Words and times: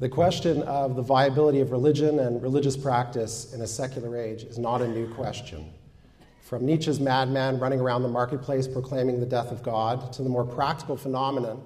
The 0.00 0.08
question 0.08 0.62
of 0.62 0.96
the 0.96 1.02
viability 1.02 1.60
of 1.60 1.70
religion 1.70 2.18
and 2.18 2.42
religious 2.42 2.76
practice 2.76 3.54
in 3.54 3.60
a 3.60 3.66
secular 3.66 4.16
age 4.16 4.42
is 4.42 4.58
not 4.58 4.82
a 4.82 4.88
new 4.88 5.06
question. 5.14 5.72
From 6.42 6.66
Nietzsche's 6.66 6.98
madman 6.98 7.60
running 7.60 7.78
around 7.78 8.02
the 8.02 8.08
marketplace 8.08 8.66
proclaiming 8.66 9.20
the 9.20 9.26
death 9.26 9.52
of 9.52 9.62
God 9.62 10.12
to 10.14 10.22
the 10.22 10.28
more 10.28 10.44
practical 10.44 10.96
phenomenon 10.96 11.62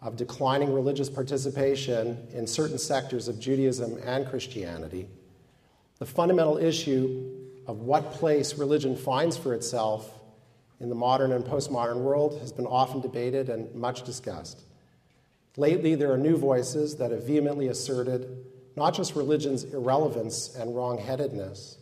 of 0.00 0.16
declining 0.16 0.72
religious 0.72 1.10
participation 1.10 2.26
in 2.32 2.46
certain 2.46 2.78
sectors 2.78 3.28
of 3.28 3.38
Judaism 3.38 3.98
and 4.02 4.26
Christianity, 4.26 5.06
the 5.98 6.06
fundamental 6.06 6.56
issue 6.56 7.34
of 7.66 7.80
what 7.80 8.12
place 8.12 8.54
religion 8.54 8.96
finds 8.96 9.36
for 9.36 9.52
itself 9.52 10.18
in 10.80 10.88
the 10.88 10.94
modern 10.94 11.32
and 11.32 11.44
postmodern 11.44 11.98
world 11.98 12.40
has 12.40 12.50
been 12.50 12.66
often 12.66 13.02
debated 13.02 13.50
and 13.50 13.74
much 13.74 14.04
discussed. 14.04 14.62
Lately, 15.56 15.94
there 15.94 16.12
are 16.12 16.18
new 16.18 16.36
voices 16.36 16.96
that 16.96 17.10
have 17.10 17.24
vehemently 17.24 17.68
asserted 17.68 18.44
not 18.76 18.94
just 18.94 19.16
religion's 19.16 19.64
irrelevance 19.64 20.54
and 20.54 20.70
wrongheadedness, 20.74 21.78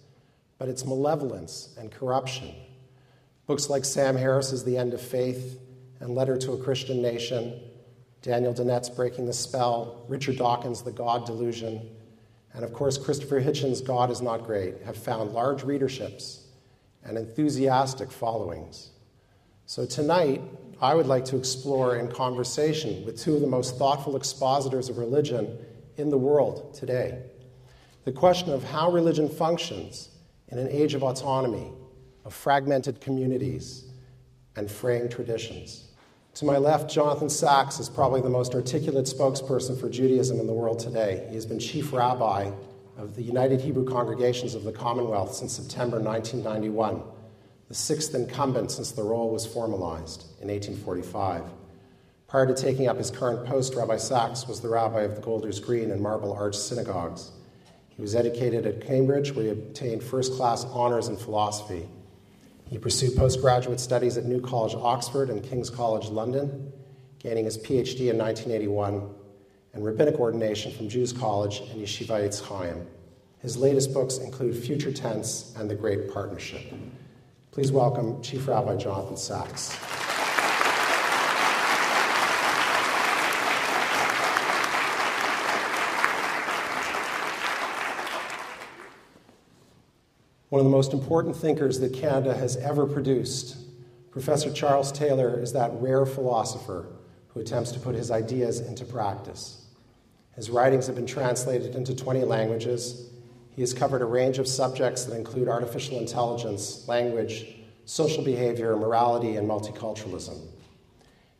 but 0.58 0.68
its 0.68 0.84
malevolence 0.84 1.74
and 1.78 1.92
corruption. 1.92 2.54
Books 3.46 3.68
like 3.68 3.84
Sam 3.84 4.16
Harris's 4.16 4.64
The 4.64 4.78
End 4.78 4.94
of 4.94 5.00
Faith 5.00 5.60
and 6.00 6.14
Letter 6.14 6.38
to 6.38 6.52
a 6.52 6.58
Christian 6.58 7.02
Nation, 7.02 7.60
Daniel 8.22 8.54
Dennett's 8.54 8.88
Breaking 8.88 9.26
the 9.26 9.32
Spell, 9.32 10.04
Richard 10.08 10.36
Dawkins' 10.36 10.82
The 10.82 10.90
God 10.90 11.26
Delusion, 11.26 11.88
and 12.54 12.64
of 12.64 12.72
course 12.72 12.96
Christopher 12.96 13.40
Hitchens' 13.40 13.84
God 13.84 14.10
is 14.10 14.22
Not 14.22 14.44
Great 14.44 14.82
have 14.82 14.96
found 14.96 15.32
large 15.32 15.62
readerships 15.62 16.46
and 17.04 17.18
enthusiastic 17.18 18.10
followings. 18.10 18.90
So 19.66 19.84
tonight, 19.84 20.40
I 20.80 20.94
would 20.94 21.06
like 21.06 21.24
to 21.26 21.36
explore 21.36 21.96
in 21.96 22.08
conversation 22.08 23.04
with 23.04 23.18
two 23.18 23.34
of 23.34 23.40
the 23.40 23.46
most 23.46 23.78
thoughtful 23.78 24.16
expositors 24.16 24.88
of 24.88 24.98
religion 24.98 25.58
in 25.96 26.10
the 26.10 26.18
world 26.18 26.74
today 26.74 27.22
the 28.06 28.12
question 28.12 28.52
of 28.52 28.62
how 28.62 28.88
religion 28.90 29.28
functions 29.28 30.10
in 30.48 30.58
an 30.58 30.68
age 30.68 30.94
of 30.94 31.02
autonomy, 31.02 31.72
of 32.24 32.32
fragmented 32.32 33.00
communities, 33.00 33.86
and 34.54 34.70
fraying 34.70 35.08
traditions. 35.08 35.88
To 36.34 36.44
my 36.44 36.56
left, 36.56 36.88
Jonathan 36.88 37.28
Sacks 37.28 37.80
is 37.80 37.88
probably 37.88 38.20
the 38.20 38.30
most 38.30 38.54
articulate 38.54 39.06
spokesperson 39.06 39.78
for 39.78 39.90
Judaism 39.90 40.38
in 40.38 40.46
the 40.46 40.52
world 40.52 40.78
today. 40.78 41.26
He 41.28 41.34
has 41.34 41.46
been 41.46 41.58
chief 41.58 41.92
rabbi 41.92 42.52
of 42.96 43.16
the 43.16 43.22
United 43.22 43.60
Hebrew 43.60 43.84
Congregations 43.84 44.54
of 44.54 44.62
the 44.62 44.72
Commonwealth 44.72 45.34
since 45.34 45.52
September 45.54 45.98
1991 45.98 47.02
the 47.68 47.74
sixth 47.74 48.14
incumbent 48.14 48.70
since 48.70 48.92
the 48.92 49.02
role 49.02 49.30
was 49.30 49.46
formalized 49.46 50.22
in 50.40 50.48
1845. 50.48 51.42
Prior 52.28 52.46
to 52.46 52.54
taking 52.54 52.88
up 52.88 52.96
his 52.96 53.10
current 53.10 53.46
post, 53.46 53.74
Rabbi 53.74 53.96
Sacks 53.96 54.46
was 54.46 54.60
the 54.60 54.68
rabbi 54.68 55.02
of 55.02 55.14
the 55.14 55.20
Golders 55.20 55.60
Green 55.60 55.90
and 55.90 56.00
Marble 56.00 56.32
Arch 56.32 56.56
synagogues. 56.56 57.32
He 57.88 58.02
was 58.02 58.14
educated 58.14 58.66
at 58.66 58.86
Cambridge, 58.86 59.32
where 59.32 59.46
he 59.46 59.50
obtained 59.50 60.02
first 60.02 60.34
class 60.34 60.64
honors 60.66 61.08
in 61.08 61.16
philosophy. 61.16 61.88
He 62.68 62.78
pursued 62.78 63.16
postgraduate 63.16 63.80
studies 63.80 64.16
at 64.16 64.24
New 64.26 64.40
College, 64.40 64.74
Oxford, 64.74 65.30
and 65.30 65.42
King's 65.42 65.70
College, 65.70 66.08
London, 66.08 66.72
gaining 67.20 67.44
his 67.44 67.58
PhD 67.58 68.10
in 68.10 68.18
1981 68.18 69.08
and 69.72 69.84
rabbinic 69.84 70.18
ordination 70.18 70.72
from 70.72 70.88
Jews 70.88 71.12
College 71.12 71.60
and 71.60 71.80
Yeshiva 71.80 72.22
Eitz 72.22 72.40
Chaim. 72.40 72.86
His 73.40 73.56
latest 73.56 73.92
books 73.94 74.18
include 74.18 74.56
Future 74.56 74.92
Tense 74.92 75.54
and 75.56 75.70
The 75.70 75.74
Great 75.74 76.12
Partnership. 76.12 76.62
Please 77.56 77.72
welcome 77.72 78.20
Chief 78.20 78.46
Rabbi 78.46 78.76
Jonathan 78.76 79.16
Sacks. 79.16 79.74
One 90.50 90.60
of 90.60 90.66
the 90.66 90.70
most 90.70 90.92
important 90.92 91.34
thinkers 91.34 91.80
that 91.80 91.94
Canada 91.94 92.34
has 92.34 92.58
ever 92.58 92.84
produced, 92.84 93.56
Professor 94.10 94.52
Charles 94.52 94.92
Taylor 94.92 95.40
is 95.40 95.54
that 95.54 95.70
rare 95.76 96.04
philosopher 96.04 96.86
who 97.28 97.40
attempts 97.40 97.72
to 97.72 97.80
put 97.80 97.94
his 97.94 98.10
ideas 98.10 98.60
into 98.60 98.84
practice. 98.84 99.64
His 100.34 100.50
writings 100.50 100.86
have 100.88 100.96
been 100.96 101.06
translated 101.06 101.74
into 101.74 101.96
20 101.96 102.22
languages 102.24 103.08
he 103.56 103.62
has 103.62 103.72
covered 103.72 104.02
a 104.02 104.06
range 104.06 104.38
of 104.38 104.46
subjects 104.46 105.04
that 105.04 105.16
include 105.16 105.48
artificial 105.48 105.98
intelligence, 105.98 106.86
language, 106.86 107.56
social 107.86 108.22
behavior, 108.22 108.76
morality, 108.76 109.36
and 109.36 109.48
multiculturalism. 109.48 110.38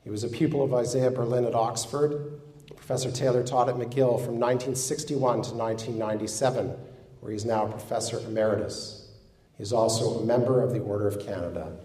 He 0.03 0.09
was 0.09 0.25
a 0.25 0.29
pupil 0.29 0.63
of 0.63 0.73
Isaiah 0.73 1.11
Berlin 1.11 1.45
at 1.45 1.55
Oxford. 1.55 2.41
Professor 2.75 3.11
Taylor 3.11 3.43
taught 3.43 3.69
at 3.69 3.75
McGill 3.75 4.17
from 4.17 4.41
1961 4.41 5.19
to 5.19 5.55
1997, 5.55 6.75
where 7.21 7.33
he 7.33 7.37
is 7.37 7.45
now 7.45 7.67
a 7.67 7.71
professor 7.71 8.19
emeritus. 8.21 9.11
He 9.59 9.63
is 9.63 9.75
also 9.75 10.21
a 10.21 10.25
member 10.25 10.63
of 10.63 10.73
the 10.73 10.81
Order 10.81 11.09
of 11.09 11.21
Canada. 11.21 11.77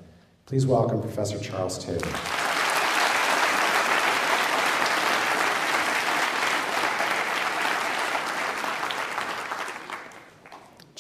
Please 0.45 0.65
welcome 0.65 1.01
Professor 1.01 1.39
Charles 1.39 1.83
Taylor. 1.83 2.40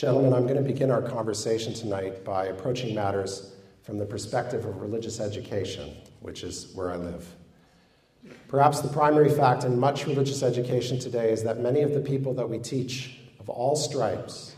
Gentlemen, 0.01 0.33
I'm 0.33 0.47
going 0.47 0.55
to 0.55 0.63
begin 0.63 0.89
our 0.89 1.03
conversation 1.03 1.75
tonight 1.75 2.25
by 2.25 2.45
approaching 2.45 2.95
matters 2.95 3.53
from 3.83 3.99
the 3.99 4.05
perspective 4.07 4.65
of 4.65 4.81
religious 4.81 5.19
education, 5.19 5.95
which 6.21 6.41
is 6.41 6.71
where 6.73 6.89
I 6.89 6.95
live. 6.95 7.23
Perhaps 8.47 8.81
the 8.81 8.87
primary 8.87 9.29
fact 9.29 9.63
in 9.63 9.79
much 9.79 10.07
religious 10.07 10.41
education 10.41 10.97
today 10.97 11.31
is 11.31 11.43
that 11.43 11.59
many 11.59 11.83
of 11.83 11.93
the 11.93 11.99
people 11.99 12.33
that 12.33 12.49
we 12.49 12.57
teach 12.57 13.19
of 13.39 13.47
all 13.47 13.75
stripes 13.75 14.55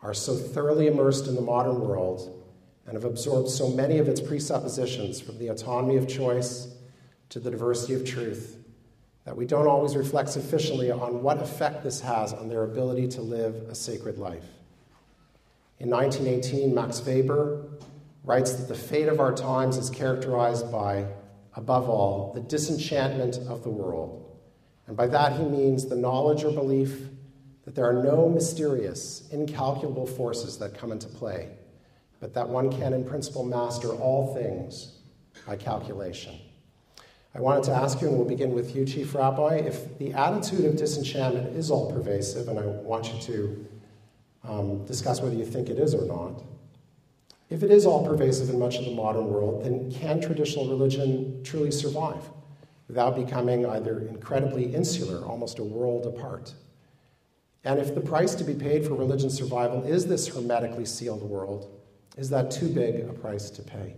are 0.00 0.14
so 0.14 0.36
thoroughly 0.36 0.86
immersed 0.86 1.26
in 1.26 1.34
the 1.34 1.40
modern 1.40 1.80
world 1.80 2.40
and 2.86 2.94
have 2.94 3.04
absorbed 3.04 3.48
so 3.48 3.68
many 3.70 3.98
of 3.98 4.06
its 4.06 4.20
presuppositions 4.20 5.20
from 5.20 5.38
the 5.38 5.48
autonomy 5.48 5.96
of 5.96 6.06
choice 6.06 6.68
to 7.30 7.40
the 7.40 7.50
diversity 7.50 7.94
of 7.94 8.04
truth 8.04 8.58
that 9.24 9.36
we 9.36 9.44
don't 9.44 9.66
always 9.66 9.96
reflect 9.96 10.28
sufficiently 10.28 10.92
on 10.92 11.20
what 11.20 11.42
effect 11.42 11.82
this 11.82 12.00
has 12.00 12.32
on 12.32 12.48
their 12.48 12.62
ability 12.62 13.08
to 13.08 13.20
live 13.22 13.56
a 13.68 13.74
sacred 13.74 14.18
life. 14.18 14.44
In 15.80 15.90
1918, 15.90 16.74
Max 16.74 17.00
Weber 17.06 17.64
writes 18.24 18.52
that 18.54 18.66
the 18.66 18.74
fate 18.74 19.06
of 19.08 19.20
our 19.20 19.32
times 19.32 19.76
is 19.76 19.90
characterized 19.90 20.72
by, 20.72 21.06
above 21.54 21.88
all, 21.88 22.32
the 22.34 22.40
disenchantment 22.40 23.38
of 23.48 23.62
the 23.62 23.70
world. 23.70 24.36
And 24.88 24.96
by 24.96 25.06
that 25.06 25.34
he 25.34 25.44
means 25.44 25.86
the 25.86 25.94
knowledge 25.94 26.42
or 26.42 26.50
belief 26.50 27.02
that 27.64 27.76
there 27.76 27.88
are 27.88 28.02
no 28.02 28.28
mysterious, 28.28 29.28
incalculable 29.30 30.06
forces 30.06 30.58
that 30.58 30.76
come 30.76 30.90
into 30.90 31.06
play, 31.06 31.50
but 32.18 32.34
that 32.34 32.48
one 32.48 32.72
can, 32.72 32.92
in 32.92 33.04
principle, 33.04 33.44
master 33.44 33.90
all 33.90 34.34
things 34.34 34.98
by 35.46 35.54
calculation. 35.54 36.34
I 37.36 37.40
wanted 37.40 37.64
to 37.64 37.72
ask 37.72 38.00
you, 38.00 38.08
and 38.08 38.16
we'll 38.16 38.26
begin 38.26 38.52
with 38.52 38.74
you, 38.74 38.84
Chief 38.84 39.14
Rabbi, 39.14 39.58
if 39.58 39.96
the 39.98 40.12
attitude 40.12 40.64
of 40.64 40.76
disenchantment 40.76 41.56
is 41.56 41.70
all 41.70 41.92
pervasive, 41.92 42.48
and 42.48 42.58
I 42.58 42.62
want 42.62 43.12
you 43.12 43.20
to 43.20 43.66
um, 44.44 44.84
discuss 44.86 45.20
whether 45.20 45.34
you 45.34 45.44
think 45.44 45.68
it 45.68 45.78
is 45.78 45.94
or 45.94 46.06
not. 46.06 46.42
If 47.50 47.62
it 47.62 47.70
is 47.70 47.86
all 47.86 48.06
pervasive 48.06 48.50
in 48.50 48.58
much 48.58 48.76
of 48.76 48.84
the 48.84 48.90
modern 48.90 49.26
world, 49.26 49.64
then 49.64 49.90
can 49.90 50.20
traditional 50.20 50.68
religion 50.68 51.42
truly 51.44 51.70
survive 51.70 52.28
without 52.88 53.16
becoming 53.16 53.66
either 53.66 54.00
incredibly 54.00 54.74
insular, 54.74 55.24
almost 55.24 55.58
a 55.58 55.64
world 55.64 56.06
apart? 56.06 56.52
And 57.64 57.78
if 57.78 57.94
the 57.94 58.00
price 58.00 58.34
to 58.36 58.44
be 58.44 58.54
paid 58.54 58.86
for 58.86 58.94
religion's 58.94 59.34
survival 59.34 59.82
is 59.84 60.06
this 60.06 60.28
hermetically 60.28 60.84
sealed 60.84 61.22
world, 61.22 61.70
is 62.16 62.30
that 62.30 62.50
too 62.50 62.68
big 62.68 63.00
a 63.00 63.12
price 63.12 63.50
to 63.50 63.62
pay? 63.62 63.94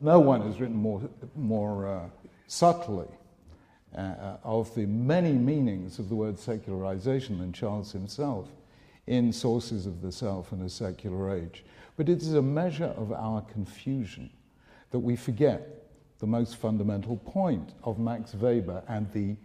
No 0.00 0.20
one 0.20 0.42
has 0.42 0.60
written 0.60 0.76
more, 0.76 1.02
more 1.34 1.86
uh, 1.86 2.08
subtly 2.46 3.08
uh, 3.96 4.00
uh 4.00 4.36
of 4.44 4.74
the 4.74 4.86
many 4.86 5.32
meanings 5.32 5.98
of 5.98 6.08
the 6.08 6.14
word 6.14 6.38
secularization 6.38 7.38
than 7.38 7.52
Charles 7.52 7.92
himself 7.92 8.48
in 9.06 9.32
Sources 9.32 9.86
of 9.86 10.02
the 10.02 10.10
Self 10.10 10.52
in 10.52 10.62
a 10.62 10.68
Secular 10.68 11.36
Age. 11.36 11.64
But 11.96 12.08
it 12.08 12.22
is 12.22 12.34
a 12.34 12.42
measure 12.42 12.92
of 12.96 13.12
our 13.12 13.42
confusion 13.42 14.30
that 14.90 14.98
we 14.98 15.16
forget 15.16 15.84
the 16.18 16.26
most 16.26 16.56
fundamental 16.56 17.16
point 17.18 17.74
of 17.84 17.98
Max 17.98 18.34
Weber 18.34 18.82
and 18.88 19.10
the 19.12 19.36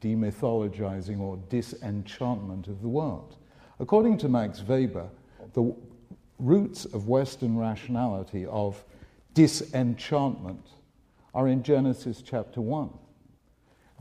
demythologizing 0.00 1.20
or 1.20 1.38
disenchantment 1.48 2.68
of 2.68 2.80
the 2.80 2.88
world. 2.88 3.36
According 3.78 4.18
to 4.18 4.28
Max 4.28 4.62
Weber, 4.62 5.08
the 5.52 5.74
roots 6.38 6.84
of 6.86 7.08
Western 7.08 7.56
rationality 7.58 8.46
of 8.46 8.82
disenchantment 9.34 10.66
are 11.34 11.48
in 11.48 11.62
Genesis 11.62 12.22
chapter 12.22 12.60
1. 12.60 12.90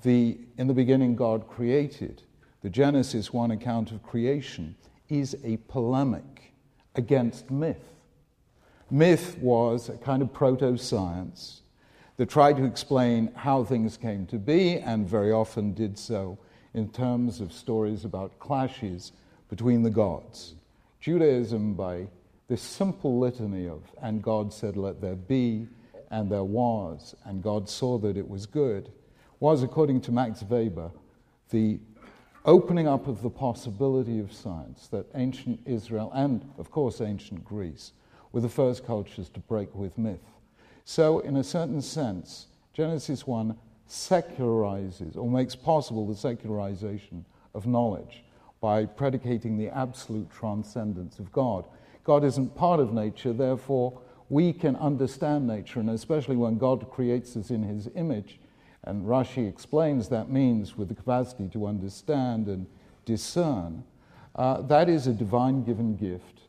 The, 0.04 0.38
in 0.58 0.68
the 0.68 0.74
beginning, 0.74 1.16
God 1.16 1.48
created. 1.48 2.24
The 2.62 2.70
Genesis 2.70 3.34
1 3.34 3.52
account 3.52 3.92
of 3.92 4.02
creation 4.04 4.76
is 5.10 5.36
a 5.44 5.58
polemic 5.68 6.54
against 6.96 7.52
myth. 7.52 7.96
Myth 8.92 9.38
was 9.40 9.90
a 9.90 9.98
kind 9.98 10.22
of 10.22 10.34
proto 10.34 10.78
science 10.78 11.62
that 12.18 12.30
tried 12.30 12.58
to 12.58 12.66
explain 12.66 13.32
how 13.36 13.64
things 13.64 13.98
came 13.98 14.26
to 14.28 14.38
be 14.38 14.78
and 14.78 15.08
very 15.08 15.32
often 15.32 15.74
did 15.74 15.98
so 15.98 16.38
in 16.74 16.90
terms 16.90 17.40
of 17.40 17.54
stories 17.54 18.06
about 18.06 18.40
clashes 18.40 19.12
between 19.50 19.84
the 19.84 19.90
gods. 19.90 20.56
Judaism, 21.00 21.74
by 21.74 22.08
this 22.48 22.62
simple 22.62 23.20
litany 23.20 23.68
of, 23.68 23.82
and 24.02 24.22
God 24.22 24.54
said, 24.54 24.76
Let 24.76 25.02
there 25.02 25.16
be, 25.16 25.68
and 26.12 26.32
there 26.32 26.44
was, 26.44 27.16
and 27.26 27.44
God 27.44 27.70
saw 27.70 27.98
that 28.00 28.18
it 28.18 28.28
was 28.28 28.46
good, 28.46 28.92
was, 29.40 29.64
according 29.64 30.02
to 30.02 30.12
Max 30.12 30.44
Weber, 30.44 30.92
the 31.52 31.80
opening 32.50 32.88
up 32.88 33.08
of 33.08 33.22
the 33.22 33.30
possibility 33.30 34.20
of 34.20 34.34
science 34.34 34.88
that 34.88 35.06
ancient 35.14 35.60
Israel 35.68 36.12
and, 36.16 36.44
of 36.58 36.72
course, 36.72 37.00
ancient 37.00 37.46
Greece 37.46 37.92
were 38.32 38.42
the 38.42 38.50
first 38.50 38.84
cultures 38.88 39.30
to 39.30 39.40
break 39.42 39.74
with 39.76 40.00
myth. 40.00 40.34
So, 40.84 41.20
in 41.20 41.36
a 41.36 41.44
certain 41.44 41.80
sense, 41.80 42.48
Genesis 42.74 43.28
1 43.28 43.56
secularizes 43.88 45.16
or 45.16 45.30
makes 45.30 45.56
possible 45.56 46.08
the 46.08 46.16
secularization 46.16 47.24
of 47.54 47.68
knowledge 47.68 48.24
by 48.60 48.84
predicating 48.84 49.56
the 49.56 49.70
absolute 49.70 50.32
transcendence 50.32 51.20
of 51.20 51.32
God. 51.32 51.66
God 52.04 52.24
isn't 52.24 52.56
part 52.56 52.80
of 52.80 52.92
nature, 52.92 53.32
therefore, 53.32 54.02
we 54.28 54.54
can 54.54 54.76
understand 54.78 55.46
nature, 55.46 55.80
and 55.80 55.92
especially 55.92 56.36
when 56.36 56.58
God 56.58 56.90
creates 56.90 57.38
us 57.38 57.52
in 57.52 57.62
his 57.62 57.90
image, 57.94 58.40
and 58.84 59.06
Rashi 59.06 59.48
explains 59.48 60.10
that 60.10 60.30
means 60.30 60.78
with 60.78 60.88
the 60.88 60.96
capacity 60.96 61.48
to 61.50 61.66
understand 61.68 62.48
and 62.48 62.66
discern, 63.06 63.84
uh, 64.36 64.62
that 64.62 64.90
is 64.90 65.08
a 65.08 65.14
divine 65.14 65.64
given 65.64 65.96
gift, 65.96 66.42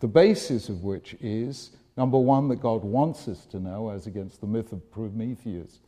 the 0.00 0.08
basis 0.08 0.68
of 0.68 0.82
which 0.82 1.14
is 1.20 1.70
number 1.96 2.18
one, 2.18 2.48
that 2.48 2.56
God 2.56 2.82
wants 2.82 3.28
us 3.28 3.44
to 3.46 3.60
know, 3.60 3.90
as 3.90 4.06
against 4.06 4.40
the 4.40 4.46
myth 4.46 4.72
of 4.72 4.90
Prometheus, 4.90 5.80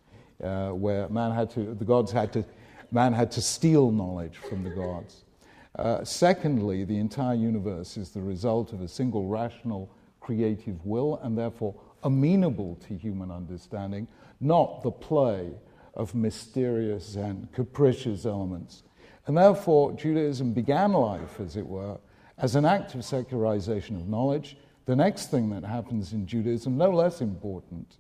uh, 0.43 0.71
where 0.71 1.09
man 1.09 1.33
had 1.33 1.51
to, 1.51 1.75
the 1.75 1.85
gods 1.85 2.13
had 2.13 2.33
to, 2.35 2.45
man 2.91 3.13
had 3.13 3.31
to 3.33 3.41
steal 3.41 3.91
knowledge 3.91 4.37
from 4.37 4.63
the 4.63 4.71
gods. 4.71 5.25
Uh, 5.77 6.05
secondly, 6.05 6.85
the 6.85 6.97
entire 6.97 7.35
universe 7.35 7.97
is 7.97 8.11
the 8.11 8.21
result 8.21 8.73
of 8.73 8.81
a 8.81 8.89
single 8.89 9.27
rational 9.27 9.91
creative 10.21 10.85
will 10.85 11.19
and 11.23 11.37
therefore 11.37 11.75
amenable 12.05 12.77
to 12.77 12.95
human 12.95 13.31
understanding, 13.31 14.07
not 14.41 14.83
the 14.83 14.91
play 14.91 15.51
of 15.95 16.15
mysterious 16.15 17.17
and 17.17 17.51
capricious 17.53 18.27
elements. 18.27 18.83
And 19.27 19.37
therefore, 19.37 19.93
Judaism 19.93 20.53
began 20.53 20.93
life, 20.93 21.41
as 21.41 21.57
it 21.57 21.67
were, 21.67 21.99
as 22.39 22.57
an 22.57 22.65
act 22.65 22.95
of 22.95 23.05
secularization 23.05 23.97
of 23.97 24.09
knowledge. 24.09 24.57
The 24.87 24.97
next 24.97 25.31
thing 25.31 25.49
that 25.51 25.65
happens 25.65 26.13
in 26.13 26.27
Judaism, 26.27 26.77
no 26.77 26.91
less 26.91 27.21
important, 27.21 27.97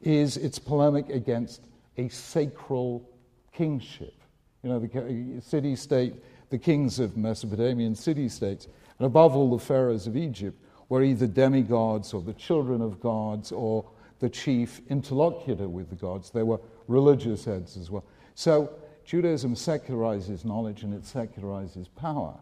is 0.00 0.36
its 0.36 0.58
polemic 0.58 1.10
against 1.10 1.62
a 1.96 2.08
sacral 2.08 3.08
kingship. 3.52 4.14
You 4.62 4.70
know, 4.70 4.78
the 4.80 5.40
city 5.40 5.76
state, 5.76 6.14
the 6.50 6.58
kings 6.58 6.98
of 6.98 7.16
Mesopotamian 7.16 7.94
city 7.94 8.28
states, 8.28 8.66
and 8.98 9.06
above 9.06 9.36
all, 9.36 9.50
the 9.50 9.64
pharaohs 9.64 10.06
of 10.06 10.16
Egypt, 10.16 10.58
were 10.88 11.02
either 11.02 11.26
demigods 11.26 12.12
or 12.12 12.22
the 12.22 12.32
children 12.34 12.80
of 12.80 13.00
gods 13.00 13.52
or 13.52 13.84
the 14.24 14.30
chief 14.30 14.80
interlocutor 14.88 15.68
with 15.68 15.90
the 15.90 15.94
gods. 15.94 16.30
They 16.30 16.42
were 16.42 16.58
religious 16.88 17.44
heads 17.44 17.76
as 17.76 17.90
well. 17.90 18.06
So 18.34 18.72
Judaism 19.04 19.54
secularizes 19.54 20.46
knowledge 20.46 20.82
and 20.82 20.94
it 20.94 21.02
secularizes 21.02 21.88
power. 21.94 22.34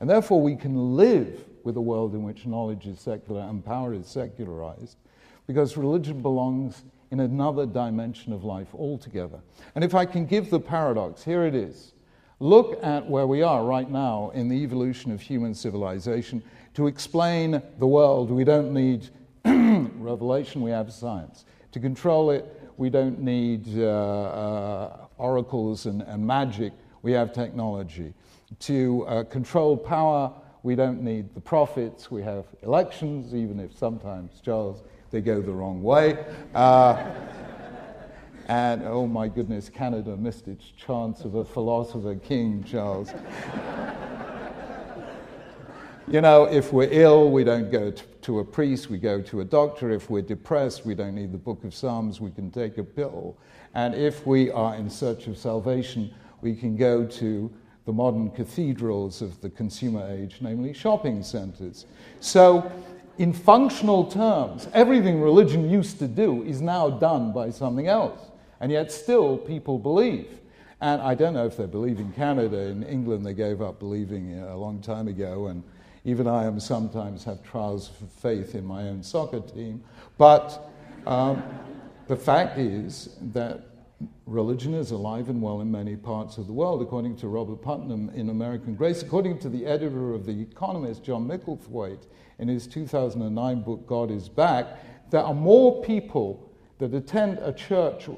And 0.00 0.10
therefore, 0.10 0.42
we 0.42 0.54
can 0.54 0.96
live 0.96 1.46
with 1.64 1.78
a 1.78 1.80
world 1.80 2.12
in 2.12 2.24
which 2.24 2.44
knowledge 2.44 2.86
is 2.86 3.00
secular 3.00 3.40
and 3.40 3.64
power 3.64 3.94
is 3.94 4.06
secularized 4.06 4.98
because 5.46 5.78
religion 5.78 6.20
belongs 6.20 6.82
in 7.10 7.20
another 7.20 7.64
dimension 7.64 8.34
of 8.34 8.44
life 8.44 8.74
altogether. 8.74 9.40
And 9.74 9.82
if 9.82 9.94
I 9.94 10.04
can 10.04 10.26
give 10.26 10.50
the 10.50 10.60
paradox, 10.60 11.24
here 11.24 11.46
it 11.46 11.54
is. 11.54 11.94
Look 12.38 12.78
at 12.84 13.08
where 13.08 13.26
we 13.26 13.40
are 13.40 13.64
right 13.64 13.90
now 13.90 14.30
in 14.34 14.50
the 14.50 14.56
evolution 14.56 15.10
of 15.10 15.22
human 15.22 15.54
civilization. 15.54 16.42
To 16.74 16.86
explain 16.86 17.62
the 17.78 17.86
world, 17.86 18.30
we 18.30 18.44
don't 18.44 18.74
need 18.74 19.08
revelation, 19.44 20.60
we 20.60 20.70
have 20.70 20.92
science. 20.92 21.44
To 21.72 21.80
control 21.80 22.30
it, 22.30 22.44
we 22.76 22.90
don't 22.90 23.20
need 23.20 23.66
uh, 23.78 23.82
uh, 23.82 25.06
oracles 25.18 25.86
and, 25.86 26.02
and, 26.02 26.26
magic, 26.26 26.72
we 27.02 27.12
have 27.12 27.32
technology. 27.32 28.12
To 28.60 29.06
uh, 29.06 29.24
control 29.24 29.76
power, 29.76 30.32
we 30.62 30.74
don't 30.74 31.02
need 31.02 31.34
the 31.34 31.40
prophets, 31.40 32.10
we 32.10 32.22
have 32.22 32.44
elections, 32.62 33.34
even 33.34 33.60
if 33.60 33.76
sometimes, 33.76 34.40
Charles, 34.40 34.82
they 35.10 35.20
go 35.20 35.40
the 35.40 35.52
wrong 35.52 35.82
way. 35.82 36.24
Uh, 36.54 37.12
and 38.48 38.82
oh 38.84 39.06
my 39.06 39.28
goodness, 39.28 39.68
Canada 39.68 40.16
missed 40.16 40.48
its 40.48 40.72
chance 40.76 41.24
of 41.24 41.34
a 41.34 41.44
philosopher 41.44 42.14
king, 42.16 42.64
Charles. 42.64 43.12
you 46.10 46.20
know, 46.20 46.44
if 46.44 46.72
we're 46.72 46.88
ill, 46.90 47.30
we 47.30 47.44
don't 47.44 47.70
go 47.70 47.92
to, 47.92 48.04
to, 48.22 48.40
a 48.40 48.44
priest, 48.44 48.90
we 48.90 48.98
go 48.98 49.22
to 49.22 49.42
a 49.42 49.44
doctor. 49.44 49.92
If 49.92 50.10
we're 50.10 50.22
depressed, 50.22 50.84
we 50.84 50.96
don't 50.96 51.14
need 51.14 51.30
the 51.30 51.38
book 51.38 51.62
of 51.62 51.72
Psalms, 51.72 52.20
we 52.20 52.32
can 52.32 52.50
take 52.50 52.78
a 52.78 52.82
pill. 52.84 53.36
And 53.74 53.94
if 53.94 54.26
we 54.26 54.50
are 54.50 54.74
in 54.74 54.90
search 54.90 55.28
of 55.28 55.38
salvation, 55.38 56.12
we 56.40 56.56
can 56.56 56.76
go 56.76 57.06
to 57.06 57.52
the 57.86 57.92
modern 57.92 58.30
cathedrals 58.32 59.22
of 59.22 59.40
the 59.40 59.50
consumer 59.50 60.04
age, 60.10 60.38
namely 60.40 60.72
shopping 60.72 61.22
centers. 61.22 61.86
So, 62.18 62.70
in 63.18 63.32
functional 63.32 64.10
terms, 64.10 64.66
everything 64.72 65.20
religion 65.20 65.70
used 65.70 66.00
to 66.00 66.08
do 66.08 66.42
is 66.42 66.60
now 66.60 66.90
done 66.90 67.32
by 67.32 67.50
something 67.50 67.86
else. 67.86 68.20
And 68.60 68.72
yet, 68.72 68.90
still, 68.90 69.38
people 69.38 69.78
believe. 69.78 70.40
And 70.80 71.00
I 71.02 71.14
don't 71.14 71.34
know 71.34 71.46
if 71.46 71.56
they 71.56 71.66
believe 71.66 72.00
in 72.00 72.10
Canada. 72.12 72.58
In 72.58 72.82
England, 72.82 73.24
they 73.24 73.34
gave 73.34 73.62
up 73.62 73.78
believing 73.78 74.40
a 74.40 74.56
long 74.56 74.80
time 74.80 75.06
ago. 75.06 75.48
And 75.48 75.62
even 76.04 76.26
I 76.26 76.44
am 76.44 76.60
sometimes 76.60 77.24
have 77.24 77.42
trials 77.42 77.90
of 78.00 78.10
faith 78.10 78.54
in 78.54 78.64
my 78.64 78.88
own 78.88 79.02
soccer 79.02 79.40
team. 79.40 79.82
But 80.16 80.70
um, 81.06 81.42
the 82.08 82.16
fact 82.16 82.58
is 82.58 83.16
that 83.32 83.66
religion 84.26 84.74
is 84.74 84.90
alive 84.92 85.28
and 85.28 85.42
well 85.42 85.60
in 85.60 85.70
many 85.70 85.96
parts 85.96 86.38
of 86.38 86.46
the 86.46 86.52
world, 86.52 86.80
according 86.80 87.16
to 87.16 87.28
Robert 87.28 87.60
Putnam 87.60 88.10
in 88.14 88.30
American 88.30 88.74
Grace. 88.74 89.02
According 89.02 89.38
to 89.40 89.48
the 89.48 89.66
editor 89.66 90.14
of 90.14 90.24
The 90.24 90.40
Economist, 90.40 91.04
John 91.04 91.28
Micklethwait, 91.28 92.06
in 92.38 92.48
his 92.48 92.66
2009 92.66 93.62
book, 93.62 93.86
God 93.86 94.10
is 94.10 94.28
Back, 94.28 94.78
there 95.10 95.20
are 95.20 95.34
more 95.34 95.82
people 95.82 96.50
that 96.78 96.94
attend 96.94 97.38
a 97.38 97.52
church 97.52 98.08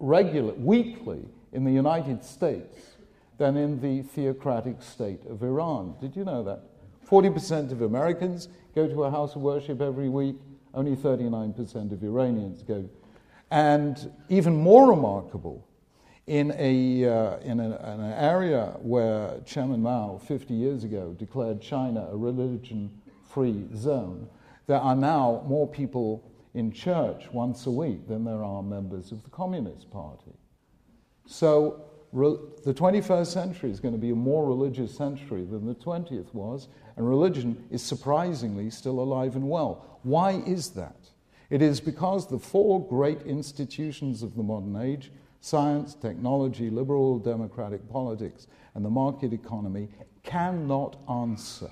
regular, 0.00 0.54
weekly 0.54 1.28
in 1.52 1.64
the 1.64 1.72
United 1.72 2.24
States 2.24 2.96
than 3.36 3.56
in 3.56 3.80
the 3.80 4.02
theocratic 4.02 4.82
state 4.82 5.24
of 5.26 5.42
Iran. 5.42 5.94
Did 6.00 6.16
you 6.16 6.24
know 6.24 6.42
that? 6.44 6.62
40% 7.08 7.72
of 7.72 7.82
Americans 7.82 8.48
go 8.74 8.86
to 8.86 9.04
a 9.04 9.10
house 9.10 9.34
of 9.34 9.42
worship 9.42 9.80
every 9.80 10.08
week, 10.08 10.36
only 10.74 10.94
39% 10.94 11.92
of 11.92 12.02
Iranians 12.02 12.62
go. 12.62 12.88
And 13.50 14.12
even 14.28 14.54
more 14.56 14.90
remarkable, 14.90 15.66
in, 16.28 16.54
a, 16.58 17.08
uh, 17.08 17.38
in 17.38 17.58
a, 17.58 17.70
an 17.76 18.12
area 18.12 18.76
where 18.82 19.40
Chairman 19.46 19.80
Mao 19.80 20.20
50 20.28 20.52
years 20.52 20.84
ago 20.84 21.16
declared 21.18 21.60
China 21.62 22.06
a 22.12 22.16
religion 22.16 22.90
free 23.26 23.66
zone, 23.74 24.28
there 24.66 24.78
are 24.78 24.94
now 24.94 25.42
more 25.46 25.66
people 25.66 26.22
in 26.52 26.70
church 26.70 27.24
once 27.32 27.64
a 27.66 27.70
week 27.70 28.06
than 28.06 28.24
there 28.24 28.44
are 28.44 28.62
members 28.62 29.10
of 29.10 29.22
the 29.24 29.30
Communist 29.30 29.90
Party. 29.90 30.32
So 31.26 31.87
the 32.12 32.74
21st 32.74 33.26
century 33.26 33.70
is 33.70 33.80
going 33.80 33.94
to 33.94 34.00
be 34.00 34.10
a 34.10 34.16
more 34.16 34.46
religious 34.46 34.96
century 34.96 35.44
than 35.44 35.66
the 35.66 35.74
20th 35.74 36.32
was, 36.32 36.68
and 36.96 37.08
religion 37.08 37.64
is 37.70 37.82
surprisingly 37.82 38.70
still 38.70 39.00
alive 39.00 39.36
and 39.36 39.48
well. 39.48 39.98
Why 40.02 40.42
is 40.46 40.70
that? 40.70 40.96
It 41.50 41.62
is 41.62 41.80
because 41.80 42.28
the 42.28 42.38
four 42.38 42.86
great 42.86 43.22
institutions 43.22 44.22
of 44.22 44.36
the 44.36 44.42
modern 44.42 44.76
age 44.76 45.10
science, 45.40 45.94
technology, 45.94 46.68
liberal 46.68 47.18
democratic 47.18 47.88
politics, 47.88 48.48
and 48.74 48.84
the 48.84 48.90
market 48.90 49.32
economy 49.32 49.88
cannot 50.24 50.96
answer 51.08 51.70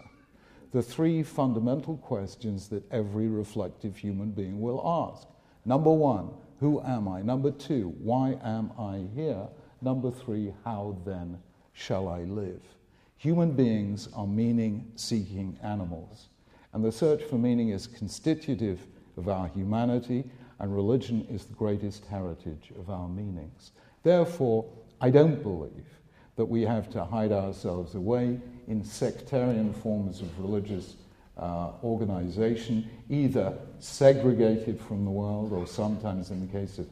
the 0.72 0.82
three 0.82 1.22
fundamental 1.22 1.96
questions 1.96 2.68
that 2.68 2.84
every 2.92 3.28
reflective 3.28 3.96
human 3.96 4.30
being 4.30 4.60
will 4.60 4.82
ask. 4.84 5.26
Number 5.64 5.90
one, 5.90 6.30
who 6.60 6.80
am 6.82 7.08
I? 7.08 7.22
Number 7.22 7.50
two, 7.50 7.94
why 7.98 8.38
am 8.42 8.72
I 8.78 9.06
here? 9.14 9.48
Number 9.83 10.11
three, 10.11 10.52
how 10.64 10.97
then 11.04 11.38
shall 11.73 12.09
I 12.09 12.23
live? 12.23 12.62
Human 13.18 13.52
beings 13.52 14.09
are 14.14 14.26
meaning 14.26 14.90
seeking 14.97 15.59
animals, 15.62 16.28
and 16.73 16.85
the 16.85 16.92
search 16.92 17.23
for 17.23 17.37
meaning 17.37 17.71
is 17.71 17.87
constitutive 17.87 18.87
of 19.16 19.28
our 19.28 19.49
humanity, 19.49 20.25
and 20.59 20.75
religion 20.75 21.26
is 21.30 21.45
the 21.45 21.54
greatest 21.54 22.04
heritage 22.06 22.73
of 22.78 22.90
our 22.90 23.09
meanings. 23.09 23.73
Therefore, 24.02 24.64
I 25.00 25.11
don't 25.11 25.42
believe 25.42 25.87
that 26.37 26.45
we 26.45 26.62
have 26.62 26.90
to 26.90 27.04
hide 27.04 27.33
ourselves 27.33 27.95
away 27.95 28.40
in 28.68 28.85
sectarian 28.85 29.73
forms 29.73 30.21
of 30.21 30.38
religious 30.38 30.97
uh, 31.38 31.73
organization, 31.83 32.88
either 33.11 33.56
segregated 33.78 34.80
from 34.80 35.04
the 35.04 35.11
world 35.11 35.52
or 35.52 35.66
sometimes, 35.66 36.30
in 36.30 36.40
the 36.40 36.52
case 36.52 36.78
of 36.78 36.88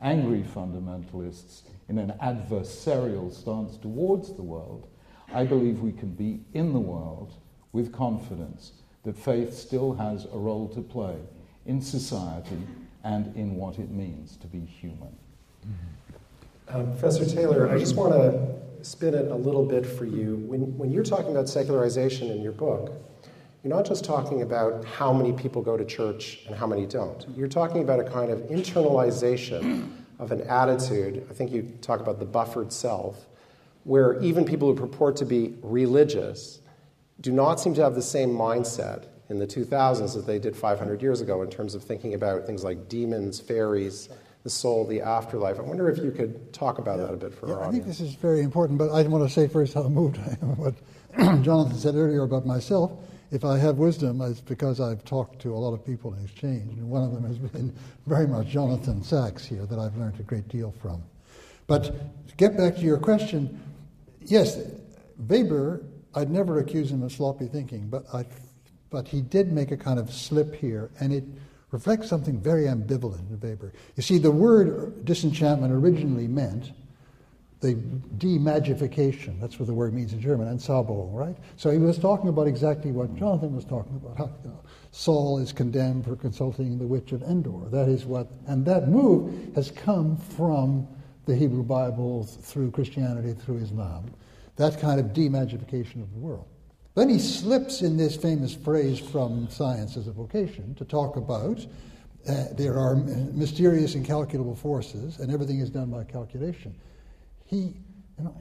angry 0.00 0.42
fundamentalists 0.42 1.62
in 1.90 1.98
an 1.98 2.14
adversarial 2.22 3.32
stance 3.34 3.76
towards 3.76 4.32
the 4.34 4.42
world, 4.42 4.86
I 5.34 5.44
believe 5.44 5.80
we 5.80 5.90
can 5.90 6.12
be 6.12 6.40
in 6.54 6.72
the 6.72 6.78
world 6.78 7.34
with 7.72 7.92
confidence 7.92 8.72
that 9.02 9.16
faith 9.16 9.52
still 9.52 9.94
has 9.94 10.24
a 10.26 10.38
role 10.38 10.68
to 10.68 10.80
play 10.82 11.16
in 11.66 11.82
society 11.82 12.62
and 13.02 13.34
in 13.36 13.56
what 13.56 13.80
it 13.80 13.90
means 13.90 14.36
to 14.36 14.46
be 14.46 14.60
human. 14.60 15.16
Mm-hmm. 15.66 16.76
Um, 16.76 16.86
Professor 16.92 17.26
Taylor, 17.26 17.68
I 17.68 17.76
just 17.76 17.96
want 17.96 18.12
to 18.12 18.84
spin 18.84 19.14
it 19.14 19.26
a 19.26 19.34
little 19.34 19.64
bit 19.64 19.84
for 19.84 20.04
you. 20.04 20.36
When, 20.46 20.78
when 20.78 20.92
you're 20.92 21.02
talking 21.02 21.32
about 21.32 21.48
secularization 21.48 22.30
in 22.30 22.40
your 22.40 22.52
book, 22.52 22.92
you're 23.64 23.74
not 23.74 23.84
just 23.84 24.04
talking 24.04 24.42
about 24.42 24.84
how 24.84 25.12
many 25.12 25.32
people 25.32 25.60
go 25.60 25.76
to 25.76 25.84
church 25.84 26.40
and 26.46 26.54
how 26.54 26.68
many 26.68 26.86
don't. 26.86 27.26
You're 27.36 27.48
talking 27.48 27.82
about 27.82 27.98
a 27.98 28.04
kind 28.04 28.30
of 28.30 28.38
internalization 28.42 29.99
of 30.20 30.30
an 30.30 30.42
attitude. 30.42 31.26
I 31.28 31.32
think 31.32 31.50
you 31.50 31.62
talk 31.80 32.00
about 32.00 32.18
the 32.18 32.26
buffered 32.26 32.72
self, 32.72 33.26
where 33.84 34.20
even 34.20 34.44
people 34.44 34.68
who 34.68 34.74
purport 34.74 35.16
to 35.16 35.24
be 35.24 35.54
religious 35.62 36.60
do 37.20 37.32
not 37.32 37.58
seem 37.58 37.74
to 37.74 37.82
have 37.82 37.94
the 37.94 38.02
same 38.02 38.30
mindset 38.30 39.06
in 39.28 39.38
the 39.38 39.46
2000s 39.46 40.14
that 40.14 40.26
they 40.26 40.38
did 40.38 40.56
500 40.56 41.02
years 41.02 41.20
ago 41.20 41.42
in 41.42 41.50
terms 41.50 41.74
of 41.74 41.82
thinking 41.82 42.14
about 42.14 42.46
things 42.46 42.62
like 42.64 42.88
demons, 42.88 43.40
fairies, 43.40 44.08
the 44.42 44.50
soul, 44.50 44.86
the 44.86 45.00
afterlife. 45.00 45.58
I 45.58 45.62
wonder 45.62 45.88
if 45.88 45.98
you 45.98 46.10
could 46.10 46.52
talk 46.52 46.78
about 46.78 46.98
yeah. 46.98 47.06
that 47.06 47.14
a 47.14 47.16
bit 47.16 47.34
for 47.34 47.48
yeah, 47.48 47.54
our 47.54 47.62
I 47.62 47.66
audience. 47.66 47.84
think 47.84 47.98
this 47.98 48.00
is 48.06 48.14
very 48.14 48.40
important, 48.40 48.78
but 48.78 48.90
I 48.90 49.02
want 49.02 49.26
to 49.26 49.32
say 49.32 49.48
first 49.48 49.74
how 49.74 49.82
moved 49.88 50.18
I 50.18 50.36
am 50.42 50.56
what 50.56 50.74
Jonathan 51.42 51.76
said 51.76 51.94
earlier 51.94 52.22
about 52.22 52.46
myself. 52.46 52.92
If 53.30 53.44
I 53.44 53.58
have 53.58 53.78
wisdom, 53.78 54.20
it's 54.22 54.40
because 54.40 54.80
I've 54.80 55.04
talked 55.04 55.40
to 55.42 55.54
a 55.54 55.58
lot 55.58 55.72
of 55.72 55.86
people 55.86 56.12
in 56.14 56.24
exchange, 56.24 56.76
and 56.78 56.90
one 56.90 57.04
of 57.04 57.12
them 57.12 57.24
has 57.24 57.38
been 57.38 57.72
very 58.06 58.26
much 58.26 58.48
Jonathan 58.48 59.04
Sacks 59.04 59.44
here 59.44 59.66
that 59.66 59.78
I've 59.78 59.96
learned 59.96 60.18
a 60.18 60.24
great 60.24 60.48
deal 60.48 60.74
from. 60.82 61.02
But 61.68 61.84
to 62.28 62.34
get 62.36 62.56
back 62.56 62.74
to 62.74 62.80
your 62.80 62.98
question, 62.98 63.60
yes, 64.20 64.58
Weber, 65.28 65.84
I'd 66.14 66.30
never 66.30 66.58
accuse 66.58 66.90
him 66.90 67.04
of 67.04 67.12
sloppy 67.12 67.46
thinking, 67.46 67.88
but 67.88 68.04
I, 68.12 68.24
but 68.90 69.06
he 69.06 69.20
did 69.20 69.52
make 69.52 69.70
a 69.70 69.76
kind 69.76 70.00
of 70.00 70.12
slip 70.12 70.56
here, 70.56 70.90
and 70.98 71.12
it 71.12 71.22
reflects 71.70 72.08
something 72.08 72.40
very 72.40 72.64
ambivalent 72.64 73.30
in 73.30 73.38
Weber. 73.40 73.72
You 73.94 74.02
see, 74.02 74.18
the 74.18 74.32
word 74.32 75.04
disenchantment 75.04 75.72
originally 75.72 76.26
meant 76.26 76.72
the 77.60 77.74
demagification. 78.16 79.38
That's 79.38 79.58
what 79.58 79.66
the 79.66 79.74
word 79.74 79.92
means 79.92 80.12
in 80.12 80.20
German, 80.20 80.48
Entzauberung, 80.48 81.12
right? 81.12 81.36
So 81.56 81.70
he 81.70 81.78
was 81.78 81.98
talking 81.98 82.28
about 82.28 82.46
exactly 82.46 82.90
what 82.90 83.14
Jonathan 83.16 83.54
was 83.54 83.64
talking 83.64 83.96
about. 83.96 84.16
How, 84.16 84.30
you 84.42 84.50
know, 84.50 84.60
Saul 84.92 85.38
is 85.38 85.52
condemned 85.52 86.06
for 86.06 86.16
consulting 86.16 86.78
the 86.78 86.86
witch 86.86 87.12
of 87.12 87.22
Endor. 87.22 87.68
That 87.70 87.88
is 87.88 88.06
what, 88.06 88.28
and 88.46 88.64
that 88.64 88.88
move 88.88 89.54
has 89.54 89.70
come 89.70 90.16
from 90.16 90.88
the 91.26 91.36
Hebrew 91.36 91.62
Bible 91.62 92.24
through 92.24 92.70
Christianity, 92.70 93.34
through 93.34 93.58
Islam. 93.58 94.10
That 94.56 94.80
kind 94.80 94.98
of 94.98 95.06
demagification 95.06 96.02
of 96.02 96.12
the 96.12 96.18
world. 96.18 96.46
Then 96.94 97.08
he 97.08 97.18
slips 97.18 97.82
in 97.82 97.96
this 97.96 98.16
famous 98.16 98.54
phrase 98.54 98.98
from 98.98 99.48
Science 99.48 99.96
as 99.96 100.08
a 100.08 100.12
Vocation 100.12 100.74
to 100.76 100.84
talk 100.84 101.16
about 101.16 101.64
uh, 102.28 102.44
there 102.52 102.78
are 102.78 102.96
mysterious, 102.96 103.94
incalculable 103.94 104.54
forces, 104.54 105.20
and 105.20 105.32
everything 105.32 105.60
is 105.60 105.70
done 105.70 105.90
by 105.90 106.04
calculation. 106.04 106.74
He, 107.50 107.74
you 108.16 108.24
know, 108.24 108.40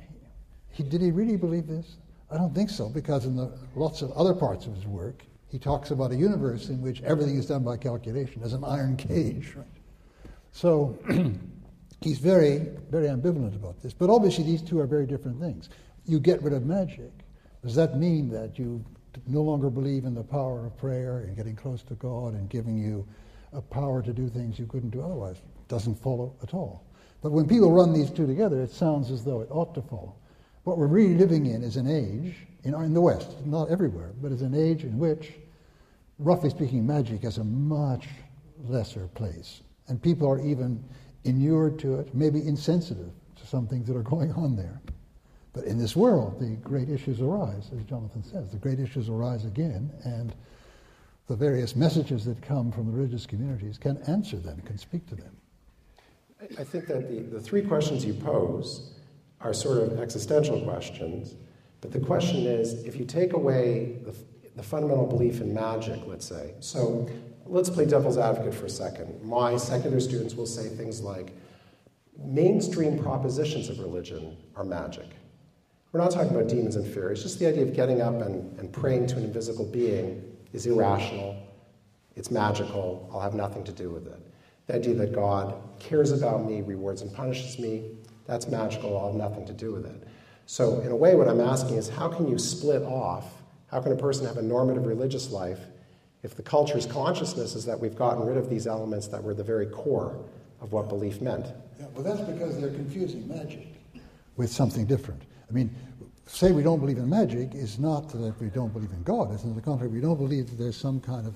he, 0.70 0.84
did 0.84 1.02
he 1.02 1.10
really 1.10 1.36
believe 1.36 1.66
this? 1.66 1.98
I 2.30 2.38
don't 2.38 2.54
think 2.54 2.70
so, 2.70 2.90
because 2.90 3.26
in 3.26 3.36
the 3.36 3.52
lots 3.76 4.04
of 4.04 4.12
other 4.12 4.36
parts 4.36 4.68
of 4.68 4.76
his 4.76 4.86
work, 4.86 5.24
he 5.48 5.58
talks 5.58 5.90
about 5.90 6.12
a 6.12 6.16
universe 6.16 6.70
in 6.70 6.80
which 6.80 7.02
everything 7.02 7.36
is 7.36 7.48
done 7.48 7.64
by 7.64 7.76
calculation, 7.76 8.44
as 8.44 8.54
an 8.54 8.64
iron 8.64 8.96
cage. 8.98 9.56
Right? 9.56 9.66
So 10.52 10.96
he's 12.02 12.20
very, 12.20 12.68
very 12.92 13.08
ambivalent 13.08 13.56
about 13.56 13.82
this. 13.82 13.94
But 13.94 14.12
obviously, 14.12 14.44
these 14.44 14.62
two 14.62 14.80
are 14.80 14.86
very 14.86 15.08
different 15.08 15.40
things. 15.40 15.70
You 16.06 16.20
get 16.20 16.44
rid 16.44 16.54
of 16.54 16.68
magic, 16.68 17.12
does 17.64 17.74
that 17.76 17.98
mean 17.98 18.30
that 18.30 18.60
you 18.60 18.86
no 19.26 19.42
longer 19.42 19.72
believe 19.72 20.06
in 20.06 20.14
the 20.14 20.24
power 20.24 20.68
of 20.68 20.78
prayer 20.78 21.22
and 21.22 21.36
getting 21.36 21.56
close 21.56 21.82
to 21.82 21.96
God 21.96 22.36
and 22.36 22.48
giving 22.48 22.78
you 22.78 23.08
a 23.54 23.62
power 23.62 24.04
to 24.04 24.14
do 24.14 24.30
things 24.30 24.60
you 24.60 24.68
couldn't 24.68 24.92
do 24.92 25.02
otherwise? 25.02 25.38
Doesn't 25.68 25.96
follow 25.96 26.36
at 26.44 26.54
all. 26.54 26.84
But 27.22 27.32
when 27.32 27.48
people 27.48 27.72
run 27.72 27.94
these 27.94 28.10
two 28.10 28.26
together, 28.26 28.62
it 28.62 28.72
sounds 28.72 29.12
as 29.12 29.24
though 29.24 29.42
it 29.42 29.50
ought 29.52 29.74
to 29.76 29.82
follow. 29.82 30.16
What 30.64 30.78
we're 30.78 30.88
really 30.88 31.16
living 31.16 31.48
in 31.48 31.64
is 31.64 31.78
an 31.78 31.88
age, 31.88 32.36
in, 32.64 32.74
in 32.74 32.94
the 32.94 33.02
West, 33.02 33.46
not 33.46 33.70
everywhere, 33.70 34.14
but 34.22 34.32
is 34.32 34.42
an 34.42 34.54
age 34.54 34.84
in 34.84 34.98
which, 34.98 35.34
roughly 36.18 36.50
speaking, 36.50 36.86
magic 36.86 37.24
has 37.24 37.38
a 37.38 37.44
much 37.44 38.08
lesser 38.68 39.08
place. 39.16 39.62
And 39.88 40.02
people 40.02 40.30
are 40.30 40.40
even 40.40 40.84
inured 41.24 41.80
to 41.80 42.00
it, 42.00 42.14
maybe 42.14 42.46
insensitive 42.48 43.12
to 43.36 43.48
some 43.48 43.68
things 43.68 43.88
that 43.88 43.98
are 43.98 44.04
going 44.04 44.32
on 44.34 44.56
there. 44.56 44.82
But 45.54 45.64
in 45.64 45.78
this 45.78 45.96
world, 45.96 46.40
the 46.40 46.56
great 46.58 46.90
issues 46.90 47.22
arise, 47.22 47.70
as 47.76 47.84
Jonathan 47.84 48.24
says. 48.24 48.52
The 48.52 48.58
great 48.58 48.80
issues 48.80 49.10
arise 49.10 49.46
again, 49.46 49.92
and 50.04 50.34
the 51.28 51.36
various 51.36 51.76
messages 51.76 52.24
that 52.26 52.42
come 52.42 52.72
from 52.72 52.86
the 52.86 52.92
religious 52.92 53.26
communities 53.26 53.78
can 53.78 53.98
answer 54.08 54.38
them, 54.38 54.62
can 54.62 54.78
speak 54.78 55.08
to 55.08 55.16
them. 55.16 55.36
I 56.42 56.64
think 56.64 56.88
that 56.88 57.10
the, 57.10 57.20
the 57.20 57.40
three 57.40 57.62
questions 57.62 58.06
you 58.06 58.14
pose 58.14 58.94
are 59.42 59.54
sort 59.54 59.78
of 59.80 60.00
existential 60.00 60.62
questions, 60.62 61.36
but 61.82 61.92
the 61.92 62.00
question 62.00 62.46
is 62.46 62.74
if 62.86 62.96
you 62.96 63.06
take 63.06 63.34
away 63.34 63.98
the, 64.06 64.16
the 64.56 64.64
fundamental 64.64 65.06
belief 65.06 65.42
in 65.42 65.54
magic, 65.54 66.00
let's 66.06 66.26
say, 66.26 66.54
so 66.60 67.10
let's 67.46 67.70
play 67.70 67.86
devil's 67.86 68.18
advocate 68.18 68.54
for 68.54 68.66
a 68.68 68.70
second. 68.70 69.22
My 69.22 69.58
secular 69.58 70.00
students 70.00 70.34
will 70.34 70.46
say 70.46 70.70
things 70.70 71.02
like, 71.02 71.34
mainstream 72.18 73.02
propositions 73.02 73.70
of 73.70 73.80
religion 73.80 74.38
are 74.56 74.64
magic. 74.64 75.08
We're 75.92 76.02
not 76.02 76.12
talking 76.12 76.36
about 76.36 76.48
demons 76.48 76.76
and 76.76 76.86
fairies, 76.86 77.24
just 77.24 77.40
the 77.40 77.48
idea 77.48 77.64
of 77.64 77.74
getting 77.74 78.02
up 78.02 78.22
and, 78.22 78.58
and 78.60 78.72
praying 78.72 79.08
to 79.08 79.18
an 79.18 79.24
invisible 79.24 79.66
being 79.66 80.24
is 80.54 80.66
irrational, 80.66 81.36
it's 82.16 82.30
magical, 82.30 83.10
I'll 83.12 83.22
have 83.22 83.34
nothing 83.34 83.64
to 83.64 83.72
do 83.72 83.90
with 83.90 84.08
it. 84.08 84.19
The 84.70 84.76
idea 84.76 84.94
that 84.94 85.14
God 85.14 85.56
cares 85.80 86.12
about 86.12 86.46
me, 86.46 86.62
rewards 86.62 87.02
and 87.02 87.12
punishes 87.12 87.58
me, 87.58 87.90
that's 88.28 88.48
magical, 88.48 88.96
I'll 89.00 89.08
have 89.08 89.16
nothing 89.16 89.44
to 89.48 89.54
do 89.54 89.72
with 89.72 89.88
it. 89.88 90.08
So, 90.46 90.80
in 90.82 90.92
a 90.92 90.96
way, 90.96 91.16
what 91.16 91.28
I'm 91.28 91.42
asking 91.42 91.78
is 91.78 91.90
how 91.90 92.08
can 92.08 92.28
you 92.28 92.38
split 92.38 92.84
off? 92.84 93.26
How 93.72 93.82
can 93.82 93.92
a 93.94 93.96
person 93.96 94.28
have 94.28 94.38
a 94.38 94.44
normative 94.44 94.86
religious 94.86 95.32
life 95.32 95.58
if 96.22 96.36
the 96.36 96.44
culture's 96.44 96.86
consciousness 96.86 97.56
is 97.56 97.66
that 97.66 97.80
we've 97.80 97.96
gotten 97.96 98.24
rid 98.24 98.38
of 98.38 98.48
these 98.48 98.68
elements 98.68 99.08
that 99.08 99.24
were 99.24 99.34
the 99.34 99.44
very 99.44 99.66
core 99.66 100.24
of 100.62 100.72
what 100.72 100.88
belief 100.88 101.20
meant? 101.20 101.48
Yeah, 101.80 101.88
well, 101.96 102.04
that's 102.04 102.22
because 102.30 102.62
they're 102.62 102.70
confusing 102.70 103.28
magic 103.28 103.70
with 104.38 104.52
something 104.52 104.86
different. 104.86 105.24
I 105.50 105.52
mean, 105.52 105.76
say 106.28 106.52
we 106.52 106.62
don't 106.62 106.80
believe 106.80 107.00
in 107.00 107.10
magic 107.10 107.56
is 107.56 107.80
not 107.80 108.10
that 108.10 108.40
we 108.40 108.50
don't 108.50 108.72
believe 108.72 108.92
in 108.92 109.02
God. 109.02 109.34
It's 109.34 109.44
on 109.46 109.56
the 109.56 109.62
contrary, 109.62 109.92
we 109.92 110.00
don't 110.00 110.18
believe 110.18 110.48
that 110.52 110.60
there's 110.60 110.78
some 110.78 111.00
kind 111.00 111.26
of 111.26 111.34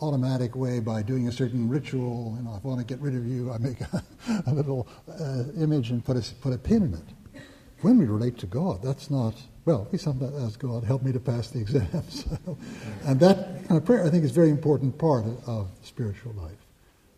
automatic 0.00 0.56
way 0.56 0.80
by 0.80 1.02
doing 1.02 1.28
a 1.28 1.32
certain 1.32 1.68
ritual. 1.68 2.34
You 2.38 2.44
know, 2.44 2.56
if 2.56 2.64
I 2.64 2.68
want 2.68 2.80
to 2.80 2.86
get 2.86 3.00
rid 3.00 3.14
of 3.14 3.26
you, 3.26 3.52
I 3.52 3.58
make 3.58 3.80
a, 3.92 4.02
a 4.46 4.52
little 4.52 4.88
uh, 5.08 5.44
image 5.58 5.90
and 5.90 6.04
put 6.04 6.16
a, 6.16 6.34
put 6.36 6.52
a 6.52 6.58
pin 6.58 6.82
in 6.82 6.94
it. 6.94 7.42
When 7.80 7.98
we 7.98 8.06
relate 8.06 8.38
to 8.38 8.46
God, 8.46 8.82
that's 8.82 9.10
not, 9.10 9.34
well, 9.66 9.86
we 9.92 9.98
sometimes 9.98 10.42
ask 10.42 10.58
God, 10.58 10.84
help 10.84 11.02
me 11.02 11.12
to 11.12 11.20
pass 11.20 11.50
the 11.50 11.60
exams. 11.60 12.26
and 13.04 13.20
that 13.20 13.68
kind 13.68 13.76
of 13.76 13.84
prayer, 13.84 14.06
I 14.06 14.10
think, 14.10 14.24
is 14.24 14.30
a 14.30 14.34
very 14.34 14.50
important 14.50 14.96
part 14.96 15.26
of, 15.26 15.48
of 15.48 15.68
spiritual 15.82 16.32
life. 16.32 16.56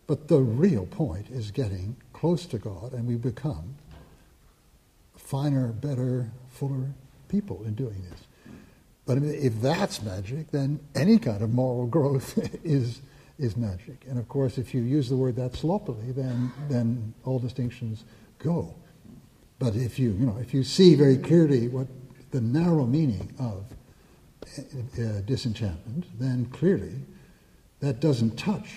But 0.07 0.27
the 0.27 0.39
real 0.39 0.85
point 0.85 1.29
is 1.29 1.51
getting 1.51 1.95
close 2.13 2.45
to 2.47 2.57
God, 2.57 2.93
and 2.93 3.07
we 3.07 3.15
become 3.15 3.75
finer, 5.15 5.69
better, 5.69 6.31
fuller 6.49 6.93
people 7.27 7.63
in 7.63 7.73
doing 7.73 8.01
this. 8.09 8.26
But 9.07 9.19
if 9.23 9.61
that's 9.61 10.03
magic, 10.03 10.51
then 10.51 10.79
any 10.93 11.17
kind 11.17 11.41
of 11.41 11.53
moral 11.53 11.87
growth 11.97 12.37
is, 12.63 13.01
is 13.39 13.57
magic. 13.57 14.03
And 14.07 14.19
of 14.19 14.27
course, 14.27 14.57
if 14.57 14.73
you 14.73 14.81
use 14.81 15.09
the 15.09 15.15
word 15.15 15.35
that 15.37 15.55
sloppily, 15.55 16.11
then, 16.11 16.51
then 16.69 17.13
all 17.23 17.39
distinctions 17.39 18.03
go. 18.37 18.75
But 19.59 19.75
if 19.75 19.97
you, 19.97 20.11
you 20.11 20.25
know, 20.25 20.37
if 20.39 20.53
you 20.53 20.63
see 20.63 20.93
very 20.93 21.17
clearly 21.17 21.67
what 21.69 21.87
the 22.31 22.41
narrow 22.41 22.85
meaning 22.85 23.33
of 23.39 23.65
uh, 24.59 25.21
disenchantment, 25.25 26.05
then 26.19 26.45
clearly 26.47 26.93
that 27.79 27.99
doesn't 27.99 28.37
touch 28.37 28.69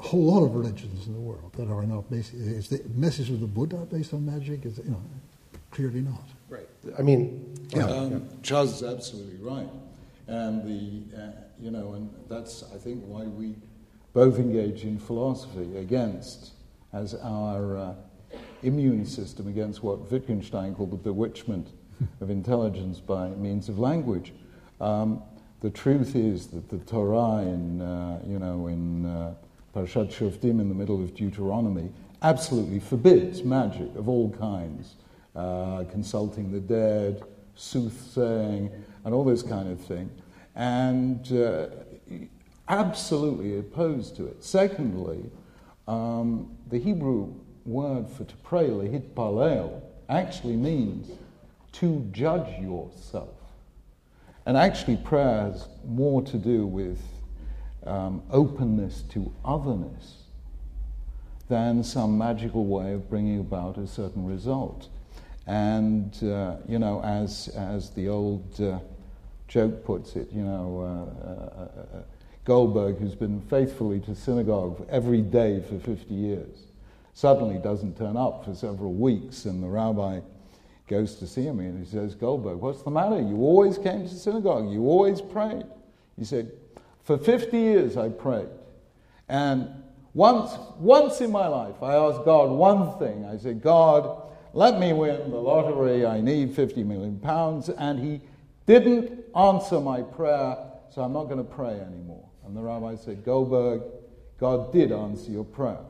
a 0.00 0.02
whole 0.02 0.24
lot 0.24 0.44
of 0.44 0.54
religions 0.54 1.06
in 1.06 1.12
the 1.12 1.20
world 1.20 1.52
that 1.56 1.68
are 1.68 1.82
not 1.82 2.08
based. 2.10 2.32
Is 2.32 2.68
the 2.68 2.82
message 2.94 3.30
of 3.30 3.40
the 3.40 3.46
Buddha 3.46 3.76
based 3.90 4.14
on 4.14 4.24
magic? 4.24 4.64
Is 4.64 4.78
you 4.78 4.90
know, 4.90 5.02
Clearly 5.74 6.02
not. 6.02 6.22
Right. 6.54 6.68
I 6.98 7.02
mean, 7.02 7.56
yeah. 7.70 7.86
Um, 7.86 8.28
Charles 8.42 8.82
is 8.82 8.88
absolutely 8.88 9.38
right. 9.38 9.68
And 10.26 10.62
the, 10.64 11.16
uh, 11.16 11.30
you 11.60 11.70
know, 11.70 11.94
and 11.94 12.10
that's, 12.28 12.64
I 12.74 12.78
think, 12.78 13.02
why 13.04 13.24
we 13.24 13.56
both 14.12 14.38
engage 14.38 14.84
in 14.84 14.98
philosophy 14.98 15.76
against, 15.76 16.52
as 16.92 17.14
our 17.16 17.76
uh, 17.76 17.94
immune 18.62 19.04
system 19.04 19.48
against 19.48 19.82
what 19.82 20.10
Wittgenstein 20.10 20.74
called 20.74 20.92
the 20.92 20.96
bewitchment 20.96 21.68
of 22.20 22.30
intelligence 22.30 23.00
by 23.00 23.28
means 23.30 23.68
of 23.68 23.78
language. 23.78 24.32
Um, 24.80 25.22
the 25.60 25.70
truth 25.70 26.14
is 26.14 26.48
that 26.48 26.68
the 26.68 26.78
Torah 26.78 27.42
in, 27.42 27.80
uh, 27.80 28.20
you 28.26 28.38
know, 28.38 28.68
in 28.68 29.06
uh, 29.06 29.34
Parashat 29.74 30.12
Shoftim 30.12 30.60
in 30.60 30.68
the 30.68 30.74
middle 30.74 31.02
of 31.02 31.14
Deuteronomy 31.14 31.90
absolutely 32.22 32.78
forbids 32.78 33.42
magic 33.42 33.94
of 33.96 34.08
all 34.08 34.30
kinds, 34.30 34.94
uh, 35.34 35.84
consulting 35.90 36.52
the 36.52 36.60
dead, 36.60 37.22
soothsaying, 37.54 38.70
and 39.04 39.14
all 39.14 39.24
this 39.24 39.42
kind 39.42 39.70
of 39.70 39.80
thing, 39.80 40.10
and 40.54 41.32
uh, 41.32 41.66
absolutely 42.68 43.58
opposed 43.58 44.16
to 44.16 44.26
it. 44.26 44.42
Secondly, 44.42 45.24
um, 45.86 46.50
the 46.70 46.78
Hebrew 46.78 47.34
word 47.64 48.08
for 48.08 48.24
to 48.24 48.36
pray, 48.36 48.68
lehitpalel, 48.68 49.82
actually 50.08 50.56
means 50.56 51.10
to 51.72 52.08
judge 52.12 52.60
yourself. 52.60 53.34
And 54.46 54.56
actually, 54.56 54.96
prayer 54.96 55.50
has 55.50 55.68
more 55.86 56.22
to 56.22 56.36
do 56.36 56.66
with 56.66 57.00
um, 57.86 58.22
openness 58.30 59.02
to 59.10 59.32
otherness 59.44 60.24
than 61.48 61.82
some 61.82 62.16
magical 62.16 62.64
way 62.66 62.92
of 62.92 63.08
bringing 63.08 63.40
about 63.40 63.78
a 63.78 63.86
certain 63.86 64.26
result. 64.26 64.88
And, 65.46 66.16
uh, 66.22 66.56
you 66.66 66.78
know, 66.78 67.02
as, 67.02 67.48
as 67.48 67.90
the 67.90 68.08
old 68.08 68.60
uh, 68.60 68.78
joke 69.48 69.84
puts 69.84 70.16
it, 70.16 70.32
you 70.32 70.42
know, 70.42 70.80
uh, 70.80 71.28
uh, 71.28 71.98
uh 71.98 72.02
Goldberg, 72.44 72.98
who's 72.98 73.14
been 73.14 73.40
faithfully 73.42 74.00
to 74.00 74.14
synagogue 74.14 74.86
every 74.90 75.22
day 75.22 75.60
for 75.60 75.78
50 75.78 76.12
years, 76.12 76.64
suddenly 77.14 77.58
doesn't 77.58 77.96
turn 77.96 78.16
up 78.16 78.44
for 78.44 78.54
several 78.54 78.92
weeks, 78.92 79.46
and 79.46 79.62
the 79.62 79.66
rabbi 79.66 80.20
goes 80.86 81.14
to 81.16 81.26
see 81.26 81.42
him 81.42 81.60
and 81.60 81.84
he 81.84 81.90
says, 81.90 82.14
Goldberg, 82.14 82.58
what's 82.58 82.82
the 82.82 82.90
matter? 82.90 83.20
You 83.20 83.36
always 83.36 83.78
came 83.78 84.02
to 84.02 84.14
synagogue, 84.14 84.70
you 84.70 84.82
always 84.82 85.20
prayed. 85.20 85.64
He 86.18 86.24
said, 86.24 86.52
For 87.04 87.16
50 87.16 87.56
years 87.56 87.96
I 87.96 88.10
prayed. 88.10 88.48
And 89.28 89.68
once, 90.12 90.52
once 90.78 91.20
in 91.20 91.32
my 91.32 91.46
life, 91.48 91.82
I 91.82 91.94
asked 91.94 92.24
God 92.24 92.50
one 92.50 92.98
thing. 92.98 93.24
I 93.24 93.38
said, 93.38 93.62
God, 93.62 94.23
let 94.54 94.78
me 94.78 94.92
win 94.92 95.30
the 95.30 95.36
lottery. 95.36 96.06
I 96.06 96.20
need 96.20 96.54
50 96.54 96.84
million 96.84 97.18
pounds. 97.18 97.68
And 97.68 97.98
he 97.98 98.20
didn't 98.66 99.24
answer 99.36 99.80
my 99.80 100.02
prayer, 100.02 100.56
so 100.90 101.02
I'm 101.02 101.12
not 101.12 101.24
going 101.24 101.38
to 101.38 101.44
pray 101.44 101.80
anymore. 101.80 102.28
And 102.46 102.56
the 102.56 102.60
rabbi 102.60 102.94
said, 102.94 103.24
Goldberg, 103.24 103.82
God 104.38 104.72
did 104.72 104.92
answer 104.92 105.32
your 105.32 105.44
prayer. 105.44 105.80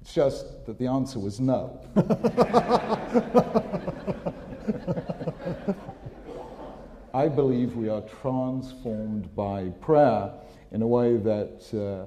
It's 0.00 0.14
just 0.14 0.66
that 0.66 0.78
the 0.78 0.86
answer 0.86 1.18
was 1.18 1.40
no. 1.40 1.80
I 7.14 7.28
believe 7.28 7.74
we 7.74 7.88
are 7.88 8.02
transformed 8.22 9.34
by 9.34 9.70
prayer 9.80 10.30
in 10.70 10.82
a 10.82 10.86
way 10.86 11.16
that 11.16 11.74
uh, 11.74 12.06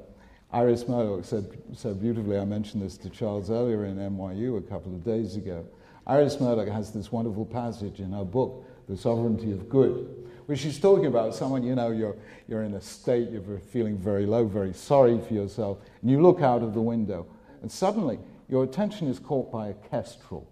Iris 0.56 0.88
Murdoch 0.88 1.26
said 1.26 1.46
so 1.74 1.94
beautifully. 1.94 2.40
I 2.40 2.46
mentioned 2.46 2.84
this 2.84 2.98
to 3.00 3.10
Charles 3.10 3.52
earlier 3.52 3.84
in 3.86 3.98
NYU 3.98 4.58
a 4.58 4.62
couple 4.62 4.96
of 4.96 5.04
days 5.04 5.36
ago. 5.36 5.66
Iris 6.08 6.40
Murdoch 6.40 6.70
has 6.70 6.92
this 6.92 7.12
wonderful 7.12 7.46
passage 7.46 8.00
in 8.00 8.12
her 8.12 8.26
book, 8.26 8.66
The 8.88 8.96
Sovereignty 8.96 9.52
of 9.52 9.70
Good, 9.70 10.30
where 10.46 10.56
she's 10.56 10.80
talking 10.80 11.08
about 11.08 11.34
someone, 11.34 11.64
you 11.64 11.74
know, 11.74 11.92
you're, 11.92 12.16
you're 12.48 12.64
in 12.64 12.76
a 12.76 12.82
state, 12.82 13.30
you're 13.30 13.60
feeling 13.60 13.98
very 13.98 14.26
low, 14.26 14.46
very 14.46 14.74
sorry 14.74 15.20
for 15.20 15.34
yourself, 15.34 15.80
and 16.02 16.12
you 16.12 16.22
look 16.22 16.42
out 16.42 16.62
of 16.62 16.74
the 16.74 16.82
window 16.82 17.26
and 17.66 17.72
suddenly, 17.72 18.20
your 18.48 18.64
attention 18.64 19.08
is 19.08 19.18
caught 19.18 19.52
by 19.52 19.70
a 19.70 19.74
kestrel. 19.74 20.48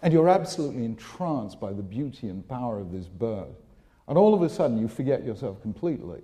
And 0.00 0.10
you're 0.10 0.30
absolutely 0.30 0.86
entranced 0.86 1.60
by 1.60 1.74
the 1.74 1.82
beauty 1.82 2.30
and 2.30 2.48
power 2.48 2.78
of 2.78 2.92
this 2.92 3.08
bird. 3.08 3.54
And 4.08 4.16
all 4.16 4.32
of 4.32 4.40
a 4.40 4.48
sudden, 4.48 4.78
you 4.78 4.88
forget 4.88 5.22
yourself 5.22 5.60
completely. 5.60 6.22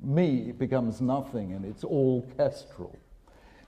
Me 0.00 0.52
becomes 0.52 1.00
nothing, 1.00 1.54
and 1.54 1.64
it's 1.64 1.82
all 1.82 2.30
kestrel. 2.36 2.96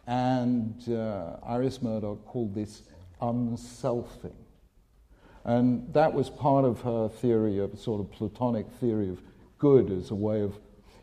And 0.07 0.89
uh, 0.89 1.39
Iris 1.45 1.83
Murdoch 1.83 2.25
called 2.25 2.55
this 2.55 2.83
unselfing. 3.21 4.35
And 5.45 5.93
that 5.95 6.13
was 6.13 6.29
part 6.31 6.65
of 6.65 6.83
her 6.83 7.09
theory 7.09 7.59
of 7.59 7.79
sort 7.79 8.01
of 8.01 8.11
Platonic 8.13 8.71
theory 8.81 9.09
of 9.09 9.21
good 9.59 9.91
as 9.91 10.11
a 10.11 10.15
way 10.15 10.43
of, 10.43 10.59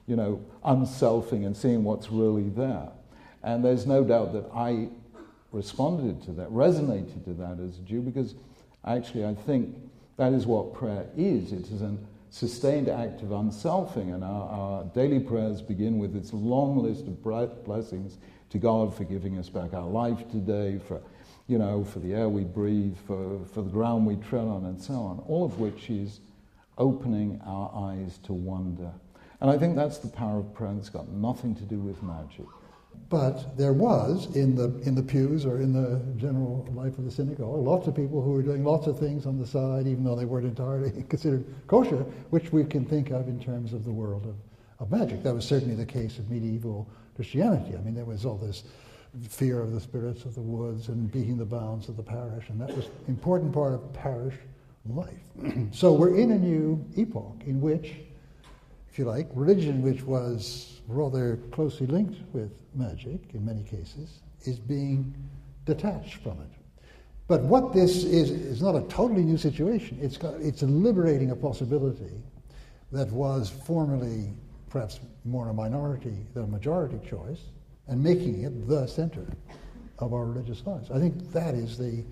you 0.05 0.15
know, 0.15 0.43
unselfing 0.63 1.45
and 1.45 1.55
seeing 1.55 1.83
what's 1.83 2.11
really 2.11 2.49
there. 2.49 2.89
And 3.43 3.63
there's 3.63 3.85
no 3.85 4.03
doubt 4.03 4.33
that 4.33 4.45
I 4.53 4.89
responded 5.51 6.21
to 6.23 6.31
that, 6.33 6.49
resonated 6.49 7.23
to 7.25 7.33
that 7.33 7.59
as 7.59 7.79
a 7.79 7.81
Jew, 7.81 8.01
because 8.01 8.35
actually 8.85 9.25
I 9.25 9.33
think 9.33 9.75
that 10.17 10.33
is 10.33 10.45
what 10.45 10.73
prayer 10.73 11.05
is. 11.15 11.51
It 11.51 11.71
is 11.71 11.81
a 11.81 11.97
sustained 12.29 12.89
act 12.89 13.21
of 13.21 13.31
unselfing, 13.31 14.13
and 14.13 14.23
our, 14.23 14.49
our 14.49 14.83
daily 14.85 15.19
prayers 15.19 15.61
begin 15.61 15.97
with 15.97 16.15
its 16.15 16.33
long 16.33 16.77
list 16.77 17.07
of 17.07 17.23
blessings 17.63 18.17
to 18.49 18.57
God 18.57 18.93
for 18.95 19.03
giving 19.03 19.37
us 19.37 19.49
back 19.49 19.73
our 19.73 19.87
life 19.87 20.29
today, 20.29 20.79
for 20.87 21.01
you 21.47 21.57
know, 21.57 21.83
for 21.83 21.99
the 21.99 22.13
air 22.13 22.27
we 22.27 22.43
breathe, 22.43 22.95
for, 23.05 23.39
for 23.53 23.61
the 23.61 23.69
ground 23.69 24.05
we 24.05 24.15
tread 24.15 24.43
on, 24.43 24.65
and 24.65 24.81
so 24.81 24.93
on, 24.93 25.19
all 25.27 25.45
of 25.45 25.59
which 25.59 25.89
is 25.89 26.19
opening 26.77 27.41
our 27.45 27.71
eyes 27.73 28.19
to 28.23 28.33
wonder. 28.33 28.91
And 29.39 29.49
I 29.49 29.57
think 29.57 29.75
that's 29.75 29.97
the 29.99 30.09
power 30.09 30.39
of 30.39 30.53
prayer, 30.53 30.73
it's 30.77 30.89
got 30.89 31.07
nothing 31.09 31.55
to 31.55 31.63
do 31.63 31.79
with 31.79 32.01
magic. 32.03 32.45
But 33.09 33.57
there 33.57 33.73
was 33.73 34.35
in 34.35 34.55
the, 34.55 34.77
in 34.81 34.93
the 34.95 35.03
pews 35.03 35.45
or 35.45 35.61
in 35.61 35.71
the 35.71 36.01
general 36.19 36.67
life 36.73 36.97
of 36.97 37.05
the 37.05 37.11
synagogue 37.11 37.65
lots 37.65 37.87
of 37.87 37.95
people 37.95 38.21
who 38.21 38.31
were 38.31 38.41
doing 38.41 38.65
lots 38.65 38.87
of 38.87 38.99
things 38.99 39.25
on 39.25 39.39
the 39.39 39.45
side, 39.45 39.87
even 39.87 40.03
though 40.03 40.15
they 40.15 40.25
weren't 40.25 40.45
entirely 40.45 40.91
considered 41.09 41.45
kosher, 41.67 42.03
which 42.31 42.51
we 42.51 42.65
can 42.65 42.83
think 42.83 43.11
of 43.11 43.27
in 43.27 43.39
terms 43.39 43.71
of 43.71 43.85
the 43.85 43.91
world 43.91 44.25
of, 44.25 44.35
of 44.79 44.91
magic. 44.91 45.23
That 45.23 45.33
was 45.33 45.45
certainly 45.45 45.75
the 45.75 45.85
case 45.85 46.17
of 46.17 46.29
medieval 46.29 46.89
Christianity. 47.15 47.75
I 47.77 47.81
mean, 47.81 47.95
there 47.95 48.05
was 48.05 48.25
all 48.25 48.37
this 48.37 48.63
fear 49.29 49.61
of 49.61 49.71
the 49.71 49.79
spirits 49.79 50.25
of 50.25 50.35
the 50.35 50.41
woods 50.41 50.89
and 50.89 51.11
beating 51.11 51.37
the 51.37 51.45
bounds 51.45 51.89
of 51.89 51.97
the 51.97 52.03
parish, 52.03 52.49
and 52.49 52.59
that 52.61 52.75
was 52.75 52.85
an 52.85 52.91
important 53.07 53.53
part 53.53 53.73
of 53.73 53.93
parish 53.93 54.35
life. 54.85 55.19
so 55.71 55.93
we're 55.93 56.15
in 56.15 56.31
a 56.31 56.37
new 56.37 56.83
epoch 56.95 57.41
in 57.45 57.61
which, 57.61 57.95
if 58.89 58.97
you 58.97 59.05
like, 59.05 59.27
religion, 59.33 59.81
which 59.81 60.03
was 60.03 60.81
rather 60.87 61.37
closely 61.51 61.87
linked 61.87 62.17
with 62.33 62.51
magic 62.73 63.21
in 63.33 63.45
many 63.45 63.63
cases, 63.63 64.19
is 64.45 64.59
being 64.59 65.13
detached 65.65 66.15
from 66.15 66.39
it. 66.41 66.49
But 67.27 67.41
what 67.43 67.73
this 67.73 68.05
is 68.05 68.31
is 68.31 68.61
not 68.61 68.75
a 68.75 68.81
totally 68.83 69.23
new 69.23 69.37
situation. 69.37 69.99
It's, 70.01 70.15
got, 70.15 70.35
it's 70.35 70.61
liberating 70.61 71.31
a 71.31 71.35
possibility 71.35 72.23
that 72.93 73.11
was 73.11 73.49
formerly 73.49 74.31
perhaps 74.69 74.99
more 75.25 75.49
a 75.49 75.53
minority 75.53 76.25
than 76.33 76.43
a 76.43 76.47
majority 76.47 76.99
choice, 77.07 77.41
and 77.87 78.03
making 78.03 78.43
it 78.43 78.67
the 78.67 78.85
center 78.87 79.25
of 79.99 80.13
our 80.13 80.25
religious 80.25 80.65
lives. 80.65 80.91
I 80.91 80.99
think 80.99 81.31
that 81.31 81.55
is 81.55 81.77
the 81.77 82.03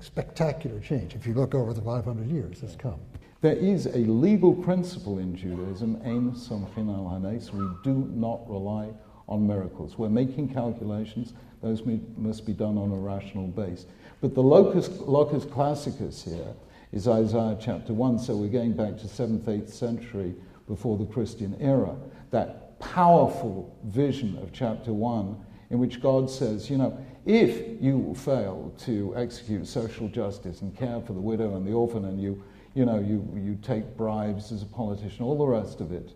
spectacular 0.00 0.80
change. 0.80 1.14
If 1.14 1.26
you 1.26 1.34
look 1.34 1.54
over 1.54 1.74
the 1.74 1.82
500 1.82 2.26
years 2.28 2.62
that's 2.62 2.76
come. 2.76 2.98
There 3.42 3.54
is 3.54 3.86
a 3.86 3.98
legal 3.98 4.54
principle 4.54 5.18
in 5.18 5.36
Judaism, 5.36 6.00
ein 6.04 6.32
somchin 6.32 6.88
al 6.88 7.08
hanes. 7.10 7.52
We 7.52 7.68
do 7.84 8.10
not 8.14 8.48
rely 8.48 8.94
on 9.28 9.46
miracles. 9.46 9.98
We're 9.98 10.08
making 10.08 10.54
calculations. 10.54 11.34
Those 11.62 11.82
must 12.16 12.46
be 12.46 12.54
done 12.54 12.78
on 12.78 12.90
a 12.90 12.96
rational 12.96 13.48
base. 13.48 13.84
But 14.22 14.34
the 14.34 14.42
locus, 14.42 14.88
locus 15.00 15.44
classicus 15.44 16.22
here 16.24 16.54
is 16.92 17.06
Isaiah 17.06 17.58
chapter 17.60 17.92
1. 17.92 18.18
So 18.18 18.34
we're 18.36 18.48
going 18.48 18.72
back 18.72 18.96
to 18.98 19.06
7th, 19.06 19.42
8th 19.42 19.70
century 19.70 20.34
before 20.66 20.96
the 20.96 21.06
Christian 21.06 21.54
era. 21.60 21.94
That 22.30 22.65
powerful 22.78 23.76
vision 23.84 24.38
of 24.38 24.52
chapter 24.52 24.92
1 24.92 25.44
in 25.70 25.78
which 25.78 26.00
God 26.00 26.30
says, 26.30 26.70
you 26.70 26.78
know, 26.78 26.96
if 27.24 27.82
you 27.82 28.14
fail 28.14 28.72
to 28.80 29.14
execute 29.16 29.66
social 29.66 30.08
justice 30.08 30.60
and 30.60 30.76
care 30.76 31.00
for 31.00 31.12
the 31.12 31.20
widow 31.20 31.56
and 31.56 31.66
the 31.66 31.72
orphan 31.72 32.04
and 32.04 32.20
you 32.20 32.42
you 32.76 32.84
know, 32.84 33.00
you, 33.00 33.26
you 33.34 33.58
take 33.62 33.96
bribes 33.96 34.52
as 34.52 34.60
a 34.60 34.66
politician, 34.66 35.24
all 35.24 35.38
the 35.38 35.46
rest 35.46 35.80
of 35.80 35.92
it. 35.92 36.12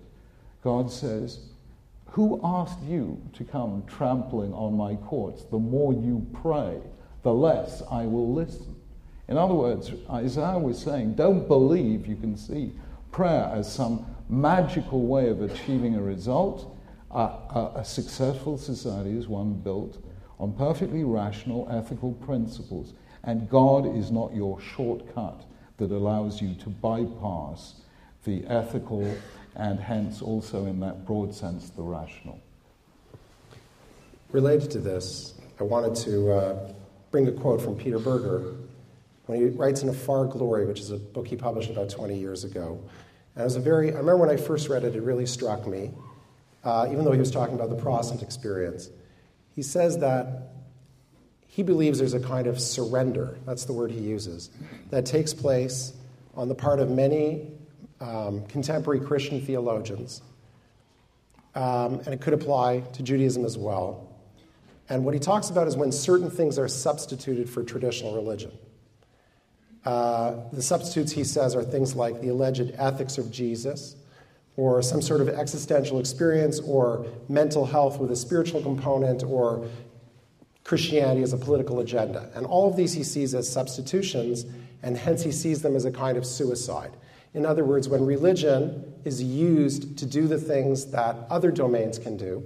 God 0.63 0.93
says, 0.93 1.39
Who 2.11 2.39
asked 2.45 2.83
you 2.83 3.19
to 3.33 3.45
come 3.45 3.83
trampling 3.87 4.53
on 4.53 4.77
my 4.77 4.97
courts? 4.97 5.45
The 5.45 5.59
more 5.59 5.95
you 5.95 6.27
pray, 6.35 6.79
the 7.23 7.33
less 7.33 7.83
I 7.91 8.05
will 8.05 8.31
listen. 8.35 8.77
In 9.29 9.39
other 9.39 9.55
words, 9.55 9.91
Isaiah 10.11 10.59
was 10.59 10.79
saying, 10.79 11.15
Don't 11.15 11.49
believe 11.49 12.07
you 12.07 12.17
can 12.17 12.37
see 12.37 12.73
prayer 13.11 13.51
as 13.55 13.73
some 13.73 14.05
magical 14.31 15.07
way 15.07 15.29
of 15.29 15.43
achieving 15.43 15.97
a 15.97 16.03
result. 16.03 16.77
Uh, 17.11 17.73
a, 17.75 17.81
a 17.81 17.85
successful 17.85 18.57
society 18.57 19.17
is 19.17 19.27
one 19.27 19.53
built 19.53 20.03
on 20.39 20.53
perfectly 20.53 21.05
rational 21.05 21.69
ethical 21.71 22.13
principles, 22.13 22.95
and 23.25 23.51
God 23.51 23.97
is 23.97 24.11
not 24.11 24.35
your 24.35 24.61
shortcut 24.61 25.45
that 25.79 25.91
allows 25.91 26.41
you 26.41 26.55
to 26.55 26.69
bypass 26.69 27.81
the 28.25 28.47
ethical 28.47 29.17
and 29.57 29.81
hence 29.81 30.23
also 30.23 30.67
in 30.67 30.79
that 30.81 31.05
broad 31.05 31.35
sense 31.35 31.71
the 31.71 31.83
rational. 31.83 32.39
Related 34.31 34.71
to 34.71 34.79
this, 34.79 35.35
I 35.59 35.65
wanted 35.65 35.97
to 36.05 36.33
uh, 36.33 36.73
bring 37.11 37.27
a 37.27 37.33
quote 37.33 37.61
from 37.61 37.77
Peter 37.77 37.99
Berger 37.99 38.55
when 39.27 39.41
he 39.41 39.47
writes 39.49 39.83
in 39.83 39.89
A 39.89 39.93
Far 39.93 40.25
Glory, 40.27 40.67
which 40.67 40.81
is 40.81 40.91
a 40.91 40.97
book 40.97 41.27
he 41.27 41.37
published 41.37 41.71
about 41.71 41.91
20 41.91 42.17
years 42.17 42.45
ago. 42.45 42.81
And 43.35 43.43
it 43.43 43.45
was 43.45 43.57
a 43.57 43.61
very, 43.61 43.89
I 43.89 43.99
remember 43.99 44.19
when 44.19 44.31
I 44.31 44.37
first 44.37 44.69
read 44.69 44.85
it, 44.85 44.95
it 44.97 45.03
really 45.03 45.27
struck 45.27 45.67
me, 45.67 45.91
uh, 46.65 46.89
even 46.91 47.05
though 47.05 47.13
he 47.13 47.21
was 47.21 47.31
talking 47.31 47.55
about 47.55 47.71
the 47.71 47.77
Protestant 47.77 48.23
experience. 48.23 48.91
He 49.55 49.63
says 49.63 49.99
that 49.99 50.53
he 51.47 51.63
believes 51.63 51.99
there's 51.99 52.15
a 52.15 52.21
kind 52.21 52.47
of 52.47 52.61
surrender, 52.61 53.37
that's 53.47 53.65
the 53.65 53.73
word 53.73 53.91
he 53.91 54.01
uses, 54.01 54.51
that 54.91 55.05
takes 55.05 55.35
place 55.35 55.93
on 56.35 56.49
the 56.49 56.55
part 56.55 56.81
of 56.81 56.91
many 56.91 57.51
um, 58.01 58.47
contemporary 58.47 59.01
Christian 59.01 59.41
theologians. 59.41 60.23
Um, 61.55 61.95
and 62.05 62.09
it 62.09 62.21
could 62.21 62.33
apply 62.33 62.81
to 62.93 63.03
Judaism 63.03 63.45
as 63.45 63.59
well. 63.59 64.09
And 64.89 65.05
what 65.05 65.15
he 65.15 65.21
talks 65.21 65.51
about 65.51 65.67
is 65.67 65.77
when 65.77 65.93
certain 65.93 66.31
things 66.31 66.59
are 66.59 66.69
substituted 66.69 67.51
for 67.51 67.63
traditional 67.63 68.15
religion. 68.15 68.53
Uh, 69.85 70.37
the 70.53 70.63
substitutes, 70.63 71.13
he 71.13 71.25
says, 71.25 71.57
are 71.57 71.63
things 71.63 71.95
like 71.95 72.21
the 72.21 72.29
alleged 72.29 72.73
ethics 72.77 73.19
of 73.19 73.31
Jesus, 73.31 73.97
or 74.57 74.83
some 74.83 75.01
sort 75.01 75.21
of 75.21 75.29
existential 75.29 75.99
experience, 75.99 76.61
or 76.61 77.07
mental 77.29 77.65
health 77.65 77.99
with 77.99 78.11
a 78.11 78.17
spiritual 78.17 78.63
component, 78.63 79.23
or 79.23 79.67
Christianity 80.65 81.23
as 81.23 81.33
a 81.33 81.39
political 81.39 81.81
agenda. 81.81 82.31
And 82.35 82.45
all 82.47 82.69
of 82.69 82.77
these 82.77 82.93
he 82.93 83.03
sees 83.03 83.35
as 83.35 83.51
substitutions, 83.51 84.45
and 84.83 84.97
hence 84.97 85.23
he 85.23 85.33
sees 85.33 85.63
them 85.63 85.75
as 85.75 85.85
a 85.85 85.91
kind 85.91 86.19
of 86.19 86.27
suicide. 86.27 86.93
In 87.33 87.47
other 87.47 87.65
words, 87.65 87.89
when 87.89 88.05
religion 88.05 88.93
is 89.05 89.23
used 89.23 89.97
to 89.99 90.07
do 90.07 90.27
the 90.27 90.39
things 90.39 90.87
that 90.87 91.17
other 91.31 91.51
domains 91.51 91.99
can 91.99 92.17
do, 92.17 92.43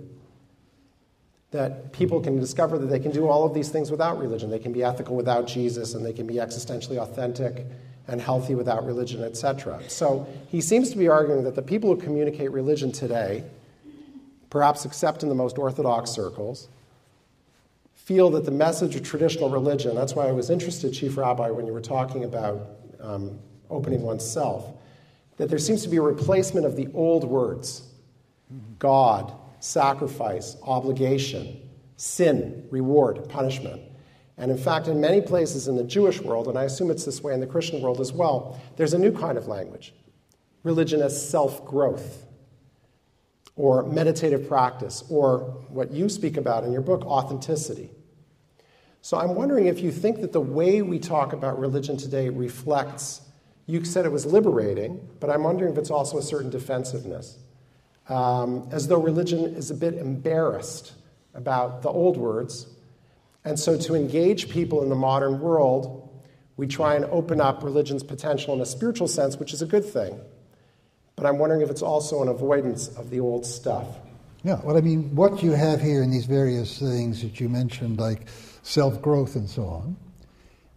that 1.54 1.92
people 1.92 2.20
can 2.20 2.40
discover 2.40 2.78
that 2.78 2.86
they 2.86 2.98
can 2.98 3.12
do 3.12 3.28
all 3.28 3.46
of 3.46 3.54
these 3.54 3.68
things 3.68 3.88
without 3.88 4.18
religion. 4.18 4.50
They 4.50 4.58
can 4.58 4.72
be 4.72 4.82
ethical 4.82 5.14
without 5.14 5.46
Jesus, 5.46 5.94
and 5.94 6.04
they 6.04 6.12
can 6.12 6.26
be 6.26 6.34
existentially 6.34 6.98
authentic 6.98 7.64
and 8.08 8.20
healthy 8.20 8.56
without 8.56 8.84
religion, 8.84 9.22
etc. 9.22 9.80
So 9.86 10.26
he 10.48 10.60
seems 10.60 10.90
to 10.90 10.98
be 10.98 11.06
arguing 11.06 11.44
that 11.44 11.54
the 11.54 11.62
people 11.62 11.94
who 11.94 12.02
communicate 12.02 12.50
religion 12.50 12.90
today, 12.90 13.44
perhaps 14.50 14.84
except 14.84 15.22
in 15.22 15.28
the 15.28 15.36
most 15.36 15.56
orthodox 15.56 16.10
circles, 16.10 16.68
feel 17.94 18.30
that 18.30 18.44
the 18.44 18.50
message 18.50 18.96
of 18.96 19.04
traditional 19.04 19.48
religion, 19.48 19.94
that's 19.94 20.16
why 20.16 20.26
I 20.26 20.32
was 20.32 20.50
interested, 20.50 20.92
Chief 20.92 21.16
Rabbi, 21.16 21.50
when 21.50 21.68
you 21.68 21.72
were 21.72 21.80
talking 21.80 22.24
about 22.24 22.66
um, 23.00 23.38
opening 23.70 24.02
oneself, 24.02 24.76
that 25.36 25.50
there 25.50 25.60
seems 25.60 25.84
to 25.84 25.88
be 25.88 25.98
a 25.98 26.02
replacement 26.02 26.66
of 26.66 26.74
the 26.74 26.88
old 26.94 27.22
words 27.22 27.84
God, 28.80 29.32
sacrifice, 29.64 30.56
obligation, 30.62 31.58
sin, 31.96 32.66
reward, 32.70 33.26
punishment. 33.28 33.80
And 34.36 34.50
in 34.50 34.58
fact, 34.58 34.88
in 34.88 35.00
many 35.00 35.20
places 35.20 35.68
in 35.68 35.76
the 35.76 35.84
Jewish 35.84 36.20
world, 36.20 36.48
and 36.48 36.58
I 36.58 36.64
assume 36.64 36.90
it's 36.90 37.04
this 37.04 37.22
way 37.22 37.32
in 37.32 37.40
the 37.40 37.46
Christian 37.46 37.80
world 37.80 38.00
as 38.00 38.12
well, 38.12 38.60
there's 38.76 38.92
a 38.92 38.98
new 38.98 39.12
kind 39.12 39.38
of 39.38 39.46
language 39.46 39.94
religion 40.64 41.02
as 41.02 41.30
self 41.30 41.64
growth, 41.64 42.26
or 43.54 43.84
meditative 43.84 44.48
practice, 44.48 45.04
or 45.10 45.40
what 45.68 45.92
you 45.92 46.08
speak 46.08 46.36
about 46.36 46.64
in 46.64 46.72
your 46.72 46.80
book, 46.80 47.04
authenticity. 47.04 47.90
So 49.02 49.18
I'm 49.18 49.34
wondering 49.34 49.66
if 49.66 49.80
you 49.80 49.92
think 49.92 50.20
that 50.22 50.32
the 50.32 50.40
way 50.40 50.80
we 50.80 50.98
talk 50.98 51.34
about 51.34 51.58
religion 51.58 51.96
today 51.96 52.30
reflects 52.30 53.20
you 53.66 53.82
said 53.84 54.04
it 54.04 54.12
was 54.12 54.26
liberating, 54.26 55.08
but 55.20 55.30
I'm 55.30 55.42
wondering 55.42 55.72
if 55.72 55.78
it's 55.78 55.90
also 55.90 56.18
a 56.18 56.22
certain 56.22 56.50
defensiveness. 56.50 57.38
Um, 58.08 58.68
as 58.70 58.88
though 58.88 59.00
religion 59.00 59.54
is 59.54 59.70
a 59.70 59.74
bit 59.74 59.94
embarrassed 59.94 60.92
about 61.34 61.82
the 61.82 61.88
old 61.88 62.16
words. 62.16 62.66
And 63.44 63.58
so, 63.58 63.76
to 63.76 63.94
engage 63.94 64.48
people 64.48 64.82
in 64.82 64.88
the 64.88 64.94
modern 64.94 65.40
world, 65.40 66.08
we 66.56 66.66
try 66.66 66.94
and 66.94 67.04
open 67.06 67.40
up 67.40 67.62
religion's 67.62 68.02
potential 68.02 68.54
in 68.54 68.60
a 68.60 68.66
spiritual 68.66 69.08
sense, 69.08 69.36
which 69.36 69.52
is 69.52 69.60
a 69.60 69.66
good 69.66 69.84
thing. 69.84 70.18
But 71.16 71.26
I'm 71.26 71.38
wondering 71.38 71.62
if 71.62 71.70
it's 71.70 71.82
also 71.82 72.22
an 72.22 72.28
avoidance 72.28 72.88
of 72.88 73.10
the 73.10 73.20
old 73.20 73.44
stuff. 73.44 73.86
Yeah, 74.42 74.60
well, 74.62 74.76
I 74.76 74.80
mean, 74.80 75.14
what 75.14 75.42
you 75.42 75.52
have 75.52 75.80
here 75.80 76.02
in 76.02 76.10
these 76.10 76.26
various 76.26 76.78
things 76.78 77.22
that 77.22 77.40
you 77.40 77.48
mentioned, 77.48 77.98
like 77.98 78.28
self 78.62 79.00
growth 79.00 79.36
and 79.36 79.48
so 79.48 79.64
on, 79.64 79.96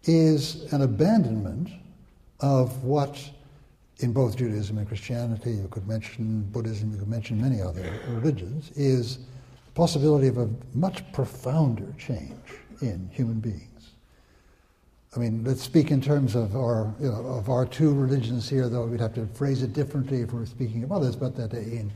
is 0.04 0.72
an 0.74 0.82
abandonment 0.82 1.70
of 2.40 2.84
what 2.84 3.30
in 4.00 4.14
both 4.14 4.38
Judaism 4.38 4.78
and 4.78 4.88
Christianity, 4.88 5.52
you 5.52 5.68
could 5.70 5.88
mention 5.88 6.44
Buddhism, 6.52 6.92
you 6.92 7.00
could 7.00 7.08
mention 7.08 7.42
many 7.42 7.62
other 7.62 7.92
religions, 8.10 8.72
is 8.76 9.18
the 9.18 9.72
possibility 9.74 10.28
of 10.28 10.38
a 10.38 10.50
much 10.76 11.10
profounder 11.14 11.94
change 11.98 12.34
in 12.82 13.10
human 13.12 13.40
beings. 13.40 13.64
I 15.16 15.20
mean, 15.20 15.44
let's 15.44 15.64
speak 15.64 15.90
in 15.90 16.00
terms 16.00 16.36
of 16.36 16.56
our, 16.56 16.94
you 17.00 17.10
know, 17.10 17.26
of 17.26 17.50
our 17.50 17.66
two 17.66 17.94
religions 17.94 18.48
here, 18.48 18.70
though 18.70 18.86
we'd 18.86 19.00
have 19.00 19.16
to 19.16 19.26
phrase 19.28 19.64
it 19.64 19.74
differently 19.74 20.22
if 20.22 20.32
we're 20.32 20.46
speaking 20.46 20.84
of 20.84 20.92
others, 20.92 21.16
but 21.16 21.36
that 21.38 21.54
in, 21.54 21.92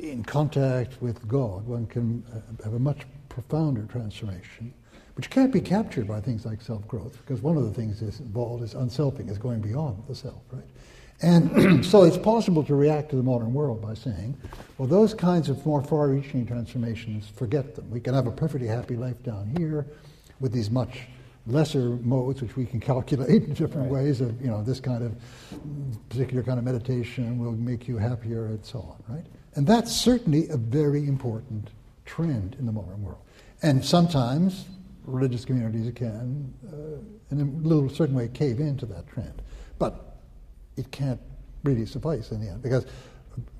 in 0.00 0.24
contact 0.24 1.00
with 1.00 1.28
God, 1.28 1.64
one 1.66 1.86
can 1.86 2.24
uh, 2.34 2.64
have 2.64 2.74
a 2.74 2.78
much 2.78 3.02
profounder 3.28 3.82
transformation 3.82 4.74
which 5.14 5.28
can't 5.28 5.52
be 5.52 5.60
captured 5.60 6.08
by 6.08 6.18
things 6.18 6.46
like 6.46 6.62
self-growth, 6.62 7.18
because 7.18 7.42
one 7.42 7.56
of 7.56 7.64
the 7.64 7.72
things 7.72 8.00
is 8.00 8.20
involved 8.20 8.64
is 8.64 8.74
unselfing, 8.74 9.28
is 9.28 9.36
going 9.36 9.60
beyond 9.60 10.02
the 10.08 10.14
self, 10.14 10.40
right? 10.50 10.64
And 11.22 11.84
so 11.84 12.04
it's 12.04 12.16
possible 12.16 12.64
to 12.64 12.74
react 12.74 13.10
to 13.10 13.16
the 13.16 13.22
modern 13.22 13.52
world 13.52 13.82
by 13.82 13.94
saying, 13.94 14.36
well, 14.78 14.88
those 14.88 15.12
kinds 15.12 15.48
of 15.48 15.64
more 15.66 15.82
far-reaching 15.82 16.46
transformations, 16.46 17.28
forget 17.28 17.74
them. 17.74 17.90
We 17.90 18.00
can 18.00 18.14
have 18.14 18.26
a 18.26 18.30
perfectly 18.30 18.68
happy 18.68 18.96
life 18.96 19.22
down 19.22 19.54
here 19.58 19.86
with 20.40 20.52
these 20.52 20.70
much 20.70 21.02
lesser 21.46 21.90
modes, 22.02 22.40
which 22.40 22.56
we 22.56 22.64
can 22.64 22.80
calculate 22.80 23.28
in 23.44 23.54
different 23.54 23.90
right. 23.90 24.04
ways 24.04 24.20
of, 24.20 24.40
you 24.40 24.48
know, 24.48 24.62
this 24.62 24.80
kind 24.80 25.04
of 25.04 25.14
particular 26.08 26.42
kind 26.42 26.58
of 26.58 26.64
meditation 26.64 27.38
will 27.38 27.52
make 27.52 27.88
you 27.88 27.98
happier 27.98 28.46
and 28.46 28.64
so 28.64 28.78
on, 28.78 29.14
right? 29.14 29.26
And 29.54 29.66
that's 29.66 29.94
certainly 29.94 30.48
a 30.48 30.56
very 30.56 31.06
important 31.06 31.70
trend 32.04 32.56
in 32.58 32.66
the 32.66 32.72
modern 32.72 33.02
world. 33.02 33.20
And 33.62 33.84
sometimes 33.84 34.66
religious 35.04 35.44
communities 35.44 35.92
can, 35.94 36.52
uh, 36.72 37.34
in 37.34 37.40
a 37.40 37.66
little 37.66 37.88
certain 37.88 38.14
way, 38.14 38.28
cave 38.28 38.60
into 38.60 38.86
that 38.86 39.06
trend. 39.08 39.42
But 40.80 40.86
it 40.86 40.92
can't 40.92 41.20
really 41.62 41.84
suffice 41.84 42.30
in 42.30 42.40
the 42.40 42.48
end, 42.48 42.62
because 42.62 42.86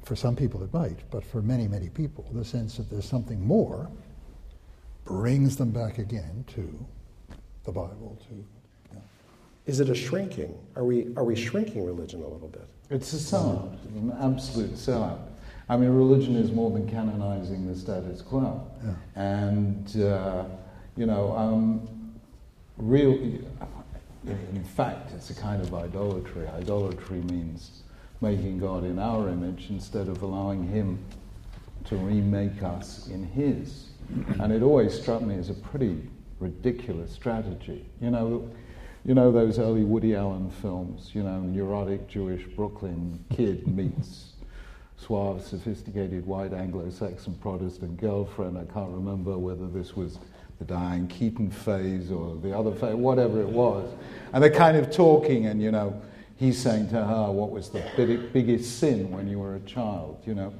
for 0.04 0.16
some 0.16 0.34
people 0.34 0.62
it 0.62 0.72
might, 0.72 0.98
but 1.10 1.22
for 1.22 1.42
many, 1.42 1.68
many 1.68 1.90
people, 1.90 2.24
the 2.32 2.44
sense 2.44 2.76
that 2.78 2.88
there's 2.88 3.04
something 3.04 3.44
more 3.46 3.90
brings 5.04 5.56
them 5.56 5.70
back 5.70 5.98
again 5.98 6.44
to 6.54 6.86
the 7.64 7.72
Bible, 7.72 8.18
to 8.28 8.34
you 8.34 8.44
know. 8.94 9.02
Is 9.66 9.80
it 9.80 9.90
a 9.90 9.94
shrinking? 9.94 10.56
Are 10.76 10.84
we, 10.84 11.08
are 11.16 11.24
we 11.24 11.36
shrinking 11.36 11.84
religion 11.84 12.22
a 12.22 12.26
little 12.26 12.48
bit? 12.48 12.66
It's 12.88 13.12
a 13.12 13.16
sellout, 13.16 13.74
an 13.94 14.14
absolute 14.20 14.74
sellout. 14.74 15.18
I 15.68 15.76
mean, 15.76 15.90
religion 15.90 16.36
is 16.36 16.50
more 16.52 16.70
than 16.70 16.88
canonizing 16.88 17.66
the 17.66 17.78
status 17.78 18.22
quo. 18.22 18.66
Yeah. 18.82 18.94
And 19.14 20.02
uh, 20.02 20.44
you 20.96 21.06
know, 21.06 21.36
um, 21.36 21.88
real, 22.78 23.12
in 24.26 24.64
fact, 24.64 25.12
it's 25.12 25.30
a 25.30 25.34
kind 25.34 25.62
of 25.62 25.74
idolatry. 25.74 26.46
Idolatry 26.48 27.20
means 27.22 27.82
making 28.20 28.58
God 28.58 28.84
in 28.84 28.98
our 28.98 29.28
image 29.28 29.66
instead 29.70 30.08
of 30.08 30.22
allowing 30.22 30.66
Him 30.68 30.98
to 31.86 31.96
remake 31.96 32.62
us 32.62 33.08
in 33.08 33.24
His. 33.24 33.88
And 34.40 34.52
it 34.52 34.62
always 34.62 35.00
struck 35.00 35.22
me 35.22 35.36
as 35.36 35.50
a 35.50 35.54
pretty 35.54 36.02
ridiculous 36.38 37.12
strategy. 37.12 37.86
You 38.00 38.10
know, 38.10 38.50
you 39.04 39.14
know 39.14 39.32
those 39.32 39.58
early 39.58 39.84
Woody 39.84 40.14
Allen 40.14 40.50
films, 40.50 41.10
you 41.14 41.22
know, 41.22 41.40
neurotic 41.40 42.08
Jewish 42.08 42.44
Brooklyn 42.56 43.24
kid 43.30 43.66
meets 43.74 44.32
suave, 44.98 45.42
sophisticated 45.42 46.26
white 46.26 46.52
Anglo-Saxon 46.52 47.34
Protestant 47.36 47.98
girlfriend. 47.98 48.58
I 48.58 48.70
can't 48.70 48.90
remember 48.90 49.38
whether 49.38 49.66
this 49.66 49.96
was 49.96 50.18
the 50.60 50.66
Diane 50.66 51.08
Keaton 51.08 51.50
phase 51.50 52.12
or 52.12 52.36
the 52.36 52.56
other 52.56 52.72
phase, 52.72 52.94
whatever 52.94 53.40
it 53.40 53.48
was. 53.48 53.92
And 54.32 54.42
they're 54.42 54.50
kind 54.50 54.76
of 54.76 54.90
talking, 54.92 55.46
and 55.46 55.60
you 55.60 55.72
know, 55.72 56.00
he's 56.36 56.58
saying 56.58 56.90
to 56.90 57.02
her, 57.02 57.32
What 57.32 57.50
was 57.50 57.70
the 57.70 57.82
big, 57.96 58.32
biggest 58.32 58.78
sin 58.78 59.10
when 59.10 59.26
you 59.26 59.38
were 59.38 59.56
a 59.56 59.60
child? 59.60 60.22
You 60.26 60.34
know? 60.34 60.54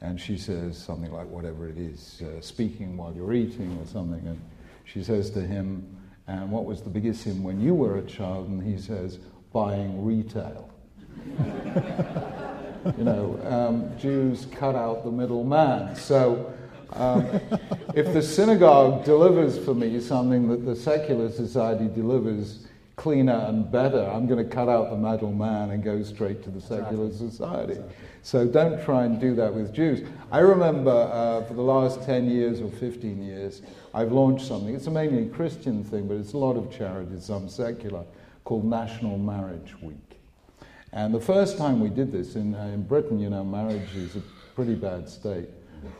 And 0.00 0.20
she 0.20 0.36
says 0.36 0.76
something 0.76 1.12
like, 1.12 1.28
Whatever 1.28 1.68
it 1.68 1.76
is, 1.76 2.22
uh, 2.22 2.40
speaking 2.40 2.96
while 2.96 3.12
you're 3.14 3.34
eating 3.34 3.78
or 3.80 3.86
something. 3.86 4.26
And 4.26 4.40
she 4.84 5.04
says 5.04 5.30
to 5.30 5.40
him, 5.42 5.86
And 6.26 6.50
what 6.50 6.64
was 6.64 6.80
the 6.80 6.90
biggest 6.90 7.22
sin 7.22 7.42
when 7.42 7.60
you 7.60 7.74
were 7.74 7.98
a 7.98 8.02
child? 8.02 8.48
And 8.48 8.62
he 8.62 8.80
says, 8.80 9.18
Buying 9.52 10.02
retail. 10.02 10.70
you 12.96 13.04
know, 13.04 13.38
um, 13.44 13.98
Jews 13.98 14.46
cut 14.50 14.74
out 14.74 15.04
the 15.04 15.10
middleman. 15.10 15.94
So, 15.94 16.54
um, 16.94 17.40
if 17.94 18.12
the 18.12 18.22
synagogue 18.22 19.04
delivers 19.04 19.58
for 19.58 19.74
me 19.74 20.00
something 20.00 20.48
that 20.48 20.64
the 20.64 20.76
secular 20.76 21.30
society 21.30 21.88
delivers 21.88 22.66
cleaner 22.96 23.46
and 23.48 23.70
better, 23.70 24.02
I'm 24.10 24.26
going 24.26 24.46
to 24.46 24.54
cut 24.54 24.68
out 24.68 24.90
the 24.90 24.96
middleman 24.96 25.70
and 25.70 25.82
go 25.82 26.02
straight 26.02 26.42
to 26.44 26.50
the 26.50 26.60
secular 26.60 27.06
exactly. 27.06 27.30
society. 27.30 27.72
Exactly. 27.72 27.94
So 28.22 28.46
don't 28.46 28.84
try 28.84 29.04
and 29.04 29.20
do 29.20 29.34
that 29.34 29.52
with 29.52 29.74
Jews. 29.74 30.06
I 30.30 30.38
remember 30.38 30.90
uh, 30.90 31.42
for 31.44 31.54
the 31.54 31.62
last 31.62 32.04
10 32.04 32.30
years 32.30 32.60
or 32.60 32.70
15 32.70 33.22
years, 33.22 33.62
I've 33.92 34.12
launched 34.12 34.46
something. 34.46 34.74
It's 34.74 34.86
a 34.86 34.90
mainly 34.90 35.28
Christian 35.28 35.82
thing, 35.82 36.06
but 36.06 36.16
it's 36.16 36.32
a 36.32 36.38
lot 36.38 36.56
of 36.56 36.70
charities, 36.70 37.24
some 37.24 37.48
secular, 37.48 38.04
called 38.44 38.64
National 38.64 39.18
Marriage 39.18 39.74
Week. 39.82 39.96
And 40.92 41.12
the 41.12 41.20
first 41.20 41.58
time 41.58 41.80
we 41.80 41.88
did 41.88 42.12
this 42.12 42.36
in, 42.36 42.54
uh, 42.54 42.64
in 42.66 42.82
Britain, 42.82 43.18
you 43.18 43.30
know, 43.30 43.42
marriage 43.42 43.94
is 43.96 44.14
a 44.14 44.22
pretty 44.54 44.74
bad 44.74 45.08
state. 45.08 45.48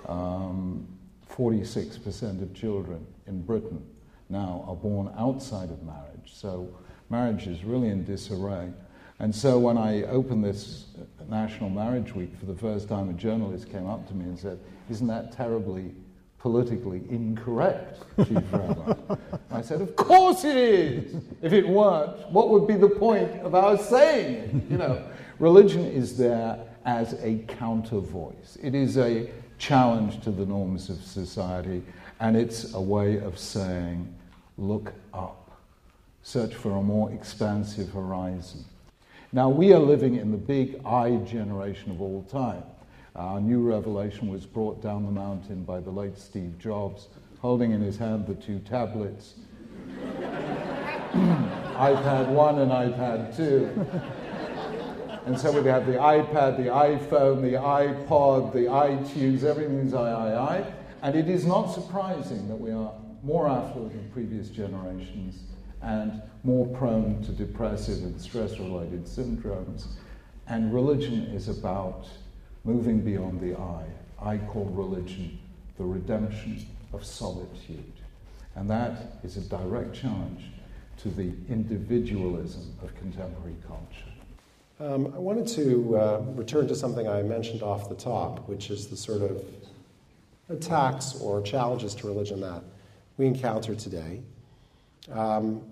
Um, 0.06 0.86
46% 1.30 2.42
of 2.42 2.54
children 2.54 3.06
in 3.26 3.42
Britain 3.42 3.82
now 4.28 4.64
are 4.66 4.76
born 4.76 5.12
outside 5.18 5.70
of 5.70 5.82
marriage. 5.82 6.32
So 6.32 6.68
marriage 7.10 7.46
is 7.46 7.64
really 7.64 7.88
in 7.88 8.04
disarray. 8.04 8.70
And 9.18 9.34
so 9.34 9.58
when 9.58 9.78
I 9.78 10.02
opened 10.04 10.44
this 10.44 10.86
National 11.28 11.70
Marriage 11.70 12.14
Week 12.14 12.36
for 12.38 12.46
the 12.46 12.56
first 12.56 12.88
time, 12.88 13.08
a 13.08 13.12
journalist 13.12 13.70
came 13.70 13.86
up 13.86 14.06
to 14.08 14.14
me 14.14 14.24
and 14.24 14.38
said, 14.38 14.58
Isn't 14.90 15.06
that 15.06 15.32
terribly 15.32 15.94
politically 16.38 17.02
incorrect, 17.08 18.02
Chief 18.26 18.42
Rabbi? 18.52 19.14
I 19.52 19.62
said, 19.62 19.80
Of 19.80 19.94
course 19.94 20.44
it 20.44 20.56
is! 20.56 21.22
If 21.40 21.52
it 21.52 21.68
weren't, 21.68 22.30
what 22.30 22.48
would 22.50 22.66
be 22.66 22.74
the 22.74 22.88
point 22.88 23.30
of 23.42 23.54
our 23.54 23.78
saying 23.78 24.34
it? 24.34 24.70
You 24.72 24.78
know, 24.78 25.04
religion 25.38 25.84
is 25.84 26.16
there 26.16 26.58
as 26.84 27.14
a 27.22 27.44
counter 27.46 28.00
voice. 28.00 28.58
It 28.60 28.74
is 28.74 28.96
a 28.96 29.30
challenge 29.62 30.20
to 30.20 30.32
the 30.32 30.44
norms 30.44 30.90
of 30.90 31.00
society, 31.04 31.80
and 32.18 32.36
it's 32.36 32.74
a 32.74 32.80
way 32.80 33.20
of 33.20 33.38
saying, 33.38 34.12
look 34.58 34.92
up, 35.14 35.52
search 36.24 36.52
for 36.52 36.72
a 36.72 36.82
more 36.82 37.12
expansive 37.12 37.88
horizon. 37.92 38.64
Now, 39.32 39.48
we 39.48 39.72
are 39.72 39.78
living 39.78 40.16
in 40.16 40.32
the 40.32 40.36
big 40.36 40.84
I 40.84 41.16
generation 41.18 41.92
of 41.92 42.02
all 42.02 42.24
time. 42.24 42.64
Our 43.14 43.40
new 43.40 43.60
revelation 43.60 44.28
was 44.28 44.46
brought 44.46 44.82
down 44.82 45.06
the 45.06 45.12
mountain 45.12 45.62
by 45.62 45.78
the 45.78 45.90
late 45.90 46.18
Steve 46.18 46.58
Jobs, 46.58 47.06
holding 47.40 47.70
in 47.70 47.80
his 47.80 47.96
hand 47.96 48.26
the 48.26 48.34
two 48.34 48.58
tablets 48.58 49.34
iPad 51.12 52.28
1 52.28 52.58
and 52.58 52.70
iPad 52.72 53.36
2. 53.36 54.21
And 55.24 55.38
so 55.38 55.52
we 55.52 55.68
have 55.68 55.86
the 55.86 55.92
iPad, 55.92 56.56
the 56.56 56.64
iPhone, 56.64 57.42
the 57.42 57.56
iPod, 57.56 58.52
the 58.52 58.66
iTunes, 58.66 59.44
everything's 59.44 59.94
I, 59.94 60.10
I, 60.10 60.56
I. 60.56 60.72
And 61.02 61.14
it 61.14 61.28
is 61.28 61.46
not 61.46 61.72
surprising 61.72 62.48
that 62.48 62.56
we 62.56 62.72
are 62.72 62.92
more 63.22 63.48
affluent 63.48 63.92
than 63.92 64.10
previous 64.10 64.48
generations 64.48 65.38
and 65.80 66.20
more 66.42 66.66
prone 66.66 67.22
to 67.22 67.30
depressive 67.32 68.02
and 68.02 68.20
stress 68.20 68.58
related 68.58 69.04
syndromes. 69.04 69.86
And 70.48 70.74
religion 70.74 71.26
is 71.26 71.48
about 71.48 72.08
moving 72.64 73.00
beyond 73.00 73.40
the 73.40 73.56
I. 73.56 73.84
I 74.20 74.38
call 74.38 74.64
religion 74.66 75.38
the 75.78 75.84
redemption 75.84 76.66
of 76.92 77.04
solitude. 77.04 77.92
And 78.56 78.68
that 78.70 79.18
is 79.22 79.36
a 79.36 79.40
direct 79.42 79.94
challenge 79.94 80.46
to 80.98 81.08
the 81.10 81.32
individualism 81.48 82.74
of 82.82 82.94
contemporary 82.96 83.56
culture. 83.66 84.11
Um, 84.80 85.12
I 85.14 85.18
wanted 85.18 85.46
to 85.48 85.96
uh, 85.96 86.18
return 86.34 86.66
to 86.68 86.74
something 86.74 87.08
I 87.08 87.22
mentioned 87.22 87.62
off 87.62 87.88
the 87.88 87.94
top, 87.94 88.48
which 88.48 88.70
is 88.70 88.88
the 88.88 88.96
sort 88.96 89.22
of 89.22 89.44
attacks 90.48 91.20
or 91.20 91.40
challenges 91.42 91.94
to 91.96 92.06
religion 92.06 92.40
that 92.40 92.62
we 93.16 93.26
encounter 93.26 93.74
today. 93.74 94.20
Um, 95.10 95.62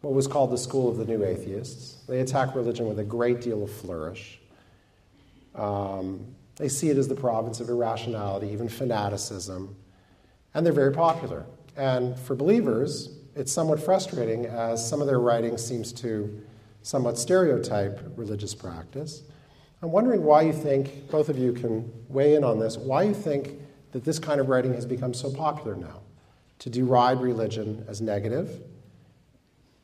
what 0.00 0.14
was 0.14 0.26
called 0.26 0.50
the 0.50 0.58
school 0.58 0.88
of 0.88 0.98
the 0.98 1.04
new 1.04 1.24
atheists. 1.24 2.04
They 2.06 2.20
attack 2.20 2.54
religion 2.54 2.86
with 2.86 2.98
a 2.98 3.04
great 3.04 3.40
deal 3.40 3.64
of 3.64 3.70
flourish. 3.70 4.38
Um, 5.54 6.26
they 6.56 6.68
see 6.68 6.90
it 6.90 6.96
as 6.96 7.08
the 7.08 7.14
province 7.14 7.60
of 7.60 7.68
irrationality, 7.68 8.48
even 8.48 8.68
fanaticism, 8.68 9.74
and 10.54 10.64
they're 10.64 10.72
very 10.72 10.92
popular. 10.92 11.44
And 11.76 12.18
for 12.18 12.34
believers, 12.34 13.10
it's 13.34 13.52
somewhat 13.52 13.82
frustrating 13.82 14.46
as 14.46 14.86
some 14.88 15.00
of 15.00 15.06
their 15.06 15.20
writing 15.20 15.58
seems 15.58 15.92
to 15.94 16.42
somewhat 16.86 17.18
stereotype 17.18 18.00
religious 18.14 18.54
practice. 18.54 19.22
I'm 19.82 19.90
wondering 19.90 20.22
why 20.22 20.42
you 20.42 20.52
think, 20.52 21.10
both 21.10 21.28
of 21.28 21.36
you 21.36 21.52
can 21.52 21.92
weigh 22.08 22.36
in 22.36 22.44
on 22.44 22.60
this, 22.60 22.76
why 22.76 23.02
you 23.02 23.12
think 23.12 23.54
that 23.90 24.04
this 24.04 24.20
kind 24.20 24.40
of 24.40 24.48
writing 24.48 24.72
has 24.72 24.86
become 24.86 25.12
so 25.12 25.32
popular 25.32 25.74
now 25.74 26.02
to 26.60 26.70
deride 26.70 27.20
religion 27.20 27.84
as 27.88 28.00
negative 28.00 28.62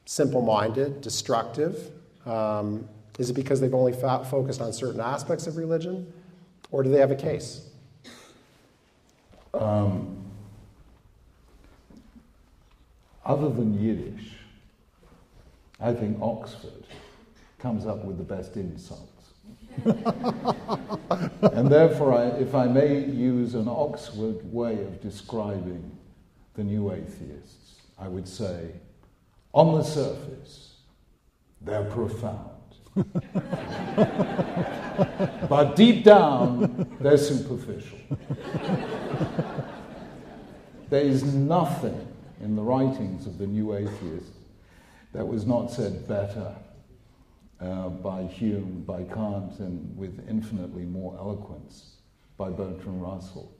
simple 0.04 0.42
minded, 0.42 1.00
destructive? 1.00 1.90
Um, 2.24 2.88
is 3.18 3.30
it 3.30 3.34
because 3.34 3.60
they've 3.60 3.74
only 3.74 3.92
focused 3.92 4.60
on 4.60 4.72
certain 4.72 5.00
aspects 5.00 5.48
of 5.48 5.56
religion? 5.56 6.12
Or 6.70 6.84
do 6.84 6.90
they 6.90 6.98
have 6.98 7.10
a 7.10 7.16
case? 7.16 7.68
Um, 9.54 10.24
other 13.24 13.50
than 13.50 13.74
Yiddish, 13.82 14.41
I 15.82 15.92
think 15.92 16.16
Oxford 16.22 16.86
comes 17.58 17.86
up 17.86 18.04
with 18.04 18.16
the 18.16 18.24
best 18.24 18.56
insults. 18.56 19.08
and 21.54 21.68
therefore, 21.68 22.14
I, 22.14 22.26
if 22.38 22.54
I 22.54 22.66
may 22.66 23.04
use 23.04 23.54
an 23.54 23.66
Oxford 23.68 24.52
way 24.52 24.84
of 24.84 25.00
describing 25.00 25.90
the 26.54 26.62
new 26.62 26.92
atheists, 26.92 27.80
I 27.98 28.06
would 28.06 28.28
say 28.28 28.70
on 29.52 29.76
the 29.76 29.82
surface, 29.82 30.76
they're 31.60 31.84
profound. 31.84 32.48
but 35.48 35.74
deep 35.74 36.04
down, 36.04 36.96
they're 37.00 37.16
superficial. 37.16 37.98
there 40.90 41.00
is 41.00 41.24
nothing 41.24 42.06
in 42.40 42.54
the 42.54 42.62
writings 42.62 43.26
of 43.26 43.38
the 43.38 43.46
new 43.46 43.74
atheists 43.74 44.41
that 45.12 45.26
was 45.26 45.46
not 45.46 45.70
said 45.70 46.08
better 46.08 46.54
uh, 47.60 47.88
by 47.88 48.24
Hume, 48.24 48.82
by 48.86 49.04
Kant, 49.04 49.58
and 49.60 49.96
with 49.96 50.26
infinitely 50.28 50.84
more 50.84 51.16
eloquence 51.18 51.96
by 52.36 52.50
Bertrand 52.50 53.02
Russell. 53.02 53.54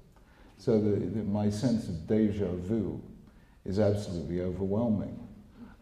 So 0.59 0.81
the, 0.81 0.91
the, 0.91 1.23
my 1.25 1.51
sense 1.51 1.89
of 1.89 2.07
deja 2.07 2.49
vu 2.53 3.01
is 3.65 3.79
absolutely 3.79 4.41
overwhelming. 4.41 5.19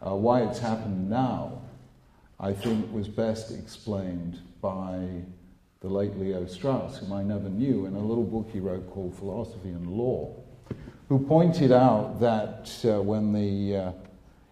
Uh, 0.05 0.17
why 0.17 0.43
it's 0.43 0.59
happened 0.59 1.09
now, 1.09 1.63
I 2.39 2.53
think, 2.53 2.93
was 2.93 3.09
best 3.09 3.51
explained 3.51 4.39
by 4.61 5.07
the 5.81 5.89
late 5.89 6.17
Leo 6.17 6.47
Strauss, 6.47 6.99
whom 6.99 7.13
I 7.13 7.23
never 7.23 7.49
knew, 7.49 7.87
in 7.87 7.95
a 7.95 7.99
little 7.99 8.25
book 8.25 8.51
he 8.53 8.61
wrote 8.61 8.91
called 8.91 9.15
Philosophy 9.17 9.71
and 9.71 9.87
Law, 9.87 10.35
who 11.09 11.19
pointed 11.19 11.73
out 11.73 12.21
that 12.21 12.71
uh, 12.85 13.01
when 13.01 13.33
the, 13.33 13.77
uh, 13.77 13.93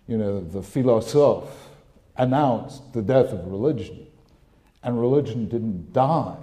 you 0.09 0.16
know, 0.16 0.40
the 0.40 0.62
philosophe 0.62 1.68
announced 2.16 2.92
the 2.92 3.03
death 3.03 3.27
of 3.27 3.47
religion, 3.47 4.07
and 4.83 4.99
religion 5.01 5.49
didn't 5.49 5.92
die, 5.92 6.37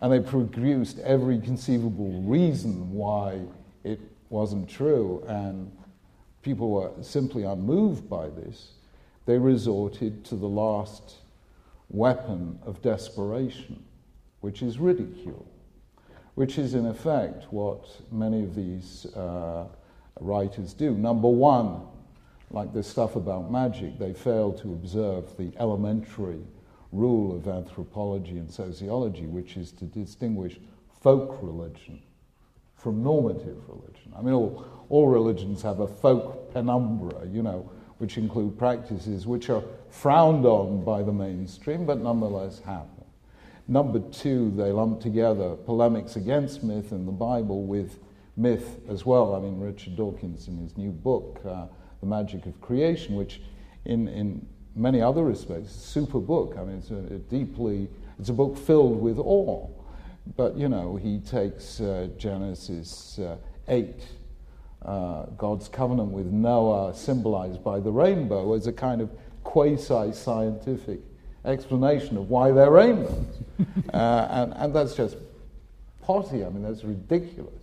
and 0.00 0.12
they 0.12 0.20
produced 0.20 0.98
every 0.98 1.40
conceivable 1.40 2.20
reason 2.22 2.92
why 2.92 3.40
it 3.84 4.00
wasn't 4.28 4.68
true, 4.68 5.24
and 5.28 5.70
people 6.42 6.70
were 6.70 6.90
simply 7.00 7.44
unmoved 7.44 8.10
by 8.10 8.28
this, 8.28 8.72
they 9.24 9.38
resorted 9.38 10.24
to 10.24 10.34
the 10.34 10.48
last 10.48 11.18
weapon 11.90 12.58
of 12.66 12.82
desperation, 12.82 13.82
which 14.40 14.62
is 14.62 14.78
ridicule, 14.78 15.46
which 16.34 16.58
is 16.58 16.74
in 16.74 16.86
effect 16.86 17.44
what 17.52 17.86
many 18.10 18.42
of 18.42 18.54
these 18.54 19.06
uh, 19.14 19.66
writers 20.18 20.72
do. 20.72 20.94
Number 20.94 21.28
one, 21.28 21.82
like 22.50 22.72
this 22.72 22.86
stuff 22.86 23.16
about 23.16 23.50
magic, 23.50 23.98
they 23.98 24.12
fail 24.12 24.52
to 24.52 24.72
observe 24.72 25.36
the 25.36 25.52
elementary 25.58 26.40
rule 26.92 27.36
of 27.36 27.46
anthropology 27.46 28.38
and 28.38 28.50
sociology, 28.50 29.26
which 29.26 29.56
is 29.56 29.70
to 29.72 29.84
distinguish 29.84 30.58
folk 31.00 31.38
religion 31.40 32.02
from 32.76 33.02
normative 33.02 33.58
religion. 33.68 34.12
I 34.16 34.22
mean, 34.22 34.34
all, 34.34 34.64
all 34.88 35.08
religions 35.08 35.62
have 35.62 35.80
a 35.80 35.86
folk 35.86 36.52
penumbra, 36.52 37.26
you 37.28 37.42
know, 37.42 37.70
which 37.98 38.16
include 38.16 38.58
practices 38.58 39.26
which 39.26 39.50
are 39.50 39.62
frowned 39.90 40.46
on 40.46 40.82
by 40.82 41.02
the 41.02 41.12
mainstream, 41.12 41.84
but 41.84 41.98
nonetheless 41.98 42.60
happen. 42.60 43.04
Number 43.68 44.00
two, 44.10 44.50
they 44.56 44.72
lump 44.72 45.00
together 45.00 45.54
polemics 45.54 46.16
against 46.16 46.64
myth 46.64 46.90
in 46.90 47.06
the 47.06 47.12
Bible 47.12 47.62
with 47.62 47.98
myth 48.36 48.80
as 48.88 49.06
well. 49.06 49.36
I 49.36 49.40
mean, 49.40 49.60
Richard 49.60 49.96
Dawkins, 49.96 50.48
in 50.48 50.58
his 50.58 50.76
new 50.76 50.90
book, 50.90 51.40
uh, 51.46 51.66
The 52.00 52.06
Magic 52.06 52.46
of 52.46 52.60
Creation, 52.60 53.14
which 53.14 53.40
in, 53.84 54.08
in 54.08 54.46
many 54.74 55.00
other 55.00 55.24
respects, 55.24 55.72
super 55.72 56.18
book. 56.18 56.56
I 56.58 56.64
mean, 56.64 56.78
it's 56.78 56.90
a, 56.90 57.14
a 57.14 57.18
deeply, 57.18 57.88
it's 58.18 58.28
a 58.28 58.32
book 58.32 58.56
filled 58.56 59.00
with 59.00 59.18
awe. 59.18 59.68
But, 60.36 60.56
you 60.56 60.68
know, 60.68 60.96
he 60.96 61.18
takes 61.18 61.80
uh, 61.80 62.08
Genesis 62.16 63.18
uh, 63.18 63.36
8, 63.68 63.94
uh, 64.82 65.24
God's 65.36 65.68
covenant 65.68 66.10
with 66.12 66.26
Noah, 66.26 66.94
symbolized 66.94 67.64
by 67.64 67.80
the 67.80 67.90
rainbow, 67.90 68.54
as 68.54 68.66
a 68.66 68.72
kind 68.72 69.00
of 69.00 69.10
quasi 69.44 70.12
scientific 70.12 71.00
explanation 71.44 72.16
of 72.16 72.28
why 72.28 72.50
they're 72.52 72.70
rainbows. 72.70 73.26
Uh, 73.92 74.26
and, 74.30 74.54
and 74.56 74.74
that's 74.74 74.94
just 74.94 75.16
potty. 76.00 76.42
I 76.44 76.48
mean, 76.48 76.62
that's 76.62 76.82
ridiculous. 76.82 77.59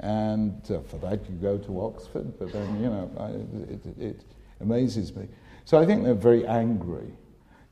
And 0.00 0.58
uh, 0.70 0.80
for 0.80 0.96
that, 0.98 1.28
you 1.28 1.36
go 1.36 1.58
to 1.58 1.80
Oxford, 1.82 2.38
but 2.38 2.52
then, 2.52 2.82
you 2.82 2.88
know, 2.88 3.10
I, 3.18 3.72
it, 3.72 3.98
it, 3.98 4.24
amazes 4.60 5.14
me. 5.14 5.26
So 5.64 5.78
I 5.78 5.86
think 5.86 6.04
they're 6.04 6.14
very 6.14 6.46
angry 6.46 7.12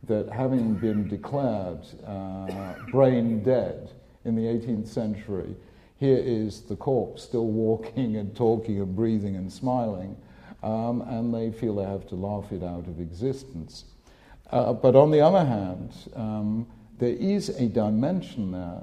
that 0.04 0.30
having 0.30 0.74
been 0.74 1.08
declared 1.08 1.86
uh, 2.06 2.74
brain 2.90 3.42
dead, 3.42 3.90
in 4.24 4.36
the 4.36 4.42
18th 4.42 4.86
century, 4.86 5.56
here 5.98 6.18
is 6.18 6.62
the 6.62 6.76
corpse 6.76 7.22
still 7.22 7.46
walking 7.46 8.16
and 8.16 8.36
talking 8.36 8.80
and 8.80 8.94
breathing 8.94 9.36
and 9.36 9.52
smiling, 9.52 10.16
um, 10.62 11.02
and 11.02 11.34
they 11.34 11.50
feel 11.50 11.76
they 11.76 11.84
have 11.84 12.06
to 12.08 12.14
laugh 12.14 12.52
it 12.52 12.62
out 12.62 12.86
of 12.86 13.00
existence. 13.00 13.84
Uh, 14.50 14.72
but 14.72 14.94
on 14.94 15.10
the 15.10 15.20
other 15.20 15.44
hand, 15.44 15.92
um, 16.14 16.66
there 16.98 17.14
is 17.14 17.48
a 17.48 17.68
dimension 17.68 18.52
there 18.52 18.82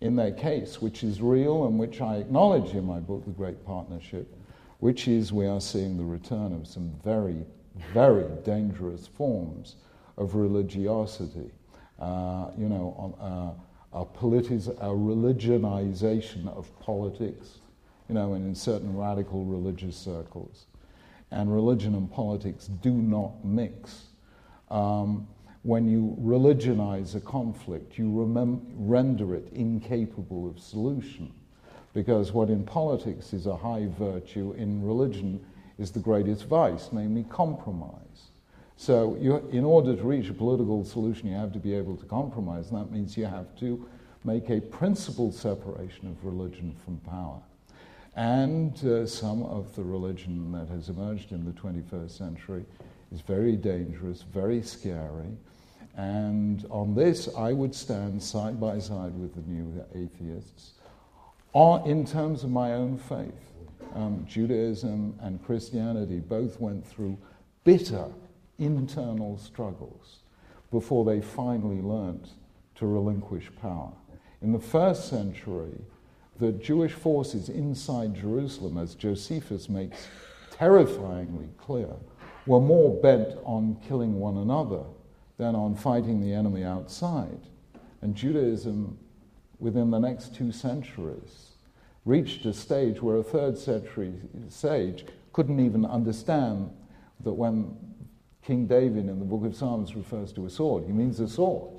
in 0.00 0.16
their 0.16 0.32
case 0.32 0.80
which 0.80 1.02
is 1.02 1.20
real 1.20 1.66
and 1.66 1.78
which 1.78 2.00
I 2.00 2.16
acknowledge 2.16 2.74
in 2.74 2.84
my 2.84 3.00
book, 3.00 3.24
The 3.24 3.30
Great 3.30 3.64
Partnership, 3.64 4.32
which 4.78 5.08
is 5.08 5.32
we 5.32 5.46
are 5.46 5.60
seeing 5.60 5.96
the 5.96 6.04
return 6.04 6.52
of 6.52 6.66
some 6.66 6.92
very, 7.02 7.44
very 7.92 8.26
dangerous 8.44 9.06
forms 9.06 9.76
of 10.16 10.34
religiosity. 10.34 11.50
Uh, 11.98 12.50
you 12.58 12.68
know, 12.68 13.14
uh, 13.20 13.98
a, 13.98 14.02
a 14.02 14.94
religionization 14.94 16.48
of 16.56 16.68
politics, 16.80 17.58
you 18.08 18.14
know, 18.14 18.34
and 18.34 18.46
in 18.46 18.54
certain 18.54 18.94
radical 18.96 19.44
religious 19.44 19.96
circles. 19.96 20.66
And 21.30 21.52
religion 21.52 21.94
and 21.94 22.10
politics 22.10 22.66
do 22.66 22.92
not 22.92 23.44
mix. 23.44 24.08
Um, 24.70 25.26
when 25.66 25.88
you 25.88 26.14
religionize 26.18 27.16
a 27.16 27.20
conflict, 27.20 27.98
you 27.98 28.04
remem- 28.04 28.60
render 28.76 29.34
it 29.34 29.48
incapable 29.52 30.48
of 30.48 30.60
solution. 30.60 31.32
Because 31.92 32.32
what 32.32 32.50
in 32.50 32.62
politics 32.62 33.32
is 33.32 33.46
a 33.46 33.56
high 33.56 33.88
virtue, 33.98 34.54
in 34.56 34.86
religion 34.86 35.44
is 35.76 35.90
the 35.90 35.98
greatest 35.98 36.44
vice, 36.44 36.90
namely 36.92 37.24
compromise. 37.24 38.30
So, 38.76 39.16
you, 39.20 39.38
in 39.50 39.64
order 39.64 39.96
to 39.96 40.02
reach 40.04 40.28
a 40.28 40.34
political 40.34 40.84
solution, 40.84 41.28
you 41.28 41.34
have 41.34 41.52
to 41.54 41.58
be 41.58 41.74
able 41.74 41.96
to 41.96 42.04
compromise, 42.04 42.70
and 42.70 42.80
that 42.80 42.92
means 42.92 43.16
you 43.16 43.24
have 43.24 43.56
to 43.58 43.88
make 44.22 44.50
a 44.50 44.60
principled 44.60 45.34
separation 45.34 46.06
of 46.06 46.24
religion 46.24 46.76
from 46.84 46.98
power. 46.98 47.40
And 48.14 48.72
uh, 48.84 49.06
some 49.06 49.42
of 49.42 49.74
the 49.74 49.82
religion 49.82 50.52
that 50.52 50.68
has 50.68 50.90
emerged 50.90 51.32
in 51.32 51.44
the 51.44 51.52
21st 51.52 52.10
century 52.10 52.64
is 53.12 53.20
very 53.20 53.56
dangerous, 53.56 54.22
very 54.22 54.62
scary. 54.62 55.36
And 55.96 56.66
on 56.70 56.94
this, 56.94 57.28
I 57.36 57.52
would 57.52 57.74
stand 57.74 58.22
side 58.22 58.60
by 58.60 58.78
side 58.78 59.18
with 59.18 59.34
the 59.34 59.50
new 59.50 59.84
atheists 59.94 60.72
on, 61.54 61.88
in 61.88 62.04
terms 62.04 62.44
of 62.44 62.50
my 62.50 62.74
own 62.74 62.98
faith. 62.98 63.32
Um, 63.94 64.26
Judaism 64.28 65.18
and 65.22 65.42
Christianity 65.42 66.20
both 66.20 66.60
went 66.60 66.86
through 66.86 67.16
bitter 67.64 68.08
internal 68.58 69.38
struggles 69.38 70.18
before 70.70 71.06
they 71.06 71.22
finally 71.22 71.80
learnt 71.80 72.28
to 72.74 72.86
relinquish 72.86 73.50
power. 73.60 73.92
In 74.42 74.52
the 74.52 74.58
first 74.58 75.08
century, 75.08 75.80
the 76.38 76.52
Jewish 76.52 76.92
forces 76.92 77.48
inside 77.48 78.14
Jerusalem, 78.14 78.76
as 78.76 78.94
Josephus 78.94 79.70
makes 79.70 80.08
terrifyingly 80.50 81.48
clear, 81.56 81.88
were 82.44 82.60
more 82.60 83.00
bent 83.00 83.38
on 83.44 83.78
killing 83.88 84.20
one 84.20 84.36
another 84.36 84.84
than 85.38 85.54
on 85.54 85.74
fighting 85.74 86.20
the 86.20 86.32
enemy 86.32 86.64
outside. 86.64 87.40
And 88.02 88.14
Judaism, 88.14 88.98
within 89.58 89.90
the 89.90 89.98
next 89.98 90.34
two 90.34 90.52
centuries, 90.52 91.52
reached 92.04 92.46
a 92.46 92.52
stage 92.52 93.02
where 93.02 93.16
a 93.16 93.22
third 93.22 93.58
century 93.58 94.14
sage 94.48 95.04
couldn't 95.32 95.60
even 95.60 95.84
understand 95.84 96.70
that 97.20 97.32
when 97.32 97.76
King 98.42 98.66
David 98.66 99.08
in 99.08 99.18
the 99.18 99.24
book 99.24 99.44
of 99.44 99.56
Psalms 99.56 99.94
refers 99.96 100.32
to 100.34 100.46
a 100.46 100.50
sword, 100.50 100.84
he 100.86 100.92
means 100.92 101.18
a 101.20 101.28
sword. 101.28 101.72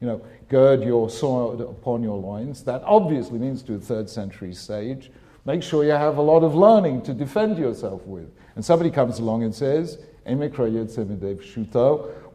You 0.00 0.08
know, 0.08 0.22
gird 0.48 0.82
your 0.82 1.10
sword 1.10 1.60
upon 1.60 2.02
your 2.02 2.18
loins. 2.18 2.64
That 2.64 2.82
obviously 2.84 3.38
means 3.38 3.62
to 3.64 3.74
a 3.74 3.78
third 3.78 4.08
century 4.08 4.54
sage, 4.54 5.10
make 5.44 5.62
sure 5.62 5.84
you 5.84 5.90
have 5.90 6.16
a 6.16 6.22
lot 6.22 6.42
of 6.42 6.54
learning 6.54 7.02
to 7.02 7.12
defend 7.12 7.58
yourself 7.58 8.06
with. 8.06 8.30
And 8.54 8.64
somebody 8.64 8.90
comes 8.90 9.18
along 9.18 9.42
and 9.42 9.54
says, 9.54 9.98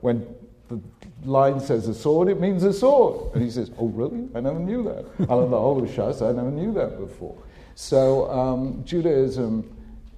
when 0.02 0.28
the 0.68 0.82
line 1.24 1.60
says 1.60 1.88
a 1.88 1.94
sword, 1.94 2.28
it 2.28 2.40
means 2.40 2.64
a 2.64 2.74
sword. 2.74 3.34
And 3.34 3.44
he 3.44 3.50
says, 3.50 3.72
Oh, 3.78 3.88
really? 3.88 4.28
I 4.36 4.42
never 4.42 4.60
knew 4.60 4.84
that. 4.84 5.06
I 5.30 5.34
love 5.34 5.50
the 5.50 5.60
whole 5.60 5.82
Shas, 5.82 6.22
I 6.22 6.34
never 6.34 6.52
knew 6.52 6.74
that 6.74 7.00
before. 7.00 7.38
So 7.76 8.30
um, 8.32 8.84
Judaism 8.86 9.76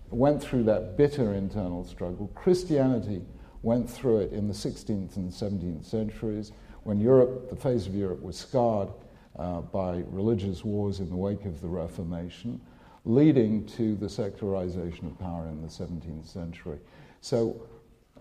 went 0.09 0.41
through 0.41 0.63
that 0.63 0.97
bitter 0.97 1.33
internal 1.33 1.85
struggle. 1.85 2.31
Christianity 2.33 3.21
went 3.61 3.89
through 3.89 4.19
it 4.19 4.31
in 4.31 4.47
the 4.47 4.53
16th 4.53 5.17
and 5.17 5.31
17th 5.31 5.85
centuries 5.85 6.51
when 6.83 6.99
Europe, 6.99 7.49
the 7.49 7.55
face 7.55 7.85
of 7.85 7.93
Europe, 7.93 8.21
was 8.21 8.37
scarred 8.37 8.89
uh, 9.37 9.61
by 9.61 10.03
religious 10.07 10.63
wars 10.63 10.99
in 10.99 11.09
the 11.09 11.15
wake 11.15 11.45
of 11.45 11.61
the 11.61 11.67
Reformation, 11.67 12.59
leading 13.05 13.65
to 13.65 13.95
the 13.95 14.09
secularization 14.09 15.07
of 15.07 15.19
power 15.19 15.45
in 15.47 15.61
the 15.61 15.67
17th 15.67 16.27
century. 16.27 16.79
So 17.21 17.61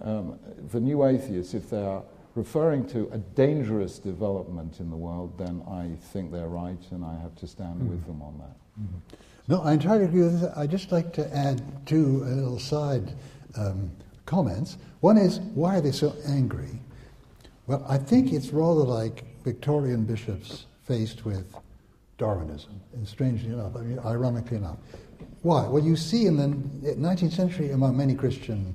um, 0.00 0.38
the 0.70 0.80
new 0.80 1.04
atheists, 1.04 1.54
if 1.54 1.70
they 1.70 1.82
are 1.82 2.02
referring 2.34 2.86
to 2.88 3.08
a 3.12 3.18
dangerous 3.18 3.98
development 3.98 4.80
in 4.80 4.90
the 4.90 4.96
world, 4.96 5.36
then 5.38 5.62
I 5.68 5.90
think 6.12 6.30
they're 6.30 6.48
right, 6.48 6.78
and 6.90 7.04
I 7.04 7.18
have 7.20 7.34
to 7.36 7.46
stand 7.46 7.80
mm-hmm. 7.80 7.90
with 7.90 8.06
them 8.06 8.22
on 8.22 8.38
that. 8.38 8.56
Mm-hmm. 8.80 8.98
No, 9.48 9.62
I 9.62 9.72
entirely 9.72 10.04
agree 10.04 10.22
with 10.22 10.40
that. 10.42 10.56
I'd 10.56 10.70
just 10.70 10.92
like 10.92 11.12
to 11.14 11.36
add 11.36 11.62
two 11.86 12.24
little 12.24 12.58
side 12.58 13.14
um, 13.56 13.90
comments. 14.26 14.76
One 15.00 15.16
is, 15.16 15.40
why 15.54 15.78
are 15.78 15.80
they 15.80 15.92
so 15.92 16.14
angry? 16.26 16.80
Well, 17.66 17.84
I 17.88 17.98
think 17.98 18.32
it's 18.32 18.50
rather 18.50 18.82
like 18.82 19.24
Victorian 19.44 20.04
bishops 20.04 20.66
faced 20.84 21.24
with 21.24 21.54
Darwinism, 22.18 22.80
and 22.94 23.06
strangely 23.06 23.52
enough, 23.52 23.76
I 23.76 23.80
mean, 23.80 23.98
ironically 24.00 24.56
enough. 24.58 24.78
Why? 25.42 25.66
Well, 25.66 25.82
you 25.82 25.96
see 25.96 26.26
in 26.26 26.36
the 26.36 26.94
19th 26.94 27.32
century 27.32 27.70
among 27.70 27.96
many 27.96 28.14
Christian 28.14 28.74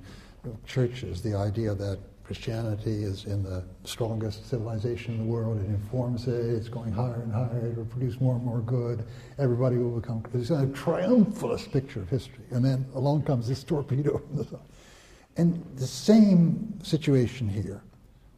churches 0.65 1.21
the 1.21 1.35
idea 1.35 1.75
that 1.75 1.99
Christianity 2.23 3.03
is 3.03 3.25
in 3.25 3.43
the 3.43 3.65
strongest 3.83 4.49
civilization 4.49 5.15
in 5.15 5.19
the 5.19 5.25
world. 5.25 5.59
It 5.59 5.65
informs 5.65 6.27
it. 6.27 6.33
It's 6.33 6.69
going 6.69 6.93
higher 6.93 7.21
and 7.21 7.33
higher. 7.33 7.67
It 7.67 7.77
will 7.77 7.85
produce 7.85 8.19
more 8.21 8.35
and 8.35 8.45
more 8.45 8.61
good. 8.61 9.03
Everybody 9.37 9.77
will 9.77 9.99
become. 9.99 10.23
It's 10.33 10.49
a 10.49 10.65
triumphalist 10.67 11.71
picture 11.71 11.99
of 11.99 12.09
history. 12.09 12.45
And 12.51 12.63
then 12.63 12.85
along 12.95 13.23
comes 13.23 13.49
this 13.49 13.63
torpedo. 13.63 14.21
And 15.35 15.65
the 15.75 15.87
same 15.87 16.79
situation 16.81 17.49
here. 17.49 17.81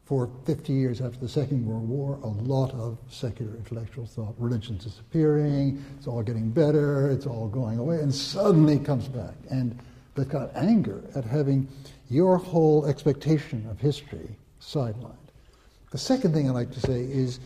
For 0.05 0.29
50 0.45 0.71
years 0.71 1.01
after 1.01 1.17
the 1.17 1.27
Second 1.27 1.65
World 1.65 1.89
War, 1.89 2.19
a 2.21 2.27
lot 2.27 2.71
of 2.75 2.99
secular 3.09 3.55
intellectuals 3.55 4.11
thought 4.11 4.35
religion's 4.37 4.83
disappearing, 4.83 5.83
it's 5.97 6.05
all 6.05 6.21
getting 6.21 6.51
better, 6.51 7.09
it's 7.09 7.25
all 7.25 7.47
going 7.47 7.79
away, 7.79 7.97
and 7.97 8.13
suddenly 8.13 8.77
comes 8.77 9.07
back. 9.07 9.33
And 9.49 9.79
they've 10.13 10.29
got 10.29 10.55
anger 10.55 11.03
at 11.15 11.25
having 11.25 11.67
your 12.11 12.37
whole 12.37 12.85
expectation 12.85 13.65
of 13.67 13.79
history 13.79 14.29
sidelined. 14.61 15.15
The 15.91 15.97
second 15.97 16.33
thing 16.33 16.47
I'd 16.47 16.53
like 16.53 16.71
to 16.71 16.79
say 16.81 17.01
is 17.01 17.39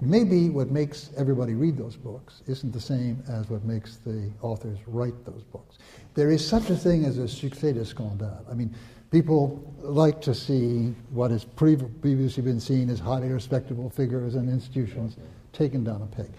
maybe 0.00 0.48
what 0.48 0.70
makes 0.70 1.10
everybody 1.16 1.54
read 1.54 1.76
those 1.76 1.96
books 1.96 2.42
isn't 2.46 2.72
the 2.72 2.80
same 2.80 3.20
as 3.28 3.50
what 3.50 3.64
makes 3.64 3.96
the 3.96 4.30
authors 4.42 4.78
write 4.86 5.24
those 5.24 5.42
books. 5.42 5.78
There 6.14 6.30
is 6.30 6.46
such 6.46 6.70
a 6.70 6.76
thing 6.76 7.04
as 7.04 7.18
a 7.18 7.22
succès 7.22 7.74
de 7.74 7.84
scandale. 7.84 8.46
I 8.48 8.54
mean, 8.54 8.72
people 9.10 9.74
like 9.80 10.20
to 10.22 10.34
see 10.34 10.94
what 11.10 11.30
has 11.30 11.44
previously 11.44 12.42
been 12.42 12.60
seen 12.60 12.90
as 12.90 12.98
highly 12.98 13.28
respectable 13.28 13.88
figures 13.88 14.34
and 14.34 14.48
institutions 14.48 15.16
taken 15.52 15.84
down 15.84 16.02
a 16.02 16.16
peg. 16.16 16.30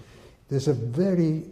There's 0.50 0.68
a 0.68 0.74
very 0.74 1.46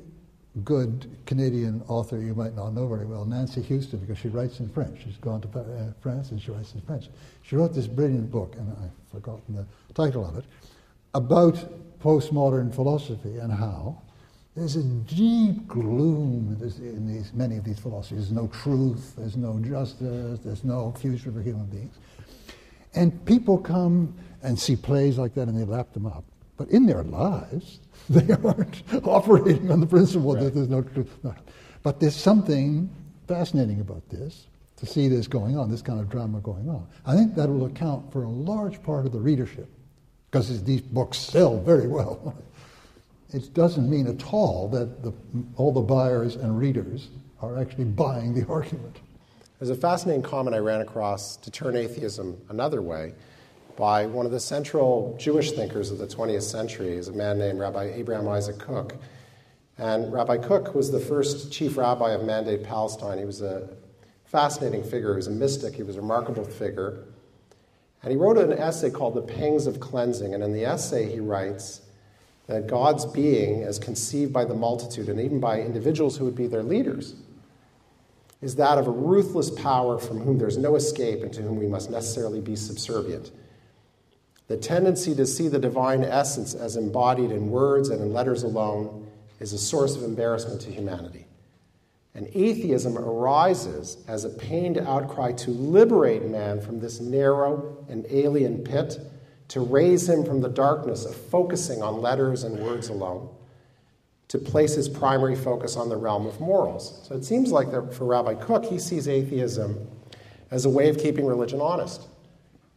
good 0.63 1.10
Canadian 1.25 1.84
author 1.88 2.19
you 2.19 2.34
might 2.34 2.56
not 2.56 2.69
know 2.69 2.88
very 2.88 3.06
well, 3.06 3.25
Nancy 3.25 3.62
Huston, 3.62 3.99
because 3.99 4.17
she 4.17 4.30
writes 4.30 4.60
in 4.60 4.69
French. 4.69 5.04
She's 5.04 5.17
gone 5.17 5.41
to 5.41 5.60
uh, 5.60 5.91
France 5.99 6.32
and 6.32 6.41
she 6.41 6.51
writes 6.51 6.73
in 6.73 6.82
French. 6.82 7.10
She 7.41 7.56
wrote 7.56 7.73
this 7.73 7.88
brilliant 7.88 8.32
book, 8.32 8.56
and 8.56 8.71
I've 8.82 9.12
forgotten 9.12 9.56
the 9.56 9.65
title 9.93 10.25
of 10.25 10.38
it, 10.38 10.45
about 11.13 11.56
postmodern 11.99 12.73
philosophy 12.73 13.38
and 13.38 13.51
how 13.51 14.01
there's 14.55 14.77
a 14.77 14.83
deep 14.83 15.67
gloom 15.67 16.57
in 16.61 17.07
these, 17.07 17.33
many 17.33 17.57
of 17.57 17.65
these 17.65 17.77
philosophies. 17.77 18.30
There's 18.30 18.32
no 18.32 18.47
truth, 18.47 19.13
there's 19.17 19.36
no 19.36 19.59
justice, 19.59 20.39
there's 20.39 20.63
no 20.63 20.93
future 20.93 21.32
for 21.32 21.41
human 21.41 21.65
beings. 21.65 21.95
And 22.93 23.25
people 23.25 23.57
come 23.57 24.15
and 24.41 24.57
see 24.57 24.77
plays 24.77 25.17
like 25.17 25.34
that 25.36 25.49
and 25.49 25.59
they 25.59 25.65
lap 25.65 25.91
them 25.91 26.05
up. 26.05 26.23
But 26.55 26.69
in 26.69 26.86
their 26.86 27.03
lives, 27.03 27.80
they 28.09 28.34
aren't 28.34 28.82
operating 29.03 29.71
on 29.71 29.82
the 29.82 29.88
principle 29.88 30.34
right. 30.34 30.43
that 30.45 30.55
there's 30.55 30.69
no 30.69 30.82
truth. 30.82 31.09
No. 31.21 31.36
But 31.84 31.99
there's 31.99 32.15
something 32.15 32.89
fascinating 33.27 33.82
about 33.82 34.07
this, 34.09 34.47
to 34.77 34.86
see 34.86 35.09
this 35.09 35.27
going 35.27 35.57
on, 35.57 35.69
this 35.69 35.82
kind 35.82 35.99
of 35.99 36.09
drama 36.09 36.39
going 36.39 36.69
on. 36.69 36.88
I 37.05 37.15
think 37.15 37.36
that 37.36 37.49
will 37.49 37.65
account 37.65 38.11
for 38.11 38.23
a 38.23 38.30
large 38.30 38.82
part 38.84 39.05
of 39.05 39.11
the 39.11 39.19
readership, 39.19 39.69
because 40.32 40.63
these 40.63 40.82
books 40.82 41.17
sell 41.17 41.59
very 41.59 41.88
well. 41.88 42.36
it 43.34 43.53
doesn't 43.53 43.89
mean 43.89 44.07
at 44.07 44.34
all 44.34 44.67
that 44.69 45.03
the, 45.03 45.13
all 45.57 45.71
the 45.71 45.82
buyers 45.82 46.36
and 46.36 46.57
readers 46.57 47.09
are 47.41 47.59
actually 47.59 47.86
buying 47.86 48.34
the 48.34 48.47
argument. 48.47 48.99
There's 49.59 49.69
a 49.69 49.76
fascinating 49.76 50.21
comment 50.21 50.55
I 50.55 50.59
ran 50.59 50.82
across 50.82 51.38
to 51.38 51.51
turn 51.51 51.76
atheism 51.76 52.39
another 52.49 52.82
way 52.82 53.13
by 53.76 54.05
one 54.05 54.26
of 54.26 54.32
the 54.32 54.39
central 54.39 55.15
Jewish 55.19 55.51
thinkers 55.51 55.91
of 55.91 55.97
the 55.97 56.07
20th 56.07 56.43
century, 56.43 56.93
is 56.93 57.07
a 57.07 57.13
man 57.13 57.38
named 57.38 57.59
Rabbi 57.59 57.91
Abraham 57.95 58.28
Isaac 58.28 58.57
Kook. 58.57 58.95
And 59.78 60.11
Rabbi 60.13 60.38
Kook 60.38 60.73
was 60.73 60.91
the 60.91 60.99
first 60.99 61.51
chief 61.51 61.78
rabbi 61.78 62.11
of 62.11 62.23
Mandate 62.23 62.63
Palestine. 62.63 63.17
He 63.17 63.26
was 63.26 63.41
a 63.41 63.69
fascinating 64.26 64.84
figure. 64.84 65.11
He 65.11 65.17
was 65.17 65.28
a 65.28 65.32
mystic. 65.32 65.76
He 65.76 65.84
was 65.84 65.97
a 65.97 66.01
remarkable 66.01 66.45
figure. 66.45 67.03
And 68.01 68.11
he 68.11 68.17
wrote 68.17 68.38
an 68.38 68.53
essay 68.53 68.89
called 68.89 69.15
The 69.15 69.21
Pangs 69.21 69.67
of 69.67 69.80
Cleansing. 69.80 70.34
And 70.34 70.43
in 70.43 70.53
the 70.53 70.65
essay, 70.65 71.11
he 71.11 71.19
writes 71.19 71.82
that 72.47 72.67
God's 72.67 73.05
being, 73.05 73.63
as 73.63 73.79
conceived 73.79 74.31
by 74.31 74.45
the 74.45 74.53
multitude 74.53 75.09
and 75.09 75.19
even 75.19 75.39
by 75.39 75.61
individuals 75.61 76.17
who 76.17 76.25
would 76.25 76.35
be 76.35 76.47
their 76.47 76.63
leaders, 76.63 77.15
is 78.41 78.55
that 78.55 78.77
of 78.77 78.87
a 78.87 78.91
ruthless 78.91 79.49
power 79.49 79.97
from 79.97 80.19
whom 80.19 80.37
there's 80.37 80.57
no 80.57 80.75
escape 80.75 81.23
and 81.23 81.33
to 81.33 81.41
whom 81.41 81.57
we 81.57 81.67
must 81.67 81.89
necessarily 81.89 82.41
be 82.41 82.55
subservient. 82.55 83.31
The 84.47 84.57
tendency 84.57 85.15
to 85.15 85.25
see 85.25 85.47
the 85.47 85.57
divine 85.57 86.03
essence 86.03 86.53
as 86.53 86.75
embodied 86.75 87.31
in 87.31 87.49
words 87.49 87.89
and 87.89 88.01
in 88.01 88.13
letters 88.13 88.43
alone 88.43 89.09
is 89.39 89.53
a 89.53 89.57
source 89.57 89.95
of 89.95 90.03
embarrassment 90.03 90.61
to 90.61 90.71
humanity. 90.71 91.25
And 92.13 92.29
atheism 92.33 92.97
arises 92.97 93.97
as 94.07 94.23
a 94.23 94.29
pained 94.29 94.77
outcry 94.77 95.33
to 95.33 95.51
liberate 95.51 96.23
man 96.25 96.61
from 96.61 96.79
this 96.79 97.01
narrow 97.01 97.83
and 97.89 98.05
alien 98.09 98.63
pit, 98.63 98.99
to 99.49 99.59
raise 99.61 100.09
him 100.09 100.23
from 100.25 100.41
the 100.41 100.49
darkness 100.49 101.05
of 101.05 101.15
focusing 101.15 101.81
on 101.81 102.01
letters 102.01 102.43
and 102.43 102.59
words 102.59 102.89
alone, 102.89 103.29
to 104.27 104.39
place 104.39 104.73
his 104.73 104.89
primary 104.89 105.35
focus 105.35 105.75
on 105.75 105.87
the 105.87 105.95
realm 105.95 106.25
of 106.25 106.39
morals. 106.39 106.99
So 107.07 107.15
it 107.15 107.23
seems 107.23 107.51
like 107.51 107.69
for 107.93 108.05
Rabbi 108.05 108.33
Kook, 108.35 108.65
he 108.65 108.79
sees 108.79 109.07
atheism 109.07 109.87
as 110.51 110.65
a 110.65 110.69
way 110.69 110.89
of 110.89 110.97
keeping 110.97 111.25
religion 111.25 111.61
honest 111.61 112.07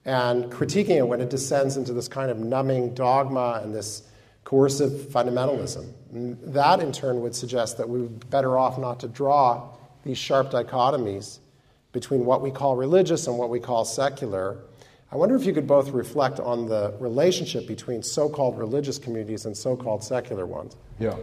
and 0.04 0.44
critiquing 0.46 0.96
it 0.96 1.06
when 1.06 1.20
it 1.20 1.30
descends 1.30 1.76
into 1.76 1.92
this 1.92 2.08
kind 2.08 2.30
of 2.30 2.38
numbing 2.38 2.94
dogma 2.94 3.60
and 3.62 3.74
this 3.74 4.02
coercive 4.44 4.90
fundamentalism. 4.90 5.92
That, 6.52 6.80
in 6.80 6.92
turn, 6.92 7.20
would 7.20 7.34
suggest 7.34 7.76
that 7.78 7.88
we 7.88 8.00
are 8.00 8.08
better 8.30 8.58
off 8.58 8.78
not 8.78 9.00
to 9.00 9.08
draw 9.08 9.70
these 10.04 10.16
sharp 10.16 10.50
dichotomies 10.50 11.40
between 11.92 12.24
what 12.24 12.40
we 12.40 12.50
call 12.50 12.76
religious 12.76 13.26
and 13.26 13.36
what 13.36 13.50
we 13.50 13.60
call 13.60 13.84
secular. 13.84 14.58
I 15.10 15.16
wonder 15.16 15.36
if 15.36 15.46
you 15.46 15.54
could 15.54 15.66
both 15.66 15.88
reflect 15.90 16.38
on 16.38 16.66
the 16.66 16.94
relationship 17.00 17.66
between 17.66 18.02
so 18.02 18.28
called 18.28 18.58
religious 18.58 18.98
communities 18.98 19.46
and 19.46 19.56
so 19.56 19.74
called 19.74 20.04
secular 20.04 20.44
ones. 20.44 20.76
Yeah. 20.98 21.16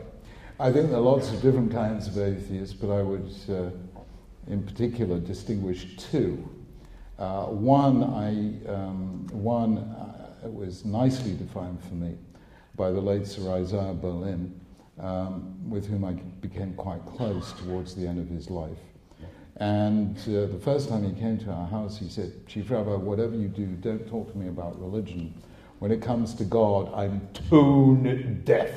I 0.60 0.72
think 0.72 0.90
there 0.90 0.98
are 0.98 1.02
lots 1.02 1.32
of 1.32 1.42
different 1.42 1.72
kinds 1.72 2.08
of 2.08 2.18
atheists, 2.18 2.74
but 2.74 2.90
I 2.90 3.04
would, 3.04 3.30
uh, 3.48 3.70
in 4.48 4.64
particular, 4.64 5.20
distinguish 5.20 5.98
two. 5.98 6.50
Uh, 7.20 7.46
one, 7.46 8.04
I, 8.04 8.72
um, 8.72 9.28
one 9.32 9.78
uh, 9.78 10.50
was 10.50 10.84
nicely 10.84 11.34
defined 11.34 11.84
for 11.84 11.94
me 11.94 12.18
by 12.76 12.90
the 12.90 13.02
late 13.02 13.28
Sir 13.28 13.52
Isaiah 13.52 13.94
Berlin, 13.94 14.60
um, 15.00 15.70
with 15.70 15.88
whom 15.88 16.06
I 16.06 16.14
became 16.14 16.74
quite 16.74 17.06
close 17.06 17.54
towards 17.54 17.94
the 17.94 18.08
end 18.08 18.20
of 18.20 18.30
his 18.30 18.50
life. 18.50 18.80
And 19.58 20.18
uh, 20.20 20.48
the 20.48 20.60
first 20.62 20.90
time 20.90 21.04
he 21.04 21.20
came 21.20 21.38
to 21.40 21.52
our 21.52 21.68
house, 21.68 21.98
he 21.98 22.10
said, 22.10 22.46
Chief 22.46 22.70
Rabbi, 22.70 22.96
whatever 22.96 23.36
you 23.36 23.48
do, 23.48 23.68
don't 23.68 24.06
talk 24.08 24.32
to 24.32 24.38
me 24.38 24.50
about 24.50 24.80
religion. 24.82 25.34
When 25.80 25.92
it 25.92 26.02
comes 26.02 26.34
to 26.36 26.44
God, 26.44 26.94
I'm 26.94 27.28
tone 27.50 28.42
deaf. 28.44 28.72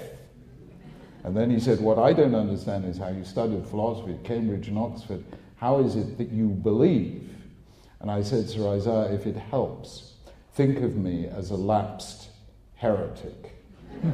And 1.24 1.36
then 1.36 1.50
he 1.50 1.58
said, 1.58 1.80
What 1.80 1.98
I 1.98 2.12
don't 2.12 2.34
understand 2.34 2.84
is 2.84 2.96
how 2.98 3.08
you 3.08 3.24
studied 3.24 3.66
philosophy 3.66 4.14
at 4.14 4.24
Cambridge 4.24 4.68
and 4.68 4.78
Oxford. 4.78 5.24
How 5.56 5.80
is 5.80 5.96
it 5.96 6.16
that 6.18 6.28
you 6.30 6.48
believe? 6.48 7.28
And 8.00 8.10
I 8.10 8.22
said, 8.22 8.48
Sir 8.48 8.68
Isaiah, 8.68 9.12
if 9.12 9.26
it 9.26 9.36
helps, 9.36 10.14
think 10.52 10.78
of 10.80 10.96
me 10.96 11.26
as 11.26 11.50
a 11.50 11.56
lapsed 11.56 12.30
heretic. 12.76 13.56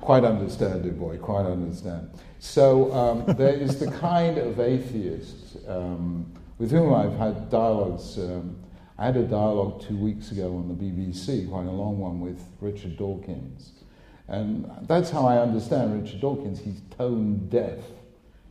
quite 0.00 0.24
understand 0.24 0.98
boy, 0.98 1.18
quite 1.18 1.46
understand. 1.46 2.10
So 2.42 2.92
um, 2.92 3.36
there 3.36 3.54
is 3.54 3.78
the 3.78 3.88
kind 3.88 4.36
of 4.36 4.58
atheist 4.58 5.58
um, 5.68 6.26
with 6.58 6.72
whom 6.72 6.92
I've 6.92 7.16
had 7.16 7.48
dialogues. 7.48 8.18
Um, 8.18 8.56
I 8.98 9.06
had 9.06 9.16
a 9.16 9.22
dialogue 9.22 9.80
two 9.86 9.96
weeks 9.96 10.32
ago 10.32 10.48
on 10.56 10.66
the 10.66 10.74
BBC, 10.74 11.48
quite 11.48 11.66
a 11.66 11.70
long 11.70 12.00
one 12.00 12.20
with 12.20 12.44
Richard 12.60 12.96
Dawkins. 12.96 13.70
And 14.26 14.68
that's 14.88 15.08
how 15.08 15.24
I 15.24 15.38
understand 15.38 16.02
Richard 16.02 16.20
Dawkins. 16.20 16.58
He's 16.58 16.80
tone 16.98 17.46
deaf 17.48 17.78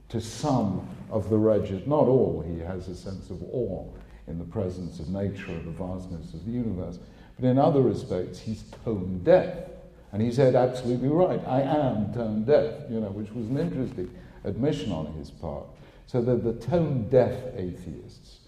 to 0.08 0.22
some 0.22 0.88
of 1.12 1.30
the 1.30 1.38
wretched, 1.38 1.86
not 1.86 2.08
all. 2.08 2.46
He 2.48 2.60
has 2.60 2.88
a 2.88 2.96
sense 2.96 3.30
of 3.30 3.44
awe 3.52 3.86
in 4.28 4.40
the 4.40 4.46
presence 4.46 5.02
of 5.02 5.10
nature, 5.10 5.52
of 5.52 5.66
the 5.66 5.72
vastness 5.72 6.34
of 6.34 6.46
the 6.46 6.52
universe. 6.54 6.98
But 7.38 7.46
in 7.46 7.58
other 7.58 7.82
respects, 7.82 8.40
he's 8.40 8.64
tone 8.86 9.20
deaf. 9.26 9.68
And 10.12 10.22
he 10.22 10.32
said, 10.32 10.56
absolutely 10.56 11.08
right, 11.08 11.42
I 11.48 11.62
am 11.62 12.14
tone 12.14 12.44
deaf, 12.44 12.74
you 12.90 13.00
know, 13.00 13.10
which 13.10 13.32
was 13.32 13.48
an 13.48 13.58
interesting 13.58 14.14
admission 14.44 14.92
on 14.92 15.14
his 15.14 15.32
part. 15.32 15.66
So 16.08 16.22
they're 16.22 16.36
the 16.36 16.54
tone 16.54 17.08
deaf 17.10 17.34
atheists. 17.56 18.40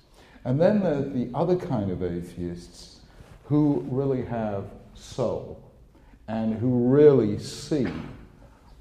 And 0.43 0.59
then 0.59 0.81
there 0.81 1.01
the 1.01 1.29
other 1.33 1.55
kind 1.55 1.89
of 1.89 2.03
atheists 2.03 2.99
who 3.45 3.85
really 3.89 4.23
have 4.25 4.65
soul 4.93 5.71
and 6.27 6.55
who 6.55 6.89
really 6.89 7.39
see 7.39 7.87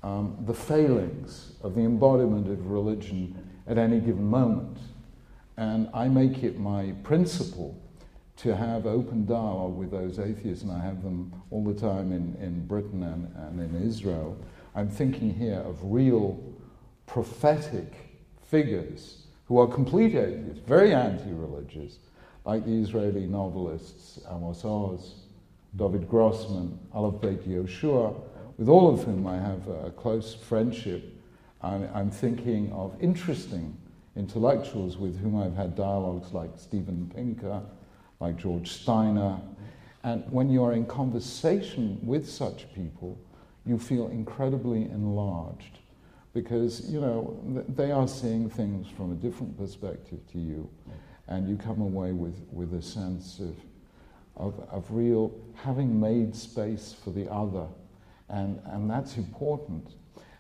um, 0.03 0.37
the 0.47 0.55
failings 0.55 1.53
of 1.63 1.75
the 1.75 1.83
embodiment 1.83 2.49
of 2.49 2.71
religion 2.71 3.37
at 3.67 3.79
any 3.79 4.01
given 4.01 4.25
moment. 4.25 4.79
And 5.57 5.89
I 5.95 6.09
make 6.09 6.43
it 6.43 6.59
my 6.59 6.93
principle 7.05 7.81
to 8.43 8.57
have 8.57 8.87
open 8.87 9.25
dialogue 9.25 9.77
with 9.77 9.93
those 9.93 10.19
atheists, 10.19 10.65
and 10.65 10.73
I 10.73 10.81
have 10.81 11.05
them 11.05 11.33
all 11.53 11.63
the 11.63 11.79
time 11.79 12.11
in, 12.11 12.37
in 12.41 12.67
Britain 12.67 13.05
and, 13.05 13.33
and 13.37 13.61
in 13.61 13.87
Israel. 13.87 14.37
I'm 14.75 14.89
thinking 14.89 15.33
here 15.33 15.61
of 15.61 15.79
real 15.83 16.43
prophetic 17.07 17.93
figures 18.51 19.27
who 19.45 19.59
are 19.59 19.69
complete 19.69 20.17
atheists, 20.17 20.59
very 20.67 20.93
anti 20.93 21.31
religious, 21.31 21.99
like 22.45 22.65
the 22.65 22.73
Israeli 22.73 23.27
novelists 23.27 24.19
Amos 24.29 24.65
Oz, 24.65 25.15
David 25.77 26.09
Grossman, 26.09 26.77
Aleph 26.93 27.21
Beit 27.21 27.49
Yehoshua, 27.49 28.21
with 28.59 28.69
all 28.69 28.93
of 28.93 29.05
whom 29.05 29.25
I 29.25 29.37
have 29.37 29.69
a 29.69 29.93
close 29.93 30.35
friendship. 30.35 31.15
I'm, 31.63 31.89
I'm 31.95 32.11
thinking 32.11 32.73
of 32.73 32.97
interesting 33.01 33.77
intellectuals 34.17 34.97
with 34.97 35.21
whom 35.21 35.41
I've 35.41 35.55
had 35.55 35.77
dialogues 35.77 36.33
like 36.33 36.51
Steven 36.57 37.09
Pinker 37.15 37.63
like 38.23 38.37
George 38.37 38.71
Steiner. 38.71 39.41
And 40.05 40.23
when 40.31 40.49
you're 40.49 40.75
in 40.75 40.87
conversation 40.87 41.99
with 42.03 42.29
such 42.29 42.73
people, 42.73 43.19
you 43.67 43.79
feel 43.79 44.09
incredibly 44.09 44.83
enlarged 44.83 45.81
because, 46.33 46.89
you 46.89 47.01
know, 47.01 47.65
they 47.69 47.91
are 47.91 48.07
seeing 48.07 48.49
things 48.49 48.87
from 48.97 49.11
a 49.11 49.17
different 49.17 49.59
perspective 49.59 50.21
to 50.33 50.39
you. 50.39 50.71
And 51.27 51.49
you 51.49 51.57
come 51.57 51.81
away 51.81 52.13
with, 52.13 52.41
with 52.53 52.75
a 52.75 52.83
sense 52.83 53.41
of, 53.41 53.57
of, 54.37 54.69
of 54.71 54.85
real 54.91 55.33
having 55.55 56.01
made 56.01 56.35
space 56.35 56.95
for 57.05 57.11
the 57.11 57.31
other. 57.31 57.67
And, 58.29 58.61
and 58.67 58.89
that's 58.89 59.17
important. 59.17 59.95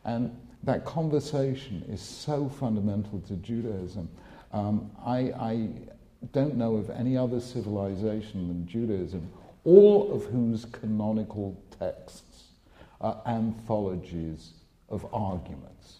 And 0.04 0.36
that 0.62 0.84
conversation 0.84 1.84
is 1.88 2.00
so 2.00 2.48
fundamental 2.48 3.20
to 3.26 3.34
Judaism. 3.34 4.08
Um, 4.52 4.90
I, 5.04 5.32
don't 6.30 6.56
know 6.56 6.76
of 6.76 6.90
any 6.90 7.16
other 7.16 7.40
civilization 7.40 8.48
than 8.48 8.66
Judaism, 8.66 9.28
all 9.64 10.12
of 10.12 10.24
whose 10.26 10.64
canonical 10.66 11.60
texts 11.78 12.44
are 13.00 13.20
anthologies 13.26 14.52
of 14.88 15.06
arguments. 15.12 15.98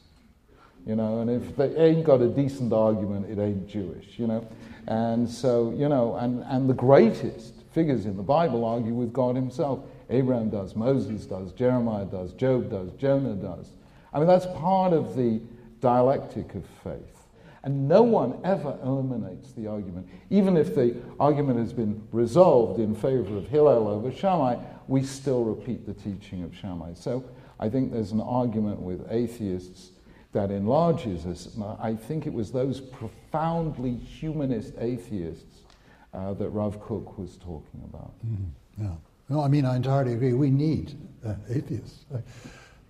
You 0.87 0.97
know, 0.97 1.21
and 1.21 1.31
if 1.31 1.57
they 1.57 1.75
ain't 1.77 2.05
got 2.05 2.21
a 2.21 2.29
decent 2.29 2.73
argument, 2.73 3.31
it 3.31 3.41
ain't 3.41 3.69
Jewish, 3.69 4.19
you 4.19 4.27
know. 4.27 4.47
And 4.89 5.29
so, 5.29 5.73
you 5.77 5.89
know, 5.89 6.17
and, 6.17 6.43
and 6.45 6.69
the 6.69 6.75
greatest 6.75 7.55
figures 7.73 8.05
in 8.05 8.17
the 8.17 8.23
Bible 8.23 8.65
argue 8.65 8.93
with 8.93 9.13
God 9.13 9.37
Himself. 9.37 9.81
Abraham 10.11 10.51
does, 10.51 10.75
Moses 10.75 11.25
does, 11.25 11.53
Jeremiah 11.53 12.05
does, 12.05 12.33
Job 12.33 12.69
does, 12.71 12.91
Jonah 12.99 13.35
does. 13.35 13.71
I 14.13 14.19
mean, 14.19 14.29
that's 14.29 14.47
part 14.47 14.93
of 14.93 15.17
the 15.17 15.41
dialectic 15.81 16.55
of 16.55 16.65
faith. 16.83 17.22
And 17.65 17.87
no 17.89 18.03
one 18.03 18.41
ever 18.43 18.77
eliminates 18.83 19.53
the 19.53 19.69
argument. 19.69 20.09
Even 20.31 20.57
if 20.57 20.75
the 20.75 20.97
argument 21.21 21.61
has 21.61 21.73
been 21.73 22.03
resolved 22.11 22.81
in 22.81 22.95
favor 22.95 23.37
of 23.37 23.47
Hillel 23.49 23.87
over 23.87 24.11
Shammai, 24.11 24.57
we 24.89 25.05
still 25.05 25.45
repeat 25.45 25.87
the 25.87 25.95
teaching 25.95 26.43
of 26.43 26.55
Shammai. 26.57 26.95
So 26.95 27.25
I 27.61 27.69
think 27.69 27.93
there's 27.93 28.11
an 28.11 28.21
argument 28.21 28.81
with 28.81 29.07
atheists 29.11 29.91
that 30.33 30.51
enlarges 30.51 31.25
us. 31.27 31.57
I 31.81 31.95
think 31.95 32.27
it 32.27 32.33
was 32.33 32.51
those 32.51 32.81
profoundly 32.81 33.95
humanist 33.95 34.75
atheists 34.79 35.61
uh, 36.15 36.35
that 36.35 36.49
Rav 36.49 36.81
Kook 36.81 37.17
was 37.19 37.37
talking 37.37 37.83
about. 37.85 38.13
Mm-hmm. 38.27 38.85
Yeah. 38.85 38.95
No, 39.29 39.41
I 39.41 39.49
mean, 39.49 39.65
I 39.65 39.77
entirely 39.77 40.15
agree. 40.15 40.33
We 40.33 40.51
need 40.51 40.97
uh, 41.25 41.35
atheists. 41.49 42.07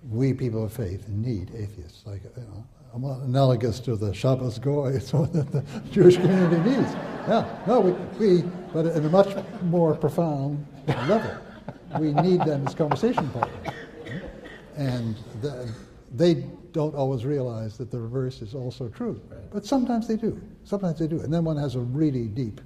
we 0.09 0.33
people 0.33 0.65
of 0.65 0.73
faith 0.73 1.09
need 1.09 1.51
atheists. 1.55 2.07
Like, 2.07 2.23
you 2.25 2.43
know, 2.43 2.65
analogous 2.95 3.81
to 3.81 3.97
the 3.97 4.13
Shabbos 4.13 4.59
Goy, 4.59 4.99
so 5.01 5.27
that 5.27 5.51
the 5.51 5.65
Jewish 5.91 6.17
community 6.17 6.71
needs. 6.71 6.93
Yeah, 7.29 7.47
no, 7.67 7.81
we, 7.81 7.93
we, 8.19 8.43
but 8.73 8.87
in 8.87 9.05
a 9.05 9.11
much 9.11 9.37
more 9.63 9.95
profound 9.95 10.67
level, 10.87 11.37
we 11.99 12.13
need 12.15 12.41
them 12.41 12.67
as 12.67 12.75
conversation 12.75 13.29
partners. 13.31 13.75
And 14.77 15.17
the, 15.41 15.71
they 16.15 16.47
don't 16.73 16.95
always 16.95 17.25
realize 17.25 17.77
that 17.79 17.91
the 17.91 18.01
reverse 18.01 18.43
is 18.43 18.55
also 18.55 18.89
true. 18.89 19.21
But 19.53 19.65
sometimes 19.67 20.09
they 20.09 20.17
do. 20.17 20.41
Sometimes 20.65 20.99
they 20.99 21.07
do. 21.07 21.21
And 21.21 21.33
then 21.33 21.45
one 21.45 21.57
has 21.59 21.75
a 21.75 21.81
really 21.81 22.25
deep 22.25 22.61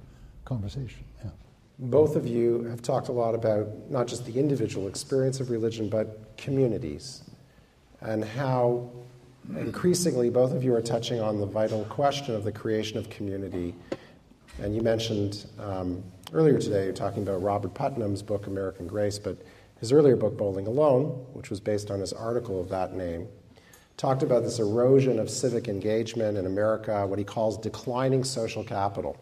conversation. 0.45 1.03
Yeah. 1.23 1.31
Both 1.79 2.15
of 2.15 2.25
you 2.25 2.63
have 2.63 2.81
talked 2.81 3.09
a 3.09 3.11
lot 3.11 3.35
about 3.35 3.67
not 3.89 4.07
just 4.07 4.25
the 4.25 4.39
individual 4.39 4.87
experience 4.87 5.39
of 5.39 5.51
religion, 5.51 5.89
but 5.89 6.35
communities, 6.37 7.23
and 8.01 8.23
how 8.23 8.89
increasingly 9.55 10.29
both 10.29 10.53
of 10.53 10.63
you 10.63 10.73
are 10.75 10.81
touching 10.81 11.19
on 11.19 11.39
the 11.39 11.45
vital 11.45 11.85
question 11.85 12.35
of 12.35 12.43
the 12.43 12.51
creation 12.51 12.97
of 12.97 13.09
community. 13.09 13.73
And 14.61 14.75
you 14.75 14.81
mentioned 14.81 15.45
um, 15.59 16.03
earlier 16.33 16.59
today, 16.59 16.85
you're 16.85 16.93
talking 16.93 17.23
about 17.23 17.41
Robert 17.41 17.73
Putnam's 17.73 18.21
book, 18.21 18.47
American 18.47 18.87
Grace, 18.87 19.19
but 19.19 19.37
his 19.79 19.91
earlier 19.91 20.15
book, 20.15 20.37
Bowling 20.37 20.67
Alone, 20.67 21.25
which 21.33 21.49
was 21.49 21.59
based 21.59 21.91
on 21.91 21.99
his 21.99 22.11
article 22.11 22.59
of 22.59 22.69
that 22.69 22.93
name, 22.93 23.27
talked 23.95 24.23
about 24.23 24.43
this 24.43 24.59
erosion 24.59 25.19
of 25.19 25.29
civic 25.29 25.67
engagement 25.67 26.37
in 26.37 26.45
America, 26.45 27.05
what 27.05 27.19
he 27.19 27.25
calls 27.25 27.57
declining 27.57 28.23
social 28.23 28.63
capital. 28.63 29.17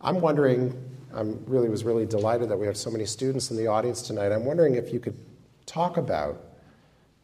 I'm 0.00 0.20
wondering, 0.20 0.74
I 1.14 1.22
really 1.46 1.68
was 1.68 1.84
really 1.84 2.06
delighted 2.06 2.48
that 2.48 2.56
we 2.56 2.66
have 2.66 2.76
so 2.76 2.90
many 2.90 3.06
students 3.06 3.50
in 3.50 3.56
the 3.56 3.66
audience 3.66 4.02
tonight. 4.02 4.32
I'm 4.32 4.44
wondering 4.44 4.74
if 4.74 4.92
you 4.92 5.00
could 5.00 5.18
talk 5.64 5.96
about, 5.96 6.42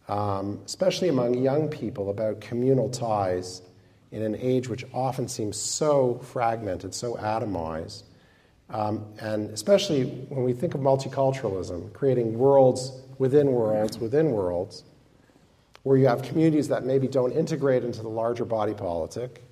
um, 0.08 0.60
especially 0.64 1.08
among 1.08 1.34
young 1.34 1.68
people, 1.68 2.10
about 2.10 2.40
communal 2.40 2.88
ties 2.88 3.62
in 4.10 4.22
an 4.22 4.36
age 4.36 4.68
which 4.68 4.84
often 4.94 5.28
seems 5.28 5.56
so 5.56 6.18
fragmented, 6.24 6.94
so 6.94 7.14
atomized. 7.16 8.04
Um, 8.70 9.04
and 9.20 9.50
especially 9.50 10.04
when 10.04 10.44
we 10.44 10.52
think 10.52 10.74
of 10.74 10.80
multiculturalism, 10.80 11.92
creating 11.92 12.38
worlds 12.38 12.92
within 13.18 13.52
worlds 13.52 13.98
within 13.98 14.30
worlds, 14.30 14.84
where 15.82 15.96
you 15.96 16.06
have 16.06 16.22
communities 16.22 16.68
that 16.68 16.84
maybe 16.84 17.08
don't 17.08 17.32
integrate 17.32 17.84
into 17.84 18.02
the 18.02 18.08
larger 18.08 18.44
body 18.44 18.74
politic. 18.74 19.42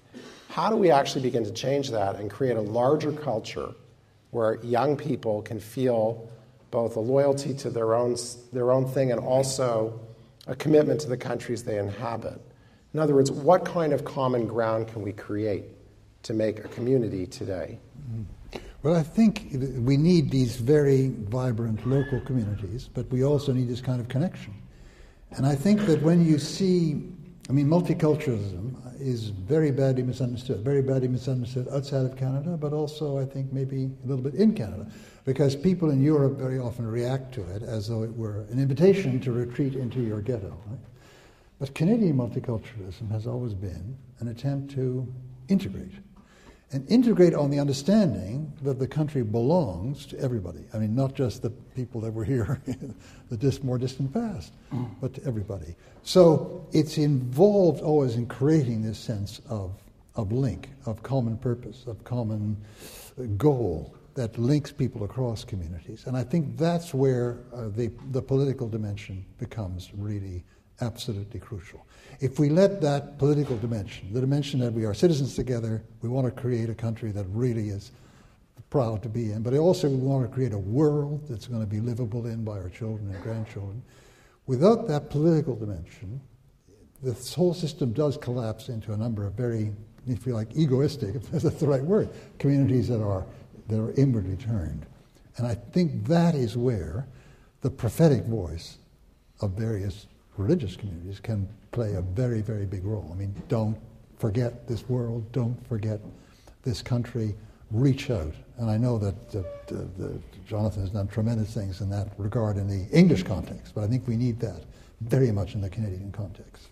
How 0.48 0.70
do 0.70 0.76
we 0.76 0.90
actually 0.90 1.22
begin 1.22 1.44
to 1.44 1.52
change 1.52 1.90
that 1.90 2.16
and 2.16 2.30
create 2.30 2.56
a 2.56 2.60
larger 2.60 3.12
culture 3.12 3.70
where 4.30 4.56
young 4.62 4.96
people 4.96 5.42
can 5.42 5.60
feel 5.60 6.28
both 6.70 6.96
a 6.96 7.00
loyalty 7.00 7.54
to 7.54 7.70
their 7.70 7.94
own, 7.94 8.16
their 8.52 8.70
own 8.70 8.86
thing 8.86 9.12
and 9.12 9.20
also 9.20 9.98
a 10.46 10.54
commitment 10.54 11.00
to 11.00 11.08
the 11.08 11.16
countries 11.16 11.62
they 11.62 11.78
inhabit? 11.78 12.40
In 12.94 13.00
other 13.00 13.14
words, 13.14 13.30
what 13.30 13.64
kind 13.64 13.92
of 13.92 14.04
common 14.04 14.46
ground 14.46 14.88
can 14.88 15.02
we 15.02 15.12
create 15.12 15.64
to 16.22 16.34
make 16.34 16.64
a 16.64 16.68
community 16.68 17.26
today? 17.26 17.78
Well, 18.82 18.94
I 18.94 19.02
think 19.02 19.48
we 19.78 19.96
need 19.96 20.30
these 20.30 20.56
very 20.56 21.08
vibrant 21.08 21.86
local 21.86 22.20
communities, 22.20 22.88
but 22.92 23.10
we 23.10 23.24
also 23.24 23.52
need 23.52 23.68
this 23.68 23.80
kind 23.80 24.00
of 24.00 24.08
connection. 24.08 24.54
And 25.32 25.44
I 25.44 25.54
think 25.54 25.86
that 25.86 26.02
when 26.02 26.24
you 26.24 26.38
see, 26.38 27.02
I 27.48 27.52
mean, 27.52 27.66
multiculturalism 27.66 29.00
is 29.00 29.28
very 29.30 29.70
badly 29.70 30.02
misunderstood, 30.02 30.60
very 30.60 30.82
badly 30.82 31.08
misunderstood 31.08 31.68
outside 31.72 32.06
of 32.06 32.16
Canada, 32.16 32.56
but 32.56 32.72
also 32.72 33.18
I 33.18 33.24
think 33.24 33.52
maybe 33.52 33.90
a 34.04 34.06
little 34.06 34.22
bit 34.22 34.34
in 34.34 34.54
Canada, 34.54 34.86
because 35.26 35.56
people 35.56 35.90
in 35.90 36.02
Europe 36.02 36.38
very 36.38 36.58
often 36.58 36.86
react 36.86 37.34
to 37.34 37.42
it 37.50 37.62
as 37.62 37.88
though 37.88 38.04
it 38.04 38.16
were 38.16 38.46
an 38.50 38.58
invitation 38.58 39.20
to 39.20 39.32
retreat 39.32 39.74
into 39.74 40.00
your 40.00 40.22
ghetto. 40.22 40.56
Right? 40.66 40.78
But 41.58 41.74
Canadian 41.74 42.16
multiculturalism 42.16 43.10
has 43.10 43.26
always 43.26 43.52
been 43.52 43.98
an 44.20 44.28
attempt 44.28 44.72
to 44.76 45.06
integrate 45.48 45.92
and 46.72 46.88
integrate 46.90 47.34
on 47.34 47.50
the 47.50 47.58
understanding 47.58 48.52
that 48.62 48.78
the 48.78 48.86
country 48.86 49.22
belongs 49.22 50.06
to 50.06 50.18
everybody. 50.18 50.64
I 50.74 50.78
mean, 50.78 50.94
not 50.94 51.14
just 51.14 51.42
the 51.42 51.50
people 51.50 52.00
that 52.02 52.12
were 52.12 52.24
here 52.24 52.60
in 52.66 52.94
the 53.28 53.36
dis- 53.36 53.62
more 53.62 53.78
distant 53.78 54.12
past, 54.12 54.52
but 55.00 55.14
to 55.14 55.24
everybody. 55.24 55.74
So 56.02 56.66
it's 56.72 56.98
involved 56.98 57.82
always 57.82 58.16
in 58.16 58.26
creating 58.26 58.82
this 58.82 58.98
sense 58.98 59.40
of, 59.48 59.72
of 60.14 60.32
link, 60.32 60.70
of 60.86 61.02
common 61.02 61.36
purpose, 61.38 61.84
of 61.86 62.02
common 62.04 62.56
uh, 63.18 63.24
goal 63.36 63.95
that 64.16 64.36
links 64.38 64.72
people 64.72 65.04
across 65.04 65.44
communities. 65.44 66.04
And 66.06 66.16
I 66.16 66.24
think 66.24 66.56
that's 66.56 66.92
where 66.92 67.38
uh, 67.54 67.68
the, 67.68 67.92
the 68.10 68.22
political 68.22 68.68
dimension 68.68 69.24
becomes 69.38 69.90
really 69.96 70.42
absolutely 70.80 71.40
crucial. 71.40 71.86
If 72.20 72.38
we 72.38 72.48
let 72.48 72.80
that 72.80 73.18
political 73.18 73.56
dimension, 73.58 74.12
the 74.12 74.20
dimension 74.20 74.60
that 74.60 74.72
we 74.72 74.84
are 74.84 74.94
citizens 74.94 75.34
together, 75.34 75.84
we 76.02 76.08
want 76.08 76.26
to 76.26 76.30
create 76.30 76.70
a 76.70 76.74
country 76.74 77.12
that 77.12 77.24
really 77.28 77.68
is 77.68 77.92
proud 78.70 79.02
to 79.02 79.08
be 79.08 79.32
in, 79.32 79.42
but 79.42 79.54
also 79.54 79.88
we 79.88 79.96
want 79.96 80.28
to 80.28 80.34
create 80.34 80.52
a 80.52 80.58
world 80.58 81.26
that's 81.28 81.46
going 81.46 81.60
to 81.60 81.66
be 81.66 81.80
livable 81.80 82.26
in 82.26 82.42
by 82.44 82.58
our 82.58 82.68
children 82.68 83.10
and 83.14 83.22
grandchildren. 83.22 83.82
Without 84.46 84.88
that 84.88 85.10
political 85.10 85.54
dimension, 85.54 86.20
this 87.02 87.34
whole 87.34 87.54
system 87.54 87.92
does 87.92 88.16
collapse 88.16 88.68
into 88.68 88.92
a 88.92 88.96
number 88.96 89.26
of 89.26 89.34
very, 89.34 89.72
if 90.06 90.26
you 90.26 90.34
like, 90.34 90.54
egoistic, 90.56 91.14
if 91.32 91.42
that's 91.42 91.60
the 91.60 91.66
right 91.66 91.82
word, 91.82 92.08
communities 92.38 92.88
that 92.88 93.02
are, 93.02 93.24
that 93.68 93.80
are 93.80 93.92
inwardly 93.92 94.36
turned. 94.36 94.86
And 95.36 95.46
I 95.46 95.54
think 95.54 96.06
that 96.06 96.34
is 96.34 96.56
where 96.56 97.06
the 97.60 97.70
prophetic 97.70 98.24
voice 98.24 98.78
of 99.40 99.52
various 99.52 100.06
religious 100.36 100.76
communities 100.76 101.20
can 101.20 101.48
play 101.72 101.94
a 101.94 102.02
very, 102.02 102.40
very 102.40 102.66
big 102.66 102.84
role. 102.84 103.10
I 103.12 103.16
mean, 103.16 103.34
don't 103.48 103.76
forget 104.18 104.66
this 104.66 104.88
world, 104.88 105.30
don't 105.32 105.56
forget 105.68 106.00
this 106.62 106.82
country, 106.82 107.34
reach 107.70 108.10
out. 108.10 108.32
And 108.58 108.70
I 108.70 108.76
know 108.76 108.98
that, 108.98 109.14
uh, 109.34 109.42
that 109.68 110.46
Jonathan 110.46 110.82
has 110.82 110.90
done 110.90 111.08
tremendous 111.08 111.52
things 111.52 111.80
in 111.80 111.90
that 111.90 112.08
regard 112.16 112.56
in 112.56 112.68
the 112.68 112.86
English 112.96 113.24
context, 113.24 113.74
but 113.74 113.84
I 113.84 113.88
think 113.88 114.06
we 114.06 114.16
need 114.16 114.40
that 114.40 114.62
very 115.02 115.30
much 115.30 115.54
in 115.54 115.60
the 115.60 115.68
Canadian 115.68 116.12
context. 116.12 116.68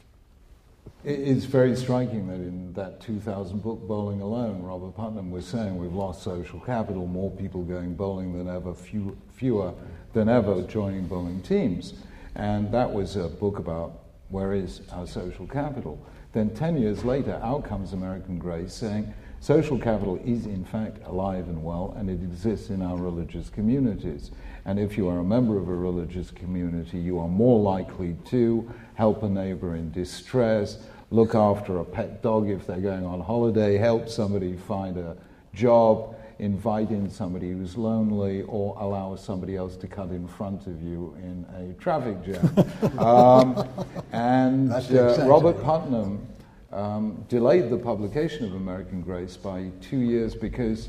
It's 1.04 1.44
very 1.44 1.76
striking 1.76 2.28
that 2.28 2.36
in 2.36 2.72
that 2.72 2.98
2000 3.02 3.62
book, 3.62 3.86
Bowling 3.86 4.22
Alone, 4.22 4.62
Robert 4.62 4.96
Putnam 4.96 5.30
was 5.30 5.44
saying 5.44 5.76
we've 5.76 5.92
lost 5.92 6.22
social 6.22 6.58
capital, 6.60 7.06
more 7.06 7.30
people 7.30 7.62
going 7.62 7.94
bowling 7.94 8.32
than 8.32 8.48
ever, 8.48 8.72
few, 8.72 9.14
fewer 9.34 9.74
than 10.14 10.30
ever 10.30 10.62
joining 10.62 11.06
bowling 11.06 11.42
teams. 11.42 11.92
And 12.36 12.72
that 12.72 12.90
was 12.90 13.16
a 13.16 13.28
book 13.28 13.58
about 13.58 13.98
where 14.30 14.54
is 14.54 14.80
our 14.92 15.06
social 15.06 15.46
capital. 15.46 16.02
Then 16.32 16.54
10 16.54 16.78
years 16.78 17.04
later, 17.04 17.38
out 17.42 17.64
comes 17.64 17.92
American 17.92 18.38
Grace 18.38 18.72
saying 18.72 19.12
social 19.40 19.78
capital 19.78 20.18
is 20.24 20.46
in 20.46 20.64
fact 20.64 21.06
alive 21.06 21.48
and 21.48 21.62
well 21.62 21.94
and 21.98 22.08
it 22.08 22.14
exists 22.14 22.70
in 22.70 22.80
our 22.80 22.96
religious 22.96 23.50
communities. 23.50 24.30
And 24.64 24.78
if 24.80 24.96
you 24.96 25.08
are 25.08 25.18
a 25.18 25.24
member 25.24 25.58
of 25.58 25.68
a 25.68 25.74
religious 25.74 26.30
community, 26.30 26.98
you 26.98 27.18
are 27.18 27.28
more 27.28 27.60
likely 27.60 28.16
to 28.30 28.72
help 28.94 29.22
a 29.22 29.28
neighbor 29.28 29.76
in 29.76 29.92
distress, 29.92 30.78
look 31.14 31.36
after 31.36 31.78
a 31.78 31.84
pet 31.84 32.22
dog 32.22 32.50
if 32.50 32.66
they're 32.66 32.80
going 32.80 33.06
on 33.06 33.20
holiday, 33.20 33.76
help 33.76 34.08
somebody 34.08 34.56
find 34.56 34.96
a 34.96 35.16
job, 35.54 36.16
invite 36.40 36.90
in 36.90 37.08
somebody 37.08 37.52
who's 37.52 37.76
lonely 37.76 38.42
or 38.42 38.76
allow 38.80 39.14
somebody 39.14 39.54
else 39.54 39.76
to 39.76 39.86
cut 39.86 40.08
in 40.08 40.26
front 40.26 40.66
of 40.66 40.82
you 40.82 41.16
in 41.22 41.46
a 41.54 41.80
traffic 41.80 42.16
jam. 42.24 42.98
um, 42.98 43.86
and 44.10 44.72
uh, 44.72 45.24
Robert 45.24 45.62
Putnam 45.62 46.26
um, 46.72 47.24
delayed 47.28 47.70
the 47.70 47.78
publication 47.78 48.44
of 48.44 48.54
American 48.56 49.00
Grace 49.00 49.36
by 49.36 49.70
two 49.80 49.98
years 50.00 50.34
because 50.34 50.88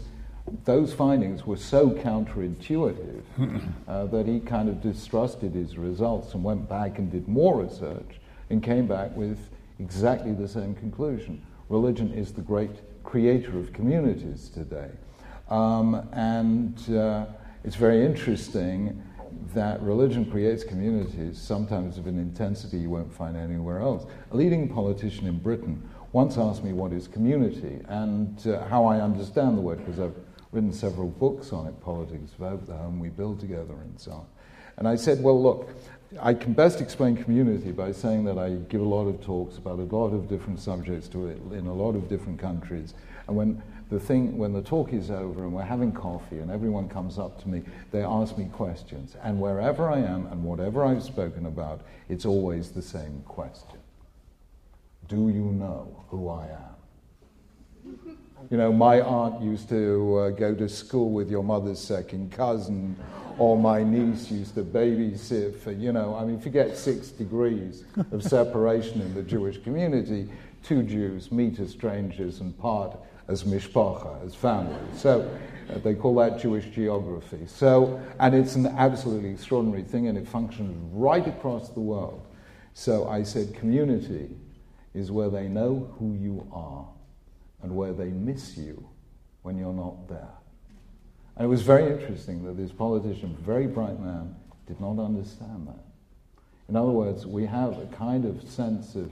those 0.64 0.92
findings 0.92 1.46
were 1.46 1.58
so 1.58 1.92
counterintuitive 1.92 3.22
uh, 3.88 4.06
that 4.08 4.26
he 4.26 4.40
kind 4.40 4.70
of 4.70 4.82
distrusted 4.82 5.54
his 5.54 5.78
results 5.78 6.34
and 6.34 6.44
went 6.44 6.68
back 6.68 6.98
and 6.98 7.12
did 7.12 7.28
more 7.28 7.62
research 7.62 8.20
and 8.50 8.64
came 8.64 8.88
back 8.88 9.16
with 9.16 9.38
exactly 9.80 10.34
the 10.34 10.48
same 10.48 10.76
conclusion. 10.76 11.46
Religion 11.70 12.14
is 12.14 12.32
the 12.34 12.42
great 12.42 13.04
creator 13.04 13.58
of 13.58 13.74
communities 13.74 14.50
today. 14.50 14.90
Um, 15.50 16.08
and 16.14 16.78
uh, 16.96 17.26
it's 17.64 17.76
very 17.76 18.06
interesting 18.06 19.02
that 19.54 19.82
religion 19.82 20.30
creates 20.30 20.64
communities, 20.64 21.40
sometimes 21.40 21.98
of 21.98 22.08
an 22.08 22.18
intensity 22.18 22.78
you 22.78 22.90
won't 22.90 23.14
find 23.14 23.38
anywhere 23.38 23.80
else. 23.80 24.06
A 24.32 24.36
leading 24.36 24.68
politician 24.68 25.28
in 25.28 25.40
Britain 25.40 25.88
once 26.12 26.38
asked 26.38 26.64
me 26.64 26.74
what 26.74 26.94
is 26.94 27.08
community 27.08 27.82
and 27.88 28.48
uh, 28.48 28.66
how 28.68 28.86
I 28.86 29.02
understand 29.02 29.58
the 29.58 29.62
word, 29.62 29.80
because 29.80 30.00
I've 30.00 30.16
written 30.52 30.72
several 30.72 31.10
books 31.10 31.52
on 31.52 31.68
it 31.68 31.80
politics 31.82 32.32
about 32.38 32.66
the 32.66 32.74
home 32.74 33.00
we 33.00 33.10
build 33.10 33.40
together 33.40 33.74
and 33.74 34.00
so 34.00 34.12
on. 34.12 34.26
And 34.78 34.88
I 34.88 34.96
said, 34.96 35.22
well, 35.22 35.42
look, 35.42 35.70
I 36.20 36.34
can 36.34 36.54
best 36.54 36.82
explain 36.82 37.18
community 37.18 37.72
by 37.72 37.92
saying 37.92 38.26
that 38.26 38.38
I 38.38 38.52
give 38.70 38.82
a 38.82 38.86
lot 38.86 39.08
of 39.08 39.22
talks 39.22 39.58
about 39.58 39.80
a 39.80 39.84
lot 39.84 40.14
of 40.14 40.30
different 40.30 40.60
subjects 40.60 41.08
to 41.10 41.28
it 41.28 41.38
in 41.52 41.68
a 41.68 41.74
lot 41.74 41.96
of 41.96 42.08
different 42.08 42.40
countries. 42.40 42.94
And 43.28 43.36
when 43.36 43.62
the 43.90 44.00
thing, 44.00 44.38
when 44.38 44.54
the 44.54 44.62
talk 44.62 44.94
is 44.94 45.12
over 45.12 45.44
and 45.44 45.54
we're 45.54 45.64
having 45.64 45.92
coffee 45.92 46.40
and 46.40 46.50
everyone 46.50 46.90
comes 46.90 47.20
up 47.20 47.42
to 47.42 47.50
me, 47.50 47.64
they 47.92 48.04
ask 48.04 48.38
me 48.38 48.46
questions. 48.46 49.16
And 49.24 49.40
wherever 49.40 49.90
I 49.90 50.00
am 50.00 50.28
and 50.28 50.44
whatever 50.44 50.86
I've 50.86 51.04
spoken 51.04 51.46
about, 51.46 51.82
it's 52.10 52.26
always 52.26 52.72
the 52.72 52.82
same 52.82 53.22
question 53.28 53.80
Do 55.08 55.30
you 55.30 55.44
know 55.44 56.06
who 56.10 56.30
I 56.30 56.48
am? 56.48 56.75
You 58.52 58.58
know, 58.58 58.72
my 58.72 59.02
aunt 59.02 59.42
used 59.42 59.70
to 59.70 60.18
uh, 60.18 60.30
go 60.30 60.54
to 60.54 60.70
school 60.70 61.12
with 61.12 61.32
your 61.32 61.44
mother's 61.44 61.80
second 61.80 62.32
cousin, 62.32 62.96
or 63.40 63.58
my 63.58 63.84
niece 63.84 64.30
used 64.30 64.54
to 64.56 64.64
babysit 64.64 65.58
for, 65.58 65.72
you 65.72 65.92
know, 65.92 66.16
I 66.16 66.26
mean, 66.26 66.40
forget 66.40 66.78
six 66.78 67.08
degrees 67.08 67.84
of 68.12 68.24
separation 68.24 69.02
in 69.02 69.16
the 69.16 69.24
Jewish 69.24 69.58
community. 69.64 70.30
Two 70.64 70.84
Jews 70.84 71.32
meet 71.32 71.60
as 71.60 71.72
strangers 71.72 72.40
and 72.40 72.58
part 72.60 72.98
as 73.28 73.44
mishpacha, 73.44 74.24
as 74.24 74.36
family. 74.36 74.78
So 74.96 75.28
uh, 75.74 75.80
they 75.80 75.96
call 75.96 76.14
that 76.16 76.40
Jewish 76.40 76.66
geography. 76.66 77.48
So, 77.48 78.00
and 78.20 78.36
it's 78.36 78.56
an 78.56 78.68
absolutely 78.68 79.32
extraordinary 79.32 79.84
thing, 79.84 80.08
and 80.08 80.18
it 80.18 80.28
functions 80.28 80.78
right 80.94 81.26
across 81.28 81.70
the 81.70 81.80
world. 81.80 82.22
So 82.76 83.08
I 83.08 83.24
said, 83.24 83.56
community 83.56 84.30
is 84.94 85.12
where 85.12 85.30
they 85.30 85.48
know 85.48 85.92
who 85.98 86.14
you 86.14 86.48
are 86.54 86.86
and 87.62 87.76
where 87.76 87.94
they 87.94 88.10
miss 88.10 88.58
you 88.58 88.88
when 89.42 89.58
you're 89.58 89.74
not 89.74 90.08
there. 90.08 90.34
And 91.36 91.46
it 91.46 91.50
was 91.50 91.62
very 91.62 91.92
interesting 91.92 92.44
that 92.46 92.58
this 92.58 92.72
politician, 92.72 93.36
very 93.42 93.68
bright 93.68 94.00
man, 94.00 94.36
did 94.68 94.80
not 94.80 95.00
understand 95.00 95.68
that. 95.68 95.84
In 96.70 96.76
other 96.76 96.92
words, 96.92 97.26
we 97.28 97.46
have 97.46 97.78
a 97.78 97.86
kind 97.88 98.26
of 98.26 98.42
sense 98.50 98.96
of 98.96 99.12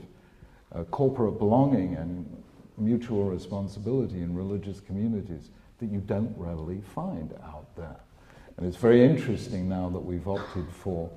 uh, 0.74 0.84
corporate 0.84 1.38
belonging 1.38 1.94
and 1.94 2.42
mutual 2.76 3.24
responsibility 3.24 4.22
in 4.22 4.34
religious 4.34 4.80
communities 4.80 5.50
that 5.78 5.86
you 5.86 6.00
don't 6.00 6.34
readily 6.36 6.80
find 6.94 7.32
out 7.44 7.66
there. 7.76 7.96
And 8.56 8.66
it's 8.66 8.76
very 8.76 9.04
interesting 9.04 9.68
now 9.68 9.88
that 9.90 10.00
we've 10.00 10.26
opted 10.26 10.66
for 10.70 11.10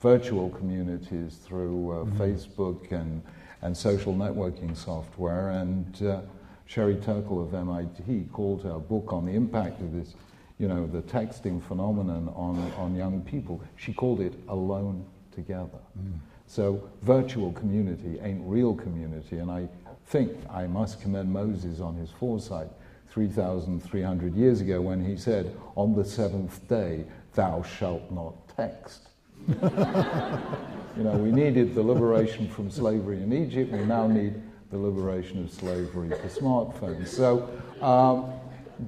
virtual 0.00 0.50
communities 0.50 1.36
through 1.44 1.90
uh, 1.90 1.94
mm-hmm. 2.04 2.20
Facebook 2.20 2.92
and, 2.92 3.22
and 3.62 3.76
social 3.76 4.14
networking 4.14 4.76
software. 4.76 5.50
And 5.50 6.02
uh, 6.02 6.20
Sherry 6.66 6.96
Turkle 6.96 7.42
of 7.42 7.54
MIT 7.54 8.28
called 8.32 8.62
her 8.62 8.78
book 8.78 9.12
on 9.12 9.26
the 9.26 9.32
impact 9.32 9.80
of 9.80 9.92
this, 9.92 10.14
you 10.58 10.68
know, 10.68 10.86
the 10.86 11.02
texting 11.02 11.62
phenomenon 11.62 12.32
on, 12.34 12.72
on 12.78 12.94
young 12.94 13.20
people. 13.22 13.62
She 13.76 13.92
called 13.92 14.20
it 14.20 14.34
Alone 14.48 15.04
Together. 15.34 15.80
Mm. 15.98 16.18
So 16.46 16.88
virtual 17.02 17.52
community 17.52 18.18
ain't 18.22 18.40
real 18.44 18.74
community. 18.74 19.38
And 19.38 19.50
I 19.50 19.68
think 20.06 20.32
I 20.50 20.66
must 20.66 21.00
commend 21.00 21.32
Moses 21.32 21.80
on 21.80 21.96
his 21.96 22.10
foresight 22.10 22.68
3,300 23.10 24.34
years 24.34 24.60
ago 24.60 24.80
when 24.80 25.04
he 25.04 25.16
said, 25.16 25.56
On 25.76 25.94
the 25.94 26.04
seventh 26.04 26.66
day, 26.68 27.04
thou 27.34 27.62
shalt 27.62 28.10
not 28.10 28.34
text. 28.56 29.08
you 29.48 31.02
know, 31.02 31.16
we 31.16 31.30
needed 31.30 31.74
the 31.74 31.82
liberation 31.82 32.48
from 32.48 32.70
slavery 32.70 33.22
in 33.22 33.32
Egypt, 33.32 33.72
we 33.72 33.84
now 33.84 34.06
need 34.06 34.40
the 34.74 34.80
liberation 34.80 35.44
of 35.44 35.52
slavery 35.52 36.08
for 36.08 36.28
smartphones. 36.40 37.06
So 37.06 37.48
um, 37.80 38.32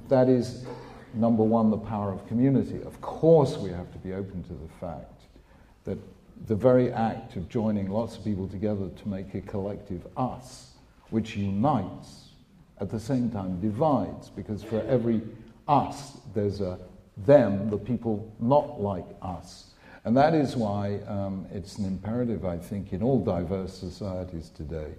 that 0.09 0.29
is, 0.29 0.67
number 1.15 1.45
one, 1.45 1.71
the 1.71 1.79
power 1.79 2.11
of 2.13 2.27
community. 2.27 2.83
Of 2.83 3.01
course, 3.01 3.57
we 3.57 3.71
have 3.71 3.93
to 3.93 3.99
be 3.99 4.13
open 4.13 4.43
to 4.45 4.53
the 4.53 4.69
fact 4.81 5.23
that 5.85 5.97
the 6.49 6.57
very 6.57 6.93
act 6.93 7.37
of 7.37 7.49
joining 7.49 7.89
lots 7.89 8.17
of 8.17 8.25
people 8.25 8.49
together 8.49 8.89
to 8.89 9.09
make 9.09 9.33
a 9.35 9.41
collective 9.41 10.05
us 10.17 10.73
which 11.11 11.37
unites, 11.37 12.31
at 12.81 12.91
the 12.91 12.99
same 12.99 13.31
time 13.31 13.61
divides, 13.61 14.29
because 14.29 14.65
for 14.65 14.83
every 14.89 15.23
us, 15.69 16.19
there's 16.35 16.61
a 16.61 16.81
them, 17.19 17.71
the 17.71 17.79
people 17.79 18.35
not 18.41 18.81
like 18.81 19.07
us. 19.23 19.71
And 20.05 20.17
that 20.17 20.35
is 20.35 20.57
why 20.57 20.99
um, 21.07 21.47
it's 21.53 21.79
an 21.79 21.85
imperative, 21.85 22.45
I 22.45 22.59
think, 22.59 22.93
in 22.93 23.05
all 23.05 23.25
diverse 23.25 23.73
societies 23.73 24.51
today, 24.51 24.95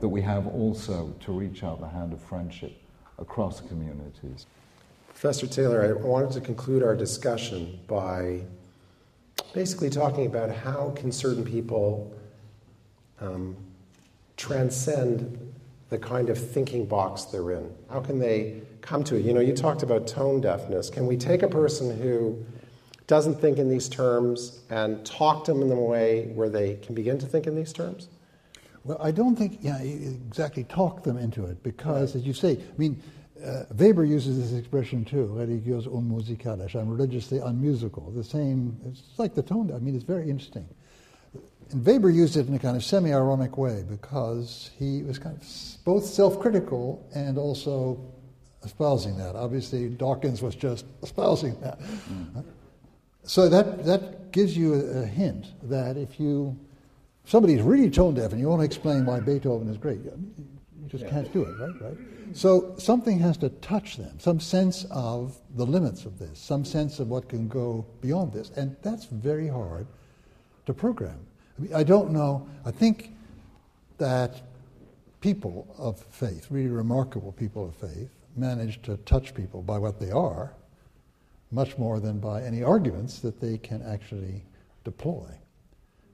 that 0.00 0.08
we 0.08 0.20
have 0.22 0.46
also 0.46 1.14
to 1.20 1.32
reach 1.32 1.62
out 1.62 1.80
the 1.80 1.88
hand 1.88 2.12
of 2.12 2.20
friendship 2.20 2.72
across 3.18 3.60
communities. 3.60 4.46
Professor 5.08 5.46
Taylor, 5.46 5.84
I 5.84 5.92
wanted 5.92 6.32
to 6.32 6.40
conclude 6.40 6.82
our 6.82 6.96
discussion 6.96 7.78
by 7.86 8.40
basically 9.54 9.90
talking 9.90 10.26
about 10.26 10.50
how 10.50 10.92
can 10.96 11.12
certain 11.12 11.44
people 11.44 12.12
um, 13.20 13.56
transcend 14.36 15.38
the 15.90 15.98
kind 15.98 16.30
of 16.30 16.38
thinking 16.38 16.86
box 16.86 17.24
they're 17.24 17.52
in? 17.52 17.70
How 17.90 18.00
can 18.00 18.18
they 18.18 18.62
come 18.80 19.04
to 19.04 19.16
it? 19.16 19.24
You 19.24 19.34
know, 19.34 19.40
you 19.40 19.54
talked 19.54 19.82
about 19.82 20.06
tone 20.06 20.40
deafness. 20.40 20.90
Can 20.90 21.06
we 21.06 21.16
take 21.16 21.42
a 21.42 21.48
person 21.48 21.96
who 22.00 22.44
doesn't 23.06 23.40
think 23.40 23.58
in 23.58 23.68
these 23.68 23.88
terms 23.88 24.60
and 24.70 25.04
talk 25.04 25.44
to 25.44 25.52
them 25.52 25.62
in 25.62 25.70
a 25.70 25.80
way 25.80 26.32
where 26.34 26.48
they 26.48 26.76
can 26.76 26.94
begin 26.94 27.18
to 27.18 27.26
think 27.26 27.46
in 27.46 27.54
these 27.54 27.72
terms? 27.72 28.08
Well, 28.84 28.98
I 29.00 29.12
don't 29.12 29.36
think 29.36 29.58
yeah, 29.60 29.78
exactly 29.78 30.64
talk 30.64 31.04
them 31.04 31.16
into 31.16 31.46
it 31.46 31.62
because, 31.62 32.14
right. 32.14 32.20
as 32.20 32.26
you 32.26 32.32
say, 32.32 32.52
I 32.52 32.78
mean, 32.78 33.00
uh, 33.44 33.64
Weber 33.76 34.04
uses 34.04 34.38
this 34.38 34.58
expression 34.58 35.04
too, 35.04 35.28
religiös 35.34 35.86
unmusikalisch. 35.86 36.74
I'm 36.74 36.88
religiously 36.88 37.38
unmusical. 37.38 38.10
The 38.14 38.24
same, 38.24 38.76
it's 38.86 39.02
like 39.18 39.34
the 39.34 39.42
tone. 39.42 39.72
I 39.74 39.78
mean, 39.78 39.94
it's 39.94 40.04
very 40.04 40.28
interesting. 40.28 40.68
And 41.70 41.84
Weber 41.84 42.10
used 42.10 42.36
it 42.36 42.46
in 42.48 42.54
a 42.54 42.58
kind 42.58 42.76
of 42.76 42.84
semi 42.84 43.12
ironic 43.12 43.56
way 43.56 43.84
because 43.88 44.70
he 44.78 45.02
was 45.02 45.18
kind 45.18 45.36
of 45.36 45.84
both 45.84 46.04
self 46.04 46.40
critical 46.40 47.04
and 47.14 47.38
also 47.38 47.98
espousing 48.64 49.16
that. 49.18 49.34
Obviously, 49.34 49.88
Dawkins 49.88 50.42
was 50.42 50.54
just 50.54 50.84
espousing 51.02 51.58
that. 51.60 51.80
Mm. 51.80 52.44
So 53.24 53.48
that, 53.48 53.84
that 53.84 54.32
gives 54.32 54.56
you 54.56 54.74
a, 54.74 55.02
a, 55.02 55.06
hint 55.06 55.46
that 55.68 55.96
if 55.96 56.18
you 56.18 56.58
somebody's 57.24 57.62
really 57.62 57.90
tone 57.90 58.14
deaf 58.14 58.32
and 58.32 58.40
you 58.40 58.48
want 58.48 58.60
to 58.60 58.66
explain 58.66 59.06
why 59.06 59.20
Beethoven 59.20 59.68
is 59.68 59.76
great, 59.76 60.00
you 60.04 60.12
just 60.88 61.04
yeah. 61.04 61.10
can't 61.10 61.32
do 61.32 61.42
it, 61.44 61.58
right? 61.58 61.80
Right. 61.80 61.96
So 62.34 62.74
something 62.78 63.18
has 63.18 63.36
to 63.38 63.50
touch 63.50 63.96
them, 63.96 64.18
some 64.18 64.40
sense 64.40 64.86
of 64.90 65.38
the 65.54 65.66
limits 65.66 66.06
of 66.06 66.18
this, 66.18 66.38
some 66.38 66.64
sense 66.64 66.98
of 66.98 67.08
what 67.08 67.28
can 67.28 67.46
go 67.46 67.86
beyond 68.00 68.32
this, 68.32 68.50
and 68.56 68.74
that's 68.82 69.04
very 69.04 69.48
hard 69.48 69.86
to 70.66 70.72
program. 70.72 71.18
I, 71.58 71.62
mean, 71.62 71.74
I 71.74 71.82
don't 71.82 72.10
know. 72.10 72.48
I 72.64 72.70
think 72.70 73.14
that 73.98 74.40
people 75.20 75.74
of 75.78 76.00
faith, 76.00 76.46
really 76.50 76.70
remarkable 76.70 77.32
people 77.32 77.68
of 77.68 77.76
faith, 77.76 78.10
manage 78.36 78.80
to 78.82 78.96
touch 78.98 79.34
people 79.34 79.62
by 79.62 79.78
what 79.78 80.00
they 80.00 80.10
are, 80.10 80.54
much 81.50 81.76
more 81.76 82.00
than 82.00 82.18
by 82.18 82.42
any 82.42 82.62
arguments 82.62 83.18
that 83.20 83.40
they 83.40 83.58
can 83.58 83.82
actually 83.82 84.42
deploy. 84.84 85.28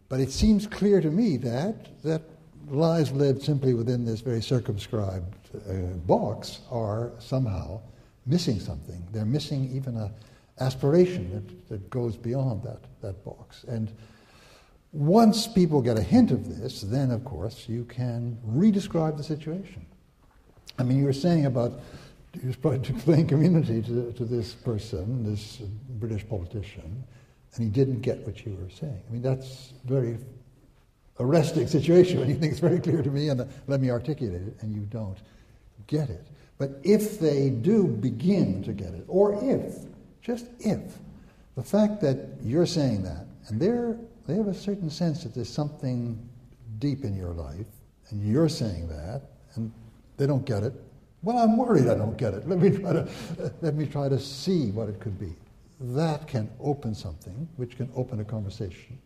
But 0.09 0.21
it 0.21 0.31
seems 0.31 0.67
clear 0.67 1.01
to 1.01 1.11
me 1.11 1.37
that, 1.39 2.03
that 2.03 2.23
lives 2.69 3.13
lived 3.13 3.43
simply 3.43 3.75
within 3.75 4.05
this 4.05 4.21
very 4.21 4.43
circumscribed 4.43 5.35
uh, 5.55 5.73
box 6.07 6.61
are 6.71 7.13
somehow 7.19 7.81
missing 8.27 8.61
something. 8.61 9.07
They're 9.13 9.25
missing 9.25 9.71
even 9.75 9.97
an 9.97 10.11
aspiration 10.61 11.33
that, 11.33 11.69
that 11.69 11.91
goes 11.91 12.17
beyond 12.17 12.63
that, 12.63 12.81
that 13.01 13.25
box. 13.25 13.65
And 13.65 13.91
once 14.93 15.47
people 15.47 15.83
get 15.83 15.99
a 15.99 16.03
hint 16.03 16.31
of 16.31 16.49
this, 16.49 16.81
then 16.81 17.11
of 17.11 17.25
course 17.25 17.69
you 17.69 17.85
can 17.85 18.39
redescribe 18.47 19.17
the 19.17 19.25
situation. 19.25 19.85
I 20.79 20.85
mean, 20.85 20.99
you 20.99 21.05
were 21.05 21.13
saying 21.13 21.47
about 21.47 21.73
you 22.43 22.53
to 22.53 22.77
explain 22.95 23.27
community 23.27 23.83
to, 23.83 24.13
to 24.13 24.25
this 24.25 24.55
person, 24.55 25.25
this 25.25 25.59
British 25.99 26.27
politician, 26.29 27.05
and 27.55 27.65
he 27.65 27.71
didn't 27.71 28.01
get 28.01 28.25
what 28.27 28.45
you 28.45 28.57
were 28.61 28.71
saying. 28.71 29.01
I 29.09 29.13
mean, 29.13 29.23
that's 29.23 29.73
very 29.85 30.19
arresting 31.21 31.67
situation 31.67 32.21
when 32.21 32.29
you 32.29 32.37
think 32.37 32.53
it's 32.53 32.61
very 32.61 32.79
clear 32.79 33.03
to 33.03 33.11
me 33.11 33.29
and 33.29 33.41
uh, 33.41 33.45
let 33.67 33.81
me 33.81 33.91
articulate 33.91 34.43
it, 34.43 34.57
and 34.61 34.75
you 34.75 34.83
don't 34.83 35.19
get 35.87 36.11
it. 36.11 36.25
But 36.59 36.81
if 36.83 37.19
they 37.19 37.51
do 37.51 37.87
begin 37.87 38.63
to 38.65 38.73
get 38.73 38.95
it, 38.95 39.05
or 39.09 39.35
if, 39.43 39.77
just 40.23 40.47
if, 40.61 40.81
the 41.57 41.63
fact 41.63 42.01
that 42.03 42.19
you're 42.43 42.67
saying 42.67 43.03
that, 43.03 43.27
and 43.49 43.61
they're 43.61 43.97
they 44.29 44.37
have 44.37 44.47
a 44.47 44.55
certain 44.55 44.91
sense 44.91 45.23
that 45.23 45.35
there's 45.35 45.49
something 45.49 46.19
deep 46.79 47.03
in 47.03 47.17
your 47.17 47.33
life, 47.33 47.67
and 48.11 48.23
you're 48.23 48.49
saying 48.49 48.87
that, 48.89 49.23
and 49.55 49.73
they 50.19 50.27
don't 50.27 50.45
get 50.45 50.63
it. 50.63 50.75
Well, 51.23 51.39
I'm 51.39 51.57
worried 51.57 51.89
I 51.89 51.95
don't 51.95 52.17
get 52.17 52.35
it. 52.35 52.47
Let 52.47 52.59
me 52.59 52.71
try 52.71 52.93
to, 52.93 53.09
let 53.63 53.75
me 53.75 53.87
try 53.87 54.09
to 54.11 54.19
see 54.21 54.71
what 54.71 54.91
it 54.91 55.01
could 55.01 55.19
be. 55.19 55.35
That 55.81 56.27
can 56.27 56.51
open 56.61 56.95
something, 56.95 57.49
which 57.57 57.77
can 57.77 57.91
open 57.95 58.21
a 58.21 58.25
conversation. 58.25 58.99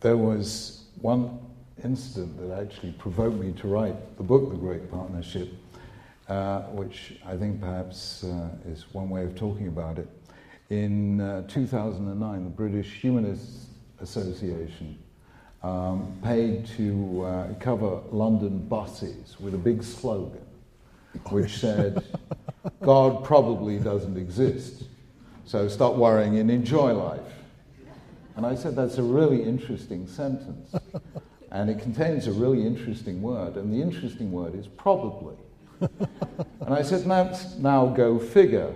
There 0.00 0.16
was 0.16 0.84
one 1.00 1.38
incident 1.82 2.38
that 2.38 2.60
actually 2.60 2.92
provoked 2.92 3.36
me 3.36 3.52
to 3.60 3.68
write 3.68 4.16
the 4.16 4.22
book, 4.22 4.50
The 4.50 4.56
Great 4.56 4.90
Partnership, 4.90 5.52
uh, 6.28 6.62
which 6.70 7.18
I 7.26 7.36
think 7.36 7.60
perhaps 7.60 8.24
uh, 8.24 8.48
is 8.66 8.86
one 8.92 9.10
way 9.10 9.24
of 9.24 9.34
talking 9.34 9.68
about 9.68 9.98
it. 9.98 10.08
In 10.70 11.20
uh, 11.20 11.42
2009, 11.48 12.44
the 12.44 12.50
British 12.50 13.02
Humanists 13.02 13.66
Association 14.00 14.98
um, 15.64 16.16
paid 16.22 16.66
to 16.76 17.24
uh, 17.24 17.54
cover 17.58 18.00
London 18.12 18.58
buses 18.58 19.40
with 19.40 19.54
a 19.54 19.58
big 19.58 19.82
slogan 19.82 20.44
which 21.30 21.58
said, 21.58 22.04
God 22.82 23.24
probably 23.24 23.78
doesn't 23.78 24.16
exist, 24.16 24.84
so 25.48 25.66
stop 25.66 25.94
worrying 25.94 26.38
and 26.38 26.50
enjoy 26.50 26.92
life. 26.92 27.20
And 28.36 28.44
I 28.44 28.54
said, 28.54 28.76
that's 28.76 28.98
a 28.98 29.02
really 29.02 29.42
interesting 29.42 30.06
sentence. 30.06 30.74
And 31.50 31.70
it 31.70 31.80
contains 31.80 32.26
a 32.26 32.32
really 32.32 32.66
interesting 32.66 33.22
word, 33.22 33.56
and 33.56 33.72
the 33.72 33.80
interesting 33.80 34.30
word 34.30 34.54
is 34.54 34.66
probably. 34.66 35.34
and 35.80 36.74
I 36.74 36.82
said, 36.82 37.06
now, 37.06 37.34
now 37.56 37.86
go 37.86 38.18
figure. 38.18 38.74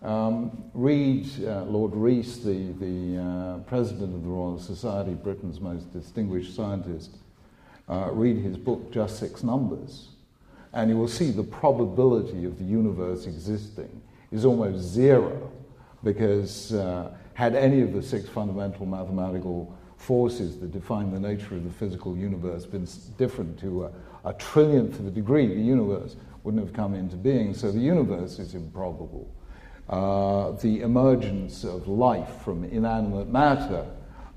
Um, 0.00 0.62
read 0.74 1.26
uh, 1.44 1.64
Lord 1.64 1.92
Rees, 1.96 2.44
the, 2.44 2.72
the 2.78 3.20
uh, 3.20 3.58
president 3.68 4.14
of 4.14 4.22
the 4.22 4.28
Royal 4.28 4.60
Society, 4.60 5.14
Britain's 5.14 5.60
most 5.60 5.92
distinguished 5.92 6.54
scientist, 6.54 7.16
uh, 7.88 8.10
read 8.12 8.36
his 8.36 8.56
book, 8.56 8.92
Just 8.92 9.18
Six 9.18 9.42
Numbers, 9.42 10.10
and 10.72 10.88
you 10.88 10.96
will 10.96 11.08
see 11.08 11.32
the 11.32 11.42
probability 11.42 12.44
of 12.44 12.60
the 12.60 12.64
universe 12.64 13.26
existing 13.26 14.00
is 14.30 14.44
almost 14.44 14.78
zero 14.78 15.50
because 16.04 16.72
uh, 16.72 17.10
had 17.34 17.54
any 17.54 17.80
of 17.80 17.92
the 17.92 18.02
six 18.02 18.28
fundamental 18.28 18.86
mathematical 18.86 19.72
forces 19.96 20.58
that 20.60 20.72
define 20.72 21.12
the 21.12 21.20
nature 21.20 21.54
of 21.54 21.64
the 21.64 21.70
physical 21.70 22.16
universe 22.16 22.64
been 22.64 22.86
different 23.16 23.58
to 23.58 23.84
a, 23.84 23.92
a 24.24 24.34
trillionth 24.34 24.98
of 24.98 25.06
a 25.06 25.10
degree, 25.10 25.46
the 25.46 25.60
universe 25.60 26.16
wouldn't 26.44 26.64
have 26.64 26.74
come 26.74 26.94
into 26.94 27.16
being. 27.16 27.52
So 27.52 27.70
the 27.70 27.80
universe 27.80 28.38
is 28.38 28.54
improbable. 28.54 29.28
Uh, 29.88 30.52
the 30.52 30.82
emergence 30.82 31.64
of 31.64 31.88
life 31.88 32.42
from 32.44 32.64
inanimate 32.64 33.28
matter 33.28 33.86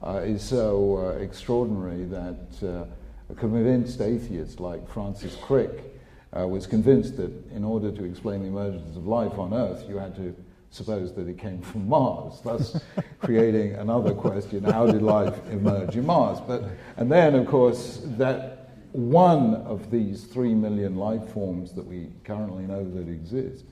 uh, 0.04 0.22
is 0.24 0.42
so 0.42 0.98
uh, 0.98 1.22
extraordinary 1.22 2.06
that 2.06 2.48
uh, 2.64 2.86
a 3.30 3.36
convinced 3.36 4.02
atheist 4.02 4.60
like 4.60 4.88
Francis 4.90 5.36
Crick 5.36 5.94
uh, 6.38 6.48
was 6.48 6.66
convinced 6.66 7.18
that 7.18 7.32
in 7.52 7.64
order 7.64 7.92
to 7.92 8.04
explain 8.04 8.42
the 8.42 8.48
emergence 8.48 8.96
of 8.96 9.06
life 9.06 9.38
on 9.38 9.54
Earth, 9.54 9.86
you 9.88 9.98
had 9.98 10.16
to 10.16 10.36
suppose 10.72 11.14
that 11.14 11.28
it 11.28 11.38
came 11.38 11.62
from 11.62 11.88
Mars, 11.88 12.42
thus 12.44 12.82
creating 13.20 13.76
another 13.76 14.14
question 14.14 14.64
how 14.64 14.88
did 14.88 15.02
life 15.02 15.38
emerge 15.52 15.96
in 15.96 16.06
Mars? 16.06 16.40
But, 16.42 16.64
and 16.98 17.12
then, 17.12 17.36
of 17.36 17.46
course, 17.46 18.02
that 18.18 18.70
one 18.94 19.56
of 19.56 19.92
these 19.92 20.24
three 20.24 20.56
million 20.56 20.96
life 20.96 21.30
forms 21.30 21.74
that 21.74 21.86
we 21.86 22.10
currently 22.24 22.64
know 22.64 22.90
that 22.90 23.08
exist 23.08 23.66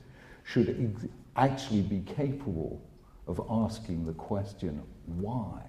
should 0.44 0.68
ex- 0.68 1.08
actually 1.36 1.82
be 1.82 2.00
capable 2.00 2.80
of 3.26 3.40
asking 3.50 4.06
the 4.06 4.12
question 4.12 4.82
why 5.06 5.62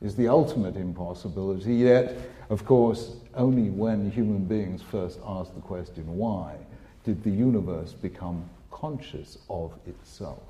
is 0.00 0.14
the 0.14 0.28
ultimate 0.28 0.76
impossibility, 0.76 1.74
yet, 1.74 2.16
of 2.50 2.64
course, 2.64 3.16
only 3.34 3.70
when 3.70 4.10
human 4.10 4.44
beings 4.44 4.82
first 4.82 5.18
asked 5.26 5.54
the 5.54 5.60
question 5.60 6.04
why 6.16 6.56
did 7.04 7.22
the 7.24 7.30
universe 7.30 7.92
become 7.92 8.48
conscious 8.74 9.38
of 9.48 9.72
itself. 9.86 10.42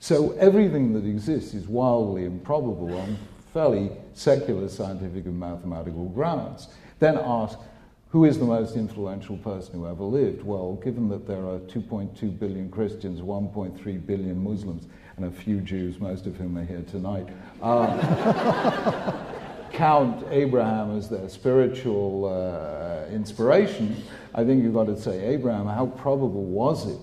So 0.00 0.32
everything 0.32 0.92
that 0.94 1.04
exists 1.04 1.54
is 1.54 1.68
wildly 1.68 2.24
improbable 2.24 2.96
on 2.98 3.18
fairly 3.52 3.90
secular 4.14 4.68
scientific 4.68 5.26
and 5.26 5.38
mathematical 5.38 6.06
grounds. 6.08 6.68
Then 6.98 7.18
ask, 7.22 7.58
who 8.10 8.24
is 8.24 8.38
the 8.38 8.44
most 8.46 8.74
influential 8.74 9.36
person 9.38 9.74
who 9.74 9.86
ever 9.86 10.02
lived? 10.02 10.42
Well, 10.42 10.80
given 10.82 11.08
that 11.10 11.26
there 11.26 11.44
are 11.44 11.58
2.2 11.60 12.38
billion 12.38 12.70
Christians, 12.70 13.20
1.3 13.20 14.06
billion 14.06 14.42
Muslims, 14.42 14.86
and 15.16 15.26
a 15.26 15.30
few 15.30 15.60
Jews, 15.60 16.00
most 16.00 16.26
of 16.26 16.36
whom 16.36 16.56
are 16.56 16.64
here 16.64 16.84
tonight, 16.90 17.28
uh, 17.60 19.12
count 19.72 20.24
Abraham 20.30 20.96
as 20.96 21.08
their 21.08 21.28
spiritual 21.28 22.24
uh, 22.24 23.12
inspiration, 23.12 23.96
I 24.34 24.44
think 24.44 24.62
you've 24.62 24.74
got 24.74 24.86
to 24.86 24.98
say, 24.98 25.26
Abraham, 25.26 25.66
how 25.66 25.86
probable 25.86 26.44
was 26.44 26.88
it 26.88 26.98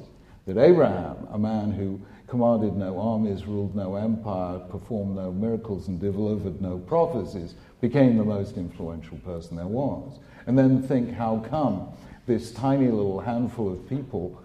that 0.45 0.57
Abraham, 0.57 1.27
a 1.31 1.39
man 1.39 1.71
who 1.71 1.99
commanded 2.27 2.75
no 2.75 2.99
armies, 2.99 3.45
ruled 3.45 3.75
no 3.75 3.95
empire, 3.95 4.59
performed 4.59 5.15
no 5.15 5.31
miracles, 5.31 5.87
and 5.87 5.99
delivered 5.99 6.61
no 6.61 6.77
prophecies, 6.77 7.55
became 7.81 8.17
the 8.17 8.23
most 8.23 8.57
influential 8.57 9.17
person 9.19 9.57
there 9.57 9.67
was. 9.67 10.19
And 10.47 10.57
then 10.57 10.81
think 10.81 11.13
how 11.13 11.39
come 11.49 11.89
this 12.27 12.51
tiny 12.51 12.87
little 12.87 13.19
handful 13.19 13.71
of 13.71 13.87
people, 13.87 14.41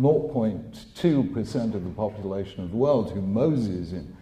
0.2% 0.00 1.74
of 1.74 1.84
the 1.84 1.90
population 1.90 2.64
of 2.64 2.70
the 2.70 2.76
world, 2.76 3.10
who 3.10 3.20
Moses 3.20 3.92
in 3.92 4.16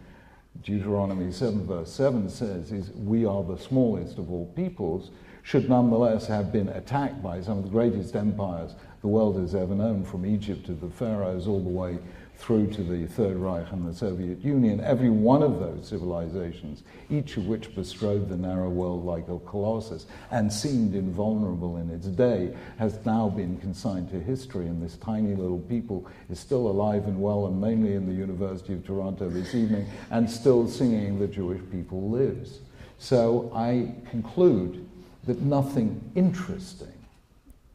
Deuteronomy 0.62 1.33
7, 1.33 1.66
verse 1.66 1.93
7 1.93 2.29
says 2.29 2.73
is, 2.73 2.91
We 2.91 3.25
are 3.25 3.43
the 3.43 3.57
smallest 3.57 4.18
of 4.18 4.31
all 4.31 4.47
peoples, 4.57 5.11
should 5.43 5.68
nonetheless 5.68 6.27
have 6.27 6.53
been 6.53 6.68
attacked 6.68 7.23
by 7.23 7.41
some 7.41 7.59
of 7.59 7.64
the 7.64 7.71
greatest 7.71 8.14
empires 8.14 8.75
the 9.01 9.09
world 9.09 9.38
has 9.38 9.55
ever 9.55 9.74
known, 9.74 10.05
from 10.05 10.26
Egypt 10.26 10.66
to 10.66 10.74
the 10.74 10.90
pharaohs 10.90 11.46
all 11.46 11.62
the 11.62 11.68
way 11.68 11.98
through 12.36 12.66
to 12.66 12.82
the 12.82 13.07
Third 13.07 13.36
Reich 13.36 13.70
and 13.70 13.86
the 13.86 13.94
Soviet 13.94 14.42
Union. 14.42 14.80
Every 14.80 15.11
one 15.11 15.42
of 15.42 15.61
those 15.61 15.88
civilizations, 15.88 16.82
each 17.11 17.36
of 17.36 17.46
which 17.46 17.74
bestrode 17.74 18.28
the 18.28 18.36
narrow 18.36 18.70
world 18.70 19.05
like 19.05 19.28
a 19.28 19.38
colossus 19.40 20.07
and 20.30 20.51
seemed 20.51 20.94
invulnerable 20.94 21.76
in 21.76 21.90
its 21.90 22.07
day, 22.07 22.55
has 22.78 22.98
now 23.05 23.28
been 23.28 23.59
consigned 23.59 24.11
to 24.11 24.18
history. 24.18 24.66
And 24.66 24.82
this 24.82 24.96
tiny 24.96 25.34
little 25.34 25.59
people 25.61 26.07
is 26.30 26.40
still 26.40 26.68
alive 26.68 27.05
and 27.05 27.20
well, 27.20 27.46
and 27.46 27.61
mainly 27.61 27.94
in 27.94 28.07
the 28.07 28.14
University 28.14 28.72
of 28.72 28.86
Toronto 28.86 29.28
this 29.28 29.55
evening, 29.55 29.86
and 30.11 30.30
still 30.30 30.66
singing 30.66 31.18
The 31.18 31.28
Jewish 31.28 31.61
People 31.70 32.09
Lives. 32.09 32.61
So 32.98 33.53
I 33.55 33.94
conclude 34.11 34.88
that 35.24 35.42
nothing 35.42 36.11
interesting 36.14 36.88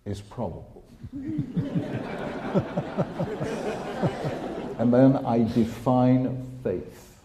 is 0.06 0.22
probable. 0.22 0.75
and 4.80 4.94
then 4.94 5.18
I 5.26 5.44
define 5.54 6.46
faith 6.64 7.18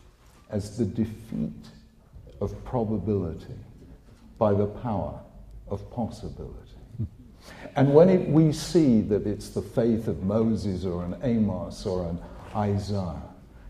as 0.51 0.77
the 0.77 0.85
defeat 0.85 1.53
of 2.41 2.65
probability 2.65 3.55
by 4.39 4.53
the 4.53 4.67
power 4.67 5.21
of 5.69 5.89
possibility. 5.91 6.55
And 7.77 7.95
when 7.95 8.09
it, 8.09 8.29
we 8.29 8.53
see 8.53 9.01
that 9.03 9.27
it's 9.27 9.51
the 9.51 9.63
faith 9.63 10.09
of 10.09 10.23
Moses 10.23 10.85
or 10.85 11.05
an 11.05 11.17
Amos 11.23 11.87
or 11.87 12.09
an 12.09 12.19
Isaiah, 12.55 13.23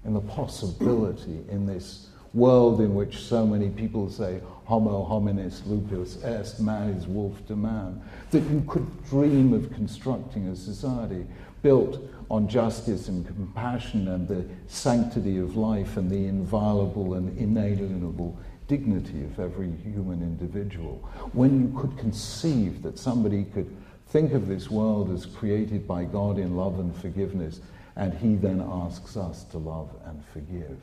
in 0.05 0.15
the 0.15 0.21
possibility 0.21 1.45
in 1.51 1.67
this 1.67 2.09
world 2.33 2.81
in 2.81 2.95
which 2.95 3.19
so 3.19 3.47
many 3.47 3.69
people 3.69 4.09
say, 4.11 4.41
Homo 4.65 5.05
hominis 5.05 5.67
lupus 5.67 6.23
est, 6.23 6.61
man 6.61 6.91
is 6.91 7.07
wolf 7.07 7.45
to 7.47 7.57
man, 7.57 8.01
that 8.31 8.43
you 8.45 8.65
could 8.69 9.05
dream 9.09 9.53
of 9.53 9.73
constructing 9.73 10.47
a 10.49 10.57
society 10.57 11.27
built 11.63 11.99
on 12.31 12.47
justice 12.47 13.09
and 13.09 13.27
compassion 13.27 14.07
and 14.09 14.29
the 14.29 14.45
sanctity 14.69 15.39
of 15.39 15.57
life 15.57 15.97
and 15.97 16.09
the 16.09 16.27
inviolable 16.27 17.15
and 17.15 17.37
inalienable 17.37 18.39
dignity 18.69 19.25
of 19.25 19.41
every 19.41 19.73
human 19.83 20.23
individual. 20.23 20.97
When 21.33 21.61
you 21.61 21.81
could 21.81 21.99
conceive 21.99 22.83
that 22.83 22.99
somebody 22.99 23.45
could 23.45 23.77
think 24.07 24.33
of 24.33 24.47
this 24.47 24.71
world 24.71 25.11
as 25.11 25.27
created 25.27 25.89
by 25.89 26.05
God 26.05 26.39
in 26.39 26.57
love 26.57 26.79
and 26.79 26.95
forgiveness, 26.97 27.61
and 27.97 28.15
He 28.15 28.37
then 28.37 28.61
asks 28.61 29.17
us 29.17 29.43
to 29.45 29.59
love 29.59 29.91
and 30.07 30.25
forgive. 30.33 30.79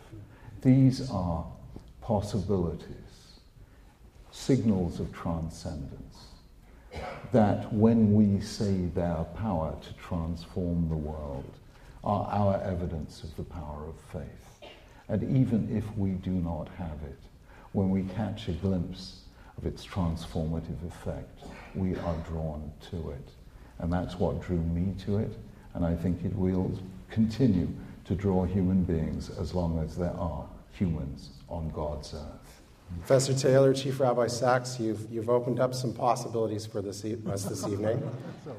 These 0.62 1.10
are 1.10 1.46
possibilities, 2.02 3.40
signals 4.32 5.00
of 5.00 5.14
transcendence 5.14 6.28
that 7.32 7.72
when 7.74 8.14
we 8.14 8.42
say 8.42 8.86
their 8.96 9.26
power 9.36 9.76
to 9.82 9.94
transform 9.94 10.88
the 10.90 10.96
world 10.96 11.52
are 12.04 12.28
our 12.32 12.62
evidence 12.64 13.24
of 13.24 13.36
the 13.36 13.44
power 13.44 13.86
of 13.88 13.96
faith. 14.12 14.70
And 15.10 15.24
even 15.36 15.76
if 15.76 15.86
we 15.98 16.12
do 16.12 16.32
not 16.32 16.70
have 16.78 17.00
it, 17.06 17.20
when 17.74 17.90
we 17.90 18.04
catch 18.16 18.48
a 18.48 18.54
glimpse 18.54 19.22
of 19.58 19.66
its 19.66 19.86
transformative 19.86 20.86
effect, 20.88 21.44
we 21.76 21.96
are 21.96 22.16
drawn 22.28 22.72
to 22.90 23.12
it. 23.12 23.30
And 23.80 23.92
that's 23.92 24.16
what 24.16 24.42
drew 24.42 24.58
me 24.62 24.96
to 25.06 25.18
it, 25.18 25.34
and 25.74 25.86
I 25.86 25.96
think 25.96 26.24
it 26.26 26.36
will 26.36 26.72
continue 27.10 27.70
to 28.08 28.16
draw 28.16 28.46
human 28.46 28.84
beings 28.84 29.30
as 29.38 29.54
long 29.54 29.80
as 29.80 29.98
there 29.98 30.16
are 30.18 30.46
humans 30.72 31.32
on 31.50 31.70
God's 31.70 32.14
earth. 32.14 32.62
Professor 33.00 33.34
Taylor, 33.34 33.74
Chief 33.74 34.00
Rabbi 34.00 34.28
Sacks, 34.28 34.80
you've, 34.80 35.12
you've 35.12 35.30
opened 35.30 35.60
up 35.60 35.74
some 35.74 35.94
possibilities 35.94 36.66
for 36.66 36.82
this 36.82 37.04
e- 37.04 37.18
us 37.30 37.44
this 37.44 37.68
evening, 37.68 38.02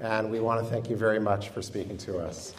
and 0.02 0.30
we 0.30 0.38
want 0.38 0.62
to 0.62 0.70
thank 0.70 0.90
you 0.90 0.96
very 0.96 1.18
much 1.18 1.48
for 1.48 1.62
speaking 1.62 1.96
to 1.98 2.18
us. 2.18 2.52